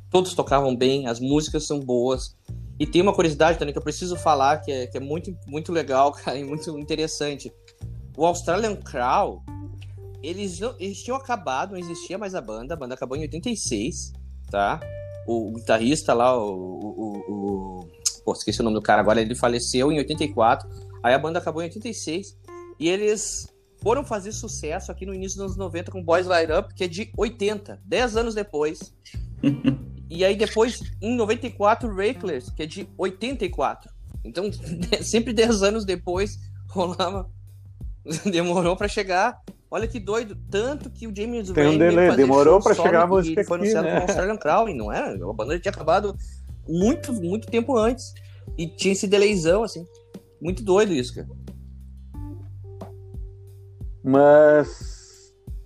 Todos 0.10 0.34
tocavam 0.34 0.76
bem, 0.76 1.08
as 1.08 1.20
músicas 1.20 1.66
são 1.66 1.80
boas. 1.80 2.36
E 2.80 2.86
tem 2.86 3.02
uma 3.02 3.14
curiosidade 3.14 3.58
também 3.58 3.72
que 3.72 3.78
eu 3.78 3.84
preciso 3.84 4.16
falar, 4.16 4.58
que 4.58 4.72
é, 4.72 4.88
que 4.88 4.98
é 4.98 5.00
muito, 5.00 5.36
muito 5.48 5.72
legal, 5.72 6.12
cara, 6.14 6.38
e 6.38 6.44
muito 6.44 6.78
interessante. 6.80 7.54
O 8.18 8.26
Australian 8.26 8.76
Crow, 8.78 9.44
eles, 10.24 10.60
não, 10.60 10.76
eles 10.80 11.02
tinham 11.04 11.18
acabado, 11.18 11.72
não 11.72 11.78
existia 11.78 12.18
mais 12.18 12.34
a 12.36 12.42
banda, 12.42 12.74
a 12.74 12.78
banda 12.78 12.96
acabou 12.96 13.18
em 13.18 13.22
86, 13.22 14.14
tá? 14.50 14.80
O, 15.28 15.50
o 15.50 15.52
guitarrista 15.54 16.14
lá, 16.14 16.38
o, 16.38 16.50
o, 16.50 17.18
o, 17.30 17.88
Pô, 18.26 18.34
esqueci 18.34 18.60
o 18.60 18.64
nome 18.64 18.76
do 18.76 18.82
cara 18.82 19.02
agora, 19.02 19.22
ele 19.22 19.36
faleceu 19.36 19.92
em 19.92 20.00
84, 20.00 20.68
aí 21.04 21.14
a 21.14 21.20
banda 21.20 21.38
acabou 21.38 21.62
em 21.62 21.66
86, 21.66 22.36
e 22.80 22.90
eles 22.90 23.48
foram 23.82 24.04
fazer 24.04 24.32
sucesso 24.32 24.92
aqui 24.92 25.06
no 25.06 25.14
início 25.14 25.38
dos 25.38 25.46
anos 25.46 25.58
90 25.58 25.92
com 25.92 26.04
Boys 26.04 26.26
Light 26.26 26.52
Up, 26.52 26.74
que 26.74 26.84
é 26.84 26.88
de 26.88 27.12
80, 27.16 27.80
10 27.86 28.18
anos 28.18 28.36
depois. 28.36 28.94
E 30.08 30.24
aí 30.24 30.36
depois, 30.36 30.82
em 31.02 31.16
94, 31.16 31.94
Reckless, 31.94 32.54
que 32.54 32.62
é 32.62 32.66
de 32.68 32.88
84. 32.96 33.90
Então, 34.24 34.50
sempre 35.02 35.34
10 35.34 35.64
anos 35.64 35.84
depois, 35.84 36.38
rolava. 36.70 37.28
Demorou 38.24 38.76
para 38.76 38.88
chegar. 38.88 39.42
Olha 39.70 39.88
que 39.88 40.00
doido. 40.00 40.38
Tanto 40.50 40.92
que 40.92 41.08
o 41.08 41.16
James 41.16 41.50
Tem 41.50 41.68
um 41.68 41.78
delay. 41.78 42.16
Demorou 42.16 42.62
para 42.62 42.76
chegar 42.76 43.02
a 43.02 43.08
música 43.08 43.44
foi 43.44 43.58
anunciado 43.58 43.88
né? 43.88 43.94
com 43.96 44.00
o 44.00 44.04
Australian 44.04 44.38
Crowley, 44.38 44.76
não 44.76 44.92
é? 44.92 45.00
A 45.00 45.34
banda 45.34 45.60
tinha 45.60 45.72
acabado 45.72 46.16
muito, 46.68 47.14
muito 47.14 47.48
tempo 47.48 47.78
antes. 47.78 48.14
E 48.58 48.68
tinha 48.68 48.94
esse 48.94 49.08
delayzão, 49.08 49.64
assim. 49.64 49.86
Muito 50.42 50.64
doido 50.64 50.94
isso, 50.94 51.16
cara. 51.16 51.28
Mas 54.04 54.96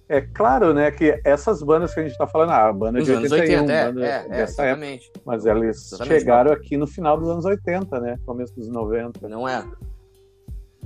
é 0.09 0.21
claro, 0.21 0.73
né, 0.73 0.89
que 0.89 1.21
essas 1.23 1.61
bandas 1.61 1.93
que 1.93 1.99
a 1.99 2.03
gente 2.03 2.13
está 2.13 2.25
falando, 2.25 2.51
ah, 2.51 2.69
a 2.69 2.73
banda 2.73 2.99
de 2.99 3.11
81, 3.11 3.41
80, 3.41 3.71
é, 3.71 3.85
banda 3.85 4.05
é, 4.05 4.27
dessa 4.27 4.65
é, 4.65 4.71
época, 4.71 5.19
mas 5.23 5.45
elas 5.45 5.77
exatamente. 5.77 6.19
chegaram 6.19 6.51
aqui 6.51 6.77
no 6.77 6.87
final 6.87 7.15
dos 7.15 7.29
anos 7.29 7.45
80, 7.45 7.99
né, 7.99 8.17
começo 8.25 8.55
dos 8.55 8.69
90. 8.69 9.29
Não 9.29 9.47
é. 9.47 9.63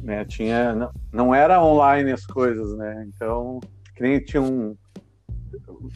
Né, 0.01 0.25
tinha, 0.25 0.75
não, 0.75 0.91
não 1.13 1.35
era 1.35 1.63
online 1.63 2.11
as 2.11 2.25
coisas, 2.25 2.75
né, 2.75 3.07
então, 3.07 3.61
que 3.95 4.03
nem 4.03 4.19
tinha 4.19 4.41
um, 4.41 4.75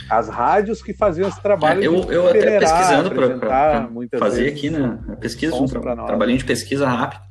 as 0.10 0.30
rádios 0.30 0.82
que 0.82 0.93
faziam 0.93 1.28
esse 1.28 1.41
trabalho. 1.41 1.84
eu, 1.84 2.12
eu 2.12 2.28
até 2.28 2.60
pesquisando 2.60 3.12
para 3.12 3.89
fazer 4.20 4.49
aqui, 4.49 4.70
né? 4.70 4.99
Pesquisa, 5.20 5.55
um 5.55 5.66
tra 5.66 6.05
trabalhinho 6.05 6.38
de 6.38 6.45
pesquisa 6.45 6.88
rápido. 6.88 7.22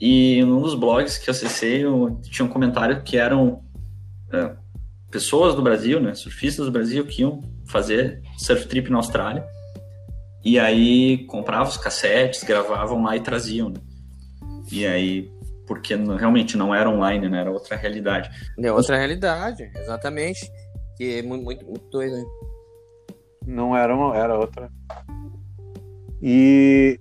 E 0.00 0.42
num 0.44 0.60
dos 0.60 0.74
blogs 0.74 1.18
que 1.18 1.30
eu 1.30 1.32
acessei, 1.32 1.84
eu, 1.84 2.20
tinha 2.22 2.44
um 2.44 2.50
comentário 2.50 3.02
que 3.02 3.16
eram 3.16 3.62
é, 4.32 4.52
pessoas 5.10 5.54
do 5.54 5.62
Brasil, 5.62 6.00
né, 6.00 6.14
surfistas 6.14 6.66
do 6.66 6.72
Brasil 6.72 7.06
que 7.06 7.22
iam 7.22 7.40
fazer 7.66 8.20
surf 8.36 8.66
trip 8.66 8.90
na 8.90 8.98
Austrália. 8.98 9.44
E 10.44 10.58
aí 10.58 11.26
compravam 11.26 11.68
os 11.68 11.76
cassetes, 11.76 12.44
gravavam 12.44 13.02
lá 13.02 13.16
e 13.16 13.20
traziam. 13.20 13.70
Né? 13.70 13.80
E 14.70 14.86
aí, 14.86 15.30
porque 15.66 15.96
realmente 15.96 16.56
não 16.56 16.74
era 16.74 16.88
online, 16.88 17.28
né? 17.28 17.40
Era 17.40 17.50
outra 17.50 17.76
realidade. 17.76 18.30
É 18.62 18.70
outra 18.70 18.96
realidade, 18.96 19.68
exatamente. 19.74 20.48
Que 20.96 21.18
é 21.18 21.22
muito, 21.22 21.44
muito, 21.44 21.64
muito 21.64 21.88
doido, 21.90 22.16
né? 22.16 22.24
Não 23.46 23.76
era 23.76 23.94
uma, 23.94 24.16
era 24.16 24.38
outra. 24.38 24.70
E 26.22 26.98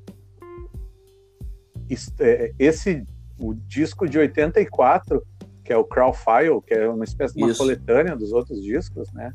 é, 2.19 2.51
esse 2.59 3.05
o 3.37 3.53
disco 3.53 4.07
de 4.07 4.17
84 4.17 5.21
que 5.65 5.73
é 5.73 5.77
o 5.77 5.83
Crowfile, 5.83 6.61
que 6.65 6.75
é 6.75 6.87
uma 6.87 7.03
espécie 7.03 7.33
de 7.33 7.41
uma 7.41 7.49
Isso. 7.49 7.57
coletânea 7.57 8.15
dos 8.15 8.31
outros 8.31 8.61
discos, 8.61 9.11
né? 9.11 9.33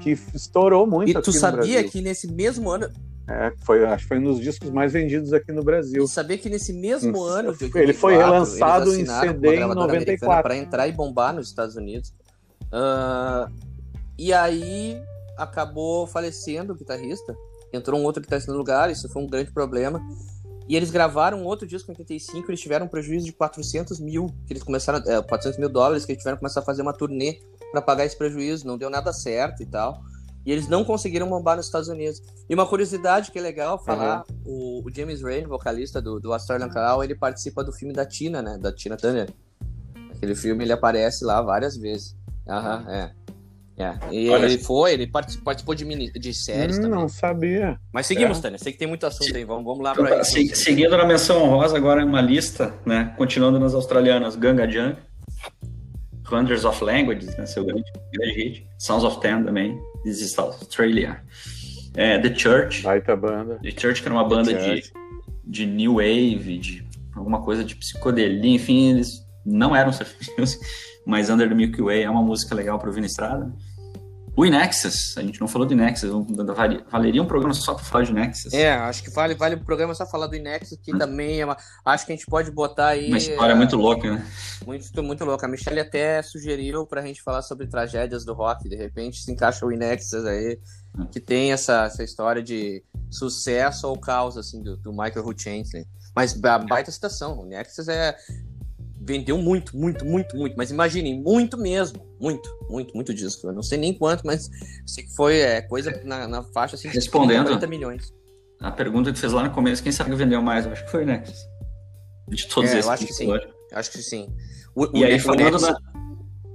Que 0.00 0.12
estourou 0.34 0.86
muito 0.86 1.10
e 1.10 1.22
tu 1.22 1.30
sabia 1.30 1.84
que 1.84 2.00
nesse 2.00 2.32
mesmo 2.32 2.70
ano 2.70 2.90
é, 3.28 3.52
foi, 3.58 3.84
acho 3.84 4.02
que 4.02 4.08
foi 4.08 4.18
um 4.18 4.24
dos 4.24 4.40
discos 4.40 4.70
mais 4.70 4.92
vendidos 4.92 5.32
aqui 5.32 5.52
no 5.52 5.62
Brasil. 5.62 6.04
E 6.04 6.08
sabia 6.08 6.38
que 6.38 6.48
nesse 6.48 6.72
mesmo 6.72 7.20
um, 7.20 7.24
ano, 7.24 7.50
84, 7.50 7.82
ele 7.82 7.92
foi 7.92 8.16
relançado 8.16 8.94
em 8.94 9.06
CD 9.06 9.56
em 9.56 9.74
94 9.74 10.42
para 10.42 10.56
entrar 10.56 10.88
e 10.88 10.92
bombar 10.92 11.34
nos 11.34 11.48
Estados 11.48 11.76
Unidos. 11.76 12.12
Uh, 12.72 13.52
e 14.22 14.32
aí 14.32 15.02
acabou 15.36 16.06
falecendo 16.06 16.72
o 16.72 16.76
guitarrista. 16.76 17.36
Entrou 17.72 17.98
um 17.98 18.04
outro 18.04 18.22
guitarrista 18.22 18.52
no 18.52 18.58
lugar, 18.58 18.88
isso 18.88 19.08
foi 19.08 19.20
um 19.20 19.26
grande 19.26 19.50
problema. 19.50 20.00
E 20.68 20.76
eles 20.76 20.92
gravaram 20.92 21.42
outro 21.42 21.66
disco 21.66 21.90
em 21.90 21.94
85, 21.94 22.48
eles 22.48 22.60
tiveram 22.60 22.86
um 22.86 22.88
prejuízo 22.88 23.26
de 23.26 23.32
400 23.32 23.98
mil, 23.98 24.28
que 24.46 24.52
eles 24.52 24.62
começaram, 24.62 25.02
é, 25.10 25.20
400 25.20 25.58
mil 25.58 25.68
dólares, 25.68 26.04
que 26.04 26.12
eles 26.12 26.22
tiveram 26.22 26.36
que 26.36 26.40
começar 26.40 26.60
a 26.60 26.62
fazer 26.62 26.82
uma 26.82 26.92
turnê 26.92 27.40
para 27.72 27.82
pagar 27.82 28.04
esse 28.04 28.16
prejuízo, 28.16 28.64
não 28.64 28.78
deu 28.78 28.88
nada 28.88 29.12
certo 29.12 29.60
e 29.60 29.66
tal. 29.66 30.00
E 30.46 30.52
eles 30.52 30.68
não 30.68 30.84
conseguiram 30.84 31.28
bombar 31.28 31.56
nos 31.56 31.66
Estados 31.66 31.88
Unidos. 31.88 32.22
E 32.48 32.54
uma 32.54 32.64
curiosidade 32.64 33.32
que 33.32 33.40
é 33.40 33.42
legal 33.42 33.76
falar, 33.76 34.24
uhum. 34.46 34.82
o, 34.84 34.86
o, 34.86 34.94
James 34.94 35.20
Rain, 35.20 35.46
vocalista 35.46 36.00
do, 36.00 36.20
do 36.20 36.32
Australian 36.32 36.68
Crow, 36.68 37.02
ele 37.02 37.16
participa 37.16 37.64
do 37.64 37.72
filme 37.72 37.92
da 37.92 38.06
Tina, 38.06 38.40
né, 38.40 38.56
da 38.56 38.72
Tina 38.72 38.96
Turner. 38.96 39.32
Aquele 40.14 40.36
filme 40.36 40.62
ele 40.62 40.72
aparece 40.72 41.24
lá 41.24 41.42
várias 41.42 41.76
vezes. 41.76 42.16
Aham, 42.48 42.84
uhum, 42.84 42.90
é. 42.90 43.21
É. 43.82 43.98
E 44.12 44.30
Olha, 44.30 44.46
ele 44.46 44.58
foi, 44.58 44.92
ele 44.92 45.06
participou 45.08 45.74
de, 45.74 45.84
mini, 45.84 46.12
de 46.12 46.32
séries 46.32 46.78
hum, 46.78 46.82
também. 46.82 47.00
Não 47.00 47.08
sabia. 47.08 47.78
Mas 47.92 48.06
seguimos, 48.06 48.38
é. 48.38 48.42
Tânia. 48.42 48.58
Sei 48.58 48.72
que 48.72 48.78
tem 48.78 48.86
muito 48.86 49.04
assunto 49.04 49.36
aí. 49.36 49.44
Vamos, 49.44 49.64
vamos 49.64 49.82
lá 49.82 49.92
para 49.92 50.04
então, 50.04 50.24
se, 50.24 50.54
Seguindo 50.54 50.96
na 50.96 51.04
menção 51.04 51.42
honrosa, 51.42 51.76
agora 51.76 52.02
é 52.02 52.04
uma 52.04 52.20
lista, 52.20 52.74
né? 52.86 53.12
Continuando 53.16 53.58
nas 53.58 53.74
australianas, 53.74 54.36
Ganga 54.36 54.70
Junk, 54.70 54.96
Hundreds 56.30 56.64
of 56.64 56.82
Languages, 56.84 57.36
né? 57.36 57.44
Seu 57.44 57.64
grande, 57.64 57.90
grande 58.12 58.34
hit. 58.34 58.66
Sounds 58.78 59.04
of 59.04 59.20
Ten 59.20 59.42
também. 59.42 59.78
This 60.04 60.20
is 60.20 60.38
Australia. 60.38 61.20
É, 61.94 62.18
The 62.18 62.34
Church. 62.34 62.82
Baita 62.82 63.16
banda. 63.16 63.58
The 63.62 63.70
Church, 63.70 64.00
que 64.00 64.08
era 64.08 64.14
uma 64.14 64.24
banda 64.24 64.54
de, 64.54 64.92
de 65.44 65.66
New 65.66 65.94
Wave, 65.94 66.58
de 66.58 66.86
alguma 67.16 67.42
coisa 67.42 67.64
de 67.64 67.74
psicodelia, 67.74 68.54
enfim, 68.54 68.92
eles 68.92 69.26
não 69.44 69.74
eram 69.74 69.92
surf 69.92 70.14
music 70.38 70.64
mas 71.04 71.28
Under 71.30 71.48
the 71.48 71.54
Milky 71.54 71.82
Way 71.82 72.02
é 72.02 72.10
uma 72.10 72.22
música 72.22 72.54
legal 72.54 72.78
para 72.78 72.88
ouvir 72.88 73.00
na 73.00 73.06
estrada. 73.06 73.52
O 74.34 74.46
Inexus, 74.46 75.16
a 75.18 75.20
gente 75.20 75.38
não 75.40 75.46
falou 75.46 75.68
do 75.68 75.74
Inexus, 75.74 76.10
valeria 76.90 77.22
um 77.22 77.26
programa 77.26 77.52
só 77.52 77.74
para 77.74 77.84
falar 77.84 78.04
de 78.04 78.12
Inexus. 78.12 78.54
É, 78.54 78.72
acho 78.72 79.02
que 79.02 79.10
vale, 79.10 79.34
vale 79.34 79.56
o 79.56 79.64
programa 79.64 79.94
só 79.94 80.06
falar 80.06 80.26
do 80.26 80.34
Inexus, 80.34 80.78
que 80.82 80.94
hum. 80.94 80.98
também 80.98 81.40
é 81.40 81.44
uma, 81.44 81.56
acho 81.84 82.06
que 82.06 82.12
a 82.12 82.16
gente 82.16 82.26
pode 82.26 82.50
botar 82.50 82.88
aí... 82.88 83.08
Uma 83.08 83.18
história 83.18 83.52
é, 83.52 83.54
muito 83.54 83.76
louca, 83.76 84.10
né? 84.10 84.26
Muito, 84.66 85.02
muito 85.02 85.24
louca. 85.24 85.46
A 85.46 85.48
Michelle 85.48 85.80
até 85.80 86.22
sugeriu 86.22 86.86
para 86.86 87.02
a 87.02 87.06
gente 87.06 87.22
falar 87.22 87.42
sobre 87.42 87.66
tragédias 87.66 88.24
do 88.24 88.32
rock, 88.32 88.68
de 88.68 88.76
repente 88.76 89.22
se 89.22 89.30
encaixa 89.30 89.66
o 89.66 89.72
Inexus 89.72 90.24
aí, 90.24 90.58
hum. 90.98 91.06
que 91.06 91.20
tem 91.20 91.52
essa, 91.52 91.84
essa 91.84 92.02
história 92.02 92.42
de 92.42 92.82
sucesso 93.10 93.86
ou 93.86 93.98
causa, 93.98 94.40
assim, 94.40 94.62
do, 94.62 94.78
do 94.78 94.92
Michael 94.92 95.26
Hutchinson. 95.26 95.84
Mas 96.14 96.38
a 96.44 96.58
baita 96.58 96.90
citação, 96.90 97.38
o 97.38 97.46
Nexus 97.46 97.88
é, 97.88 98.14
vendeu 99.04 99.36
muito, 99.38 99.76
muito, 99.76 100.04
muito, 100.04 100.36
muito. 100.36 100.56
Mas 100.56 100.70
imaginem, 100.70 101.20
muito 101.20 101.58
mesmo. 101.58 102.00
Muito, 102.20 102.48
muito, 102.68 102.94
muito 102.94 103.12
disco. 103.12 103.48
Eu 103.48 103.52
não 103.52 103.62
sei 103.62 103.78
nem 103.78 103.92
quanto, 103.92 104.24
mas 104.24 104.48
sei 104.86 105.04
que 105.04 105.14
foi 105.14 105.40
é, 105.40 105.60
coisa 105.60 106.00
na, 106.04 106.28
na 106.28 106.42
faixa 106.42 106.76
assim, 106.76 106.88
Respondendo 106.88 107.46
40 107.46 107.66
milhões. 107.66 108.14
A 108.60 108.70
pergunta 108.70 109.12
que 109.12 109.18
fez 109.18 109.32
lá 109.32 109.42
no 109.42 109.50
começo, 109.50 109.82
quem 109.82 109.90
sabe 109.90 110.10
que 110.10 110.16
vendeu 110.16 110.40
mais? 110.40 110.64
Eu 110.64 110.72
acho 110.72 110.84
que 110.84 110.90
foi 110.90 111.02
o 111.02 111.06
Nexus. 111.06 111.36
De 112.28 112.46
todos 112.46 112.70
é, 112.70 112.78
esses. 112.78 112.86
Eu 112.86 112.92
acho 112.92 113.06
que 113.06 113.12
sim. 113.12 113.28
Acho 113.72 113.90
que 113.90 113.98
sim. 113.98 114.28
O, 114.74 114.84
e 114.96 115.02
o, 115.02 115.06
aí, 115.06 115.20
o, 115.20 115.34
Nexus, 115.34 115.74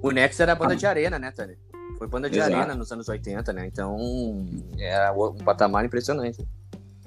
o 0.01 0.11
Nexus 0.11 0.39
era 0.39 0.53
a 0.53 0.55
banda 0.55 0.73
ah. 0.73 0.77
de 0.77 0.85
arena, 0.85 1.19
né, 1.19 1.31
Tânia? 1.31 1.57
Foi 1.97 2.07
banda 2.07 2.29
de 2.29 2.37
Exato. 2.37 2.55
arena 2.55 2.75
nos 2.75 2.91
anos 2.91 3.09
80, 3.09 3.51
né? 3.51 3.67
Então, 3.67 3.97
era 4.77 5.11
um 5.11 5.35
patamar 5.35 5.83
impressionante. 5.83 6.47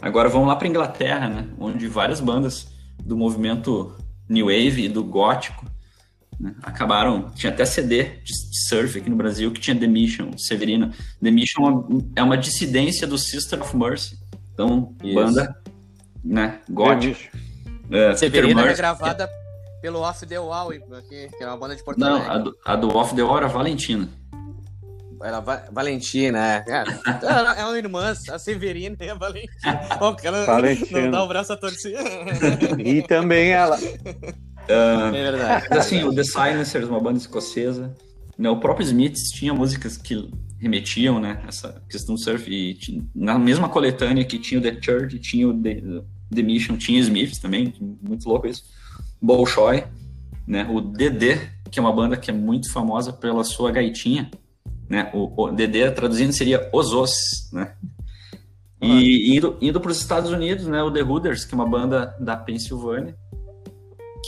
Agora 0.02 0.28
vamos 0.28 0.48
lá 0.48 0.56
para 0.56 0.68
Inglaterra, 0.68 1.28
né? 1.28 1.48
Onde 1.58 1.86
várias 1.86 2.20
bandas 2.20 2.68
do 3.02 3.16
movimento 3.16 3.94
New 4.30 4.46
Wave 4.46 4.84
e 4.84 4.88
do 4.88 5.02
gótico, 5.02 5.66
né? 6.38 6.54
acabaram. 6.62 7.30
Tinha 7.30 7.52
até 7.52 7.64
CD 7.64 8.04
de, 8.22 8.32
surf 8.68 8.98
aqui 8.98 9.10
no 9.10 9.16
Brasil 9.16 9.50
que 9.50 9.60
tinha 9.60 9.78
The 9.78 9.88
Mission, 9.88 10.38
Severina. 10.38 10.94
The 11.20 11.30
Mission 11.30 11.62
é 11.62 11.68
uma, 11.68 12.02
é 12.16 12.22
uma 12.22 12.38
dissidência 12.38 13.06
do 13.06 13.18
Sister 13.18 13.60
of 13.60 13.76
Mercy. 13.76 14.16
Então, 14.54 14.94
Isso. 15.02 15.14
banda 15.14 15.56
né, 16.24 16.60
gótica. 16.70 17.18
É, 17.90 18.14
Severina 18.14 18.62
é 18.62 18.74
gravada 18.74 19.28
pelo 19.82 20.00
Off 20.00 20.24
the 20.24 20.38
Wall, 20.38 20.70
que 21.08 21.28
é 21.40 21.46
uma 21.46 21.56
banda 21.56 21.74
de 21.74 21.82
Porto 21.82 21.98
Não, 21.98 22.30
a 22.30 22.38
do, 22.38 22.56
a 22.64 22.76
do 22.76 22.96
Off 22.96 23.14
the 23.14 23.22
Wall 23.22 23.38
era 23.38 23.48
Valentina. 23.48 24.08
Era 25.22 25.40
Va 25.40 25.64
Valentina, 25.70 26.38
é. 26.38 26.64
É, 26.66 27.60
é 27.60 27.64
uma 27.64 27.76
irmã, 27.76 28.14
a 28.30 28.38
Severina 28.38 28.96
e 29.00 29.10
a 29.10 29.14
Valentina. 29.14 29.80
Oh, 30.00 30.16
ela 30.22 30.46
Valentina. 30.46 31.00
não 31.02 31.10
dá 31.10 31.24
o 31.24 31.28
braço 31.28 31.52
a 31.52 31.56
torcer. 31.56 31.98
E 32.78 33.02
também 33.02 33.50
ela. 33.50 33.78
Uh, 33.78 35.14
é 35.14 35.22
verdade. 35.30 35.66
Assim, 35.70 36.02
o 36.04 36.14
The 36.14 36.24
Silencers, 36.24 36.88
uma 36.88 37.00
banda 37.00 37.18
escocesa. 37.18 37.94
Né, 38.38 38.48
o 38.48 38.58
próprio 38.58 38.84
Smiths 38.84 39.30
tinha 39.30 39.52
músicas 39.52 39.98
que 39.98 40.30
remetiam, 40.58 41.20
né? 41.20 41.42
Essa 41.46 41.82
questão 41.88 42.14
do 42.14 42.20
surf. 42.20 42.50
E 42.50 42.74
tinha, 42.74 43.04
na 43.14 43.38
mesma 43.38 43.68
coletânea 43.68 44.24
que 44.24 44.38
tinha 44.38 44.58
o 44.58 44.62
The 44.62 44.78
Church, 44.80 45.18
tinha 45.18 45.48
o 45.48 45.54
The, 45.54 45.82
The 46.34 46.42
Mission, 46.42 46.76
tinha 46.76 46.98
Smiths 47.00 47.38
também. 47.38 47.74
Muito 47.78 48.26
louco 48.26 48.46
isso. 48.46 48.64
Bolshoi, 49.20 49.84
né? 50.46 50.66
O 50.70 50.80
DD, 50.80 51.38
que 51.70 51.78
é 51.78 51.82
uma 51.82 51.92
banda 51.92 52.16
que 52.16 52.30
é 52.30 52.34
muito 52.34 52.72
famosa 52.72 53.12
pela 53.12 53.44
sua 53.44 53.70
gaitinha 53.70 54.30
né? 54.90 55.08
O, 55.14 55.44
o 55.44 55.52
DD 55.52 55.92
traduzindo 55.92 56.32
seria 56.32 56.68
os 56.72 56.92
os, 56.92 57.48
né? 57.52 57.72
E 58.82 59.36
indo, 59.36 59.56
indo 59.60 59.80
para 59.80 59.90
os 59.90 59.98
Estados 59.98 60.32
Unidos, 60.32 60.66
né? 60.66 60.82
O 60.82 60.90
The 60.90 61.02
Hooders, 61.02 61.44
que 61.44 61.54
é 61.54 61.56
uma 61.56 61.68
banda 61.68 62.16
da 62.18 62.36
Pensilvânia, 62.36 63.14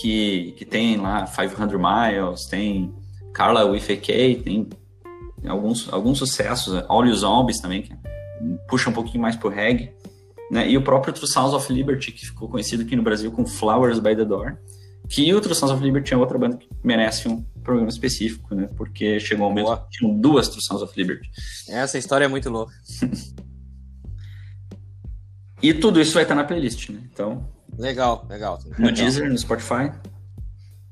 que, 0.00 0.54
que 0.56 0.64
tem 0.64 0.98
lá 0.98 1.26
500 1.26 1.58
Miles, 1.72 2.44
tem 2.46 2.94
Carla 3.32 3.64
with 3.64 3.90
AK, 3.90 4.42
tem 4.44 4.68
alguns, 5.48 5.92
alguns 5.92 6.18
sucessos, 6.18 6.84
All 6.86 7.04
You 7.04 7.14
Zombies 7.16 7.58
também, 7.58 7.82
que 7.82 7.94
puxa 8.68 8.88
um 8.88 8.92
pouquinho 8.92 9.22
mais 9.22 9.34
pro 9.34 9.48
reggae, 9.48 9.92
né? 10.50 10.68
E 10.68 10.76
o 10.76 10.82
próprio 10.82 11.12
True 11.12 11.26
Sounds 11.26 11.54
of 11.54 11.72
Liberty, 11.72 12.12
que 12.12 12.26
ficou 12.26 12.48
conhecido 12.48 12.84
aqui 12.84 12.94
no 12.94 13.02
Brasil 13.02 13.32
com 13.32 13.44
Flowers 13.44 13.98
by 13.98 14.14
the 14.14 14.24
Door, 14.24 14.58
que 15.08 15.34
o 15.34 15.40
True 15.40 15.54
Sounds 15.54 15.74
of 15.74 15.82
Liberty 15.82 16.14
é 16.14 16.16
outra 16.16 16.38
banda 16.38 16.56
que 16.56 16.68
merece 16.84 17.26
um, 17.26 17.44
programa 17.62 17.88
específico, 17.88 18.54
né? 18.54 18.68
Porque 18.76 19.20
chegou 19.20 19.46
um 19.46 19.50
momento 19.50 19.84
que 19.84 19.98
tinham 19.98 20.18
duas 20.18 20.48
True 20.48 20.62
Sons 20.62 20.82
of 20.82 20.92
Liberty. 20.96 21.30
Essa 21.68 21.98
história 21.98 22.24
é 22.24 22.28
muito 22.28 22.48
louca. 22.50 22.72
e 25.62 25.74
tudo 25.74 26.00
isso 26.00 26.14
vai 26.14 26.22
estar 26.22 26.34
na 26.34 26.44
playlist, 26.44 26.90
né? 26.90 27.00
Então. 27.12 27.48
Legal, 27.78 28.26
legal. 28.28 28.58
No 28.64 28.86
legal. 28.86 28.92
Deezer, 28.92 29.30
no 29.30 29.38
Spotify. 29.38 29.92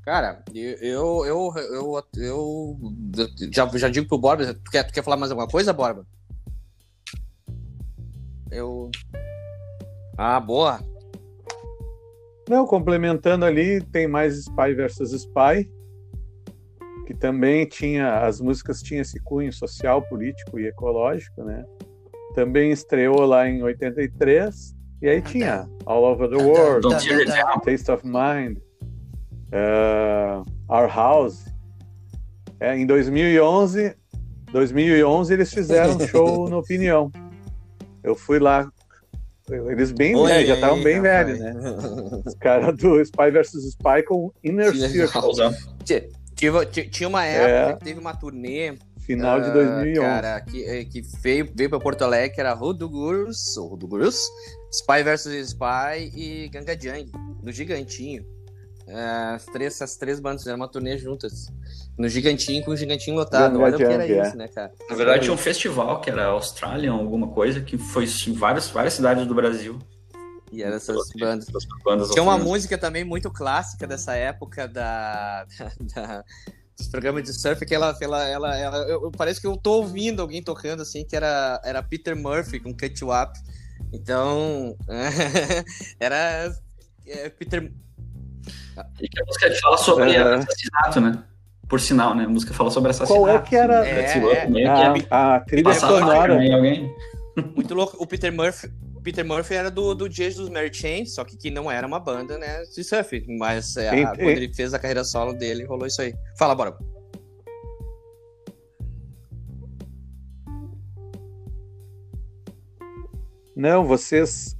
Cara, 0.03 0.43
eu, 0.53 1.25
eu, 1.25 1.53
eu, 1.55 2.03
eu, 2.15 2.79
já, 3.51 3.67
já 3.77 3.87
digo 3.87 4.07
pro 4.07 4.17
Borba, 4.17 4.53
tu 4.53 4.71
quer, 4.71 4.83
tu 4.83 4.91
quer 4.91 5.03
falar 5.03 5.17
mais 5.17 5.31
alguma 5.31 5.47
coisa, 5.47 5.71
Borba? 5.71 6.05
Eu. 8.49 8.89
Ah, 10.17 10.39
boa. 10.39 10.79
Não, 12.49 12.65
complementando 12.65 13.45
ali, 13.45 13.79
tem 13.79 14.07
mais 14.07 14.39
Spy 14.39 14.73
versus 14.73 15.13
Spy 15.13 15.69
que 17.05 17.13
também 17.13 17.65
tinha 17.65 18.19
as 18.19 18.39
músicas 18.39 18.81
tinham 18.81 19.01
esse 19.01 19.19
cunho 19.19 19.51
social, 19.51 20.01
político 20.01 20.59
e 20.59 20.67
ecológico, 20.67 21.43
né? 21.43 21.63
Também 22.35 22.71
estreou 22.71 23.25
lá 23.25 23.47
em 23.47 23.61
83 23.61 24.75
e 25.01 25.09
aí 25.09 25.21
tinha 25.21 25.67
All 25.85 26.03
Over 26.03 26.29
the 26.29 26.37
World, 26.37 26.87
Taste 27.65 27.91
of 27.91 28.05
Mind, 28.05 28.57
uh, 29.51 30.45
Our 30.69 30.87
House. 30.87 31.45
É, 32.59 32.77
em 32.77 32.85
2011, 32.85 33.95
2011 34.51 35.33
eles 35.33 35.53
fizeram 35.53 35.95
um 35.95 35.99
show 36.07 36.47
no 36.49 36.59
Opinião. 36.59 37.11
Eu 38.03 38.15
fui 38.15 38.39
lá 38.39 38.71
eles 39.49 39.91
bem 39.91 40.15
Oi, 40.15 40.29
velhos, 40.29 40.47
já 40.47 40.53
estavam 40.55 40.81
bem 40.81 41.01
velhos, 41.01 41.39
né? 41.39 41.53
Os 42.25 42.35
caras 42.35 42.75
do 42.77 43.01
Spy 43.01 43.31
vs 43.31 43.65
Spy 43.65 44.03
com 44.07 44.31
Inner 44.43 44.73
Circle. 44.73 45.31
Tinha 46.89 47.07
uma 47.07 47.25
época 47.25 47.71
é. 47.71 47.73
que 47.73 47.83
teve 47.85 47.99
uma 47.99 48.15
turnê. 48.15 48.77
Final 48.99 49.41
de 49.41 49.51
2011. 49.51 49.99
Uh, 49.99 50.01
ah, 50.01 50.05
cara, 50.05 50.41
que, 50.41 50.63
eh, 50.63 50.85
que 50.85 51.01
veio, 51.21 51.51
veio 51.55 51.69
pra 51.69 51.79
Porto 51.79 52.03
Alegre, 52.03 52.35
que 52.35 52.39
era 52.39 52.53
Rodugurus, 52.53 53.57
ou 53.57 53.69
Rodugurus, 53.69 54.19
Spy 54.71 55.03
vs 55.03 55.49
Spy 55.49 56.11
e 56.15 56.49
Ganga 56.49 56.79
Jang, 56.79 57.11
no 57.41 57.51
Gigantinho. 57.51 58.23
Uh, 58.87 59.35
as 59.35 59.45
três, 59.45 59.73
essas 59.73 59.95
três 59.97 60.19
bandas 60.19 60.41
fizeram 60.41 60.57
uma 60.57 60.67
turnê 60.67 60.97
juntas. 60.97 61.47
No 61.97 62.07
Gigantinho 62.07 62.63
com 62.63 62.71
o 62.71 62.77
Gigantinho 62.77 63.15
lotado. 63.15 63.53
Ganga 63.53 63.63
Olha 63.63 63.77
Jang, 63.77 63.83
o 63.83 63.87
que 63.87 63.93
era 63.93 64.07
é. 64.07 64.27
isso, 64.27 64.37
né, 64.37 64.47
cara? 64.47 64.71
Na 64.89 64.95
verdade, 64.95 65.23
tinha 65.23 65.33
um 65.33 65.37
festival 65.37 65.99
que 65.99 66.09
era 66.09 66.25
Australian, 66.25 66.93
alguma 66.93 67.27
coisa, 67.27 67.59
que 67.61 67.77
foi 67.77 68.05
em 68.05 68.33
várias, 68.33 68.69
várias 68.69 68.93
cidades 68.93 69.25
do 69.25 69.33
Brasil. 69.33 69.79
E 70.51 70.61
eram 70.61 70.75
essas 70.75 71.09
bandas. 71.17 71.47
bandas 71.83 72.09
Tinha 72.09 72.23
uma 72.23 72.37
música 72.37 72.77
também 72.77 73.05
muito 73.05 73.31
clássica 73.31 73.87
dessa 73.87 74.13
época 74.15 74.67
da, 74.67 75.45
da, 75.95 76.25
dos 76.77 76.87
programas 76.87 77.23
de 77.23 77.33
surf 77.33 77.65
que 77.65 77.73
ela, 77.73 77.95
ela, 78.01 78.27
ela, 78.27 78.57
ela 78.57 78.77
eu, 78.89 79.03
eu, 79.03 79.11
parece 79.11 79.39
que 79.39 79.47
eu 79.47 79.55
tô 79.55 79.77
ouvindo 79.77 80.21
alguém 80.21 80.43
tocando 80.43 80.81
assim 80.81 81.05
que 81.05 81.15
era, 81.15 81.61
era 81.63 81.81
Peter 81.81 82.15
Murphy 82.15 82.59
com 82.59 82.73
Cut 82.73 83.01
You 83.01 83.09
Up. 83.11 83.39
Então, 83.93 84.75
era 85.99 86.53
é, 87.05 87.29
Peter. 87.29 87.71
E 88.99 89.07
que 89.07 89.21
a 89.21 89.25
música 89.25 89.51
fala 89.61 89.77
sobre 89.77 90.11
é. 90.11 90.21
assassinato, 90.21 91.01
né? 91.01 91.23
Por 91.67 91.79
sinal, 91.79 92.13
né? 92.13 92.25
A 92.25 92.29
música 92.29 92.53
fala 92.53 92.69
sobre 92.69 92.91
assassinato. 92.91 93.23
Qual 93.23 93.33
é 93.33 93.41
que 93.41 93.55
era 93.55 93.87
é, 93.87 94.17
é, 94.17 95.07
a, 95.09 95.35
a 95.35 95.39
trilha 95.39 95.73
sonora? 95.73 96.37
Muito 97.55 97.73
louco. 97.73 97.97
O 98.01 98.05
Peter 98.05 98.31
Murphy, 98.31 98.69
Peter 99.03 99.25
Murphy 99.25 99.55
era 99.55 99.71
do, 99.71 99.95
do 99.95 100.09
Jesus 100.09 100.49
Mary 100.49 100.73
Chain, 100.73 101.05
só 101.05 101.23
que, 101.23 101.35
que 101.35 101.49
não 101.49 101.69
era 101.71 101.85
uma 101.85 101.99
banda, 101.99 102.37
né, 102.37 102.63
de 102.63 102.83
surf. 102.83 103.25
Mas 103.27 103.75
é, 103.77 103.89
a, 103.89 104.15
quando 104.15 104.29
ele 104.29 104.53
fez 104.53 104.73
a 104.73 104.79
carreira 104.79 105.03
solo 105.03 105.33
dele, 105.33 105.65
rolou 105.65 105.87
isso 105.87 106.01
aí. 106.01 106.13
Fala, 106.37 106.53
bora. 106.55 106.77
Não, 113.55 113.85
vocês 113.85 114.57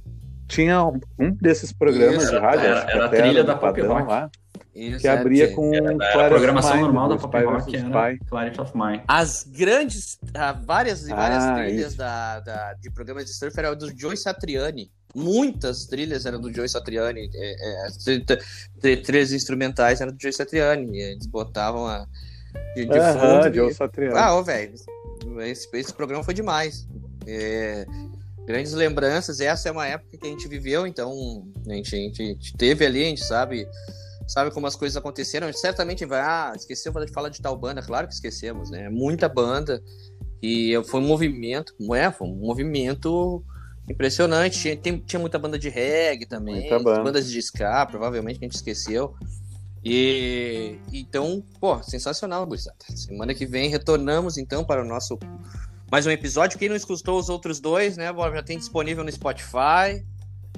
tinham 0.48 1.00
um 1.18 1.30
desses 1.30 1.72
programas 1.72 2.24
isso, 2.24 2.32
de 2.32 2.38
rádio. 2.38 2.66
Era, 2.66 2.90
era 2.90 3.04
a 3.06 3.08
trilha 3.08 3.44
da 3.44 3.56
Pop 3.56 3.80
Rock. 3.80 4.08
Lá 4.08 4.30
que 4.72 5.06
abria 5.06 5.52
com 5.54 5.74
era, 5.74 5.92
era 5.92 6.26
a 6.26 6.28
programação 6.28 6.72
Mind, 6.72 6.84
normal 6.84 7.08
da 7.10 7.16
Pop 7.18 7.44
Rock 7.44 7.76
era 7.76 8.18
Clarity 8.26 8.60
of 8.60 8.72
Mind. 8.74 9.02
As 9.06 9.44
grandes, 9.44 10.18
ah, 10.34 10.52
várias 10.52 11.06
e 11.06 11.10
várias 11.10 11.44
ah, 11.44 11.54
trilhas 11.56 11.94
da, 11.94 12.40
da, 12.40 12.74
de 12.74 12.90
programas 12.90 13.26
de 13.26 13.34
surf 13.34 13.58
eram 13.58 13.76
do 13.76 13.92
Joe 13.96 14.16
Satriani. 14.16 14.90
Muitas 15.14 15.84
trilhas 15.84 16.24
eram 16.24 16.40
do 16.40 16.50
Joe 16.50 16.66
Satriani. 16.66 17.28
É, 17.34 17.86
é, 18.82 18.96
três 18.96 19.30
instrumentais 19.32 20.00
eram 20.00 20.12
do 20.12 20.20
Joe 20.20 20.32
Satriani. 20.32 20.98
Eles 20.98 21.26
botavam 21.26 21.86
a. 21.86 22.06
De, 22.74 22.86
de 22.86 22.98
fundo. 22.98 23.54
Joe 23.54 23.74
Satriani. 23.74 24.16
Ah, 24.16 24.40
velho. 24.40 24.74
Esse, 25.40 25.68
esse 25.74 25.92
programa 25.92 26.24
foi 26.24 26.32
demais. 26.32 26.88
É, 27.26 27.84
grandes 28.46 28.72
lembranças. 28.72 29.38
Essa 29.40 29.68
é 29.68 29.72
uma 29.72 29.86
época 29.86 30.16
que 30.16 30.26
a 30.26 30.30
gente 30.30 30.48
viveu, 30.48 30.86
então 30.86 31.44
a 31.68 31.74
gente, 31.74 31.94
a 31.94 32.24
gente 32.24 32.56
teve 32.56 32.86
ali, 32.86 33.02
a 33.02 33.08
gente 33.08 33.24
sabe 33.24 33.68
sabe 34.32 34.50
como 34.50 34.66
as 34.66 34.74
coisas 34.74 34.96
aconteceram. 34.96 35.46
A 35.46 35.50
gente 35.50 35.60
certamente 35.60 36.06
vai, 36.06 36.20
ah, 36.20 36.52
esqueceu 36.56 36.92
de 36.92 37.12
falar 37.12 37.28
de 37.28 37.42
tal 37.42 37.56
banda, 37.56 37.82
claro 37.82 38.08
que 38.08 38.14
esquecemos, 38.14 38.70
né? 38.70 38.88
Muita 38.88 39.28
banda 39.28 39.82
e 40.42 40.72
foi 40.86 41.00
um 41.00 41.06
movimento, 41.06 41.74
é, 41.94 42.10
foi 42.10 42.26
um 42.26 42.34
movimento 42.34 43.44
impressionante. 43.88 44.58
Tinha, 44.58 44.76
tem, 44.76 44.98
tinha 44.98 45.20
muita 45.20 45.38
banda 45.38 45.58
de 45.58 45.68
reggae 45.68 46.24
também, 46.26 46.68
banda. 46.70 47.02
bandas 47.02 47.30
de 47.30 47.38
ska, 47.38 47.86
provavelmente 47.86 48.38
que 48.38 48.44
a 48.46 48.48
gente 48.48 48.56
esqueceu. 48.56 49.14
E 49.84 50.78
então, 50.92 51.44
pô, 51.60 51.82
sensacional, 51.82 52.46
gurizada. 52.46 52.78
Semana 52.94 53.34
que 53.34 53.44
vem 53.44 53.68
retornamos 53.68 54.38
então 54.38 54.64
para 54.64 54.82
o 54.82 54.86
nosso 54.86 55.18
mais 55.90 56.06
um 56.06 56.10
episódio. 56.10 56.58
Quem 56.58 56.70
não 56.70 56.76
escutou 56.76 57.18
os 57.18 57.28
outros 57.28 57.60
dois, 57.60 57.98
né, 57.98 58.06
já 58.06 58.42
tem 58.42 58.56
disponível 58.56 59.04
no 59.04 59.12
Spotify 59.12 60.04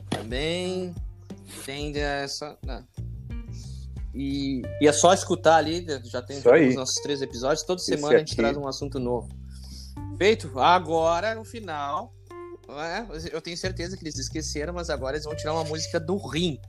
também. 0.09 0.95
Tem 1.66 1.95
essa, 1.97 2.57
não, 2.64 2.85
e, 4.15 4.62
e, 4.81 4.87
é 4.87 4.93
só 4.93 5.12
escutar 5.12 5.57
ali, 5.57 5.85
já 6.05 6.23
tem 6.23 6.39
os 6.39 6.75
nossos 6.77 7.03
três 7.03 7.21
episódios. 7.21 7.62
Toda 7.65 7.81
semana 7.81 8.15
a 8.15 8.19
gente 8.19 8.37
traz 8.37 8.57
um 8.57 8.69
assunto 8.69 9.01
novo. 9.01 9.29
Feito? 10.17 10.59
Agora, 10.61 11.35
no 11.35 11.45
final, 11.45 12.15
é, 12.69 13.05
eu 13.33 13.41
tenho 13.41 13.57
certeza 13.57 13.97
que 13.97 14.05
eles 14.05 14.17
esqueceram, 14.17 14.73
mas 14.73 14.89
agora 14.89 15.17
eles 15.17 15.25
vão 15.25 15.35
tirar 15.35 15.53
uma 15.53 15.65
música 15.65 15.99
do 15.99 16.17
Rim. 16.17 16.61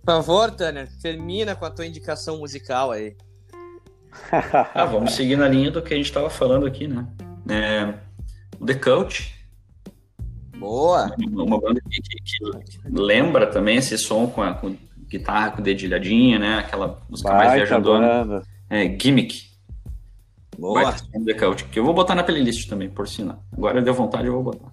Por 0.00 0.06
favor, 0.06 0.50
Tanner, 0.52 0.88
termina 1.02 1.54
com 1.54 1.64
a 1.64 1.70
tua 1.70 1.84
indicação 1.84 2.38
musical 2.38 2.90
aí. 2.92 3.16
ah, 4.74 4.84
vamos 4.86 5.12
seguir 5.14 5.36
na 5.36 5.48
linha 5.48 5.70
do 5.70 5.82
que 5.82 5.92
a 5.92 5.96
gente 5.96 6.06
estava 6.06 6.30
falando 6.30 6.66
aqui, 6.66 6.88
né? 6.88 7.06
É, 7.48 7.94
o 8.58 8.64
The 8.64 8.74
Coach, 8.74 9.34
Boa! 10.60 11.10
Uma, 11.18 11.42
uma 11.42 11.58
banda 11.58 11.80
que, 11.80 12.02
que, 12.02 12.20
que, 12.22 12.88
lembra 12.90 13.46
também 13.46 13.78
esse 13.78 13.96
som 13.96 14.26
com, 14.26 14.42
a, 14.42 14.52
com 14.52 14.76
guitarra 15.08 15.52
com 15.52 15.62
dedilhadinha, 15.62 16.38
né? 16.38 16.58
Aquela 16.58 17.00
música 17.08 17.30
Vai, 17.30 17.38
mais 17.38 17.54
viajadona. 17.54 18.42
É, 18.68 18.84
Gimmick. 18.86 19.48
Boa! 20.58 20.94
Que 21.72 21.80
eu 21.80 21.84
vou 21.84 21.94
botar 21.94 22.14
na 22.14 22.22
playlist 22.22 22.68
também, 22.68 22.90
por 22.90 23.08
sinal. 23.08 23.42
Agora 23.50 23.80
deu 23.80 23.94
vontade, 23.94 24.26
eu 24.26 24.34
vou 24.34 24.42
botar. 24.42 24.70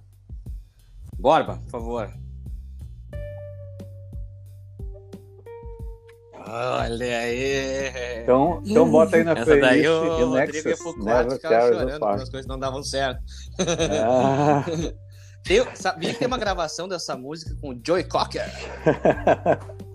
Borba, 1.18 1.56
por 1.64 1.72
favor. 1.72 2.10
Olha 6.50 7.20
aí. 7.20 8.22
Então, 8.24 8.62
então 8.66 8.92
bota 8.92 9.16
aí 9.16 9.24
na 9.24 9.32
Essa 9.32 9.46
playlist. 9.46 9.70
Daí 9.70 9.88
o 9.88 10.30
Rodrigo 10.30 10.78
pro 10.78 11.04
quarto 11.04 11.32
e 11.32 11.36
ficava 11.36 11.74
chorando 11.74 12.00
quando 12.00 12.22
as 12.22 12.30
coisas 12.30 12.48
não 12.48 12.60
davam 12.60 12.84
certo. 12.84 13.22
Ah. 14.06 14.66
Tem, 15.44 15.66
sabia 15.76 16.14
que 16.14 16.20
tem 16.20 16.28
uma 16.28 16.38
gravação 16.38 16.88
dessa 16.88 17.16
música 17.16 17.56
com 17.62 17.70
o 17.70 17.82
Joey 17.86 18.04
Cocker? 18.04 18.44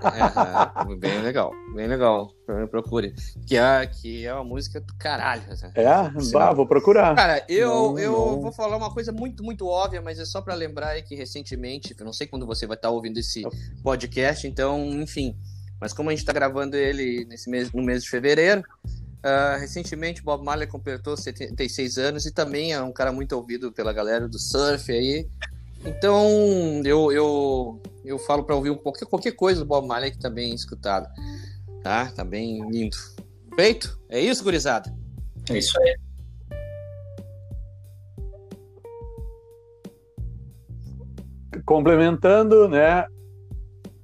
é, 0.03 0.95
bem 0.97 1.21
legal, 1.21 1.53
bem 1.75 1.87
legal. 1.87 2.33
Procure. 2.71 3.15
Que 3.47 3.57
é, 3.57 3.87
que 3.87 4.27
é 4.27 4.35
uma 4.35 4.45
música 4.45 4.81
do 4.81 4.95
caralho. 4.95 5.43
É? 5.75 5.85
Bah, 6.33 6.53
vou 6.53 6.67
procurar. 6.67 7.15
Cara, 7.15 7.45
eu, 7.49 7.69
não, 7.69 7.99
eu 7.99 8.13
não. 8.13 8.41
vou 8.41 8.53
falar 8.53 8.77
uma 8.77 8.93
coisa 8.93 9.13
muito, 9.13 9.43
muito 9.45 9.67
óbvia, 9.67 10.01
mas 10.01 10.19
é 10.19 10.25
só 10.25 10.41
para 10.41 10.55
lembrar 10.55 11.01
que 11.03 11.15
recentemente, 11.15 11.95
não 12.01 12.13
sei 12.13 12.27
quando 12.27 12.47
você 12.47 12.67
vai 12.67 12.77
estar 12.77 12.91
ouvindo 12.91 13.19
esse 13.19 13.43
podcast, 13.83 14.47
então, 14.47 14.81
enfim. 15.01 15.37
Mas 15.81 15.93
como 15.93 16.11
a 16.11 16.13
gente 16.13 16.21
está 16.21 16.33
gravando 16.33 16.77
ele 16.77 17.25
nesse 17.25 17.51
mês, 17.51 17.73
no 17.73 17.83
mês 17.83 18.05
de 18.05 18.09
fevereiro, 18.09 18.63
Uh, 19.25 19.57
recentemente, 19.61 20.21
Bob 20.21 20.45
Marley 20.45 20.67
completou 20.67 21.17
76 21.17 21.97
anos 21.97 22.27
e 22.27 22.33
também 22.33 22.73
é 22.73 22.83
um 22.83 22.93
cara 22.93 23.13
muito 23.13 23.37
ouvido 23.37 23.71
pela 23.71 23.93
galera 23.93 24.29
do 24.29 24.37
surf 24.37 24.91
aí. 24.91 25.29
Então, 25.85 26.83
eu, 26.85 27.13
eu, 27.13 27.83
eu 28.05 28.19
falo 28.19 28.43
para 28.43 28.57
ouvir 28.57 28.71
um 28.71 28.77
qualquer, 28.77 29.07
qualquer 29.07 29.33
coisa 29.33 29.61
do 29.61 29.67
Bob 29.67 29.87
Marley 29.87 30.11
que 30.11 30.19
também 30.19 30.51
é 30.51 30.55
escutado. 30.55 31.09
Tá? 31.85 32.07
Tá 32.11 32.25
bem 32.25 32.69
lindo. 32.69 32.97
Feito? 33.55 33.97
É 34.09 34.21
isso, 34.21 34.43
gurizada? 34.43 34.93
É 35.49 35.59
isso 35.59 35.81
aí. 35.81 35.97
Complementando, 41.65 42.69
né? 42.69 43.07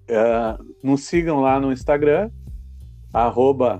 Uh, 0.08 0.74
nos 0.82 1.04
sigam 1.04 1.40
lá 1.40 1.58
no 1.58 1.72
Instagram, 1.72 2.30
arroba 3.12 3.78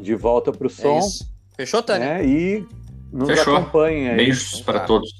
de 0.00 0.14
volta 0.14 0.52
para 0.52 0.66
o 0.66 0.70
é 0.70 0.74
som. 0.74 0.98
É 0.98 1.56
Fechou, 1.56 1.82
Tânia? 1.82 2.14
Né? 2.14 2.26
E 2.26 2.66
nos 3.12 3.28
Fechou. 3.28 3.56
acompanhem 3.56 4.10
aí. 4.10 4.16
Beijos 4.16 4.60
para 4.60 4.80
todos. 4.80 5.12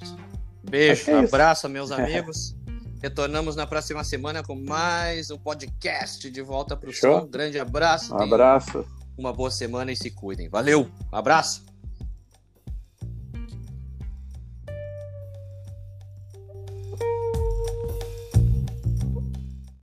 Beijo, 0.63 1.11
é 1.11 1.19
abraço, 1.19 1.69
meus 1.69 1.91
amigos. 1.93 2.57
Retornamos 3.03 3.55
na 3.55 3.67
próxima 3.67 4.03
semana 4.03 4.43
com 4.43 4.57
mais 4.57 5.31
um 5.31 5.39
podcast 5.39 6.31
de 6.31 6.43
volta 6.43 6.77
para 6.77 6.91
o 6.91 6.93
som. 6.93 7.21
Um 7.21 7.29
grande 7.29 7.59
abraço. 7.59 8.15
Um 8.15 8.21
abraço. 8.21 8.85
Uma 9.17 9.33
boa 9.33 9.51
semana 9.51 9.93
e 9.93 9.97
se 9.97 10.11
cuidem. 10.11 10.49
Valeu, 10.49 10.89
um 11.13 11.17
abraço. 11.17 11.68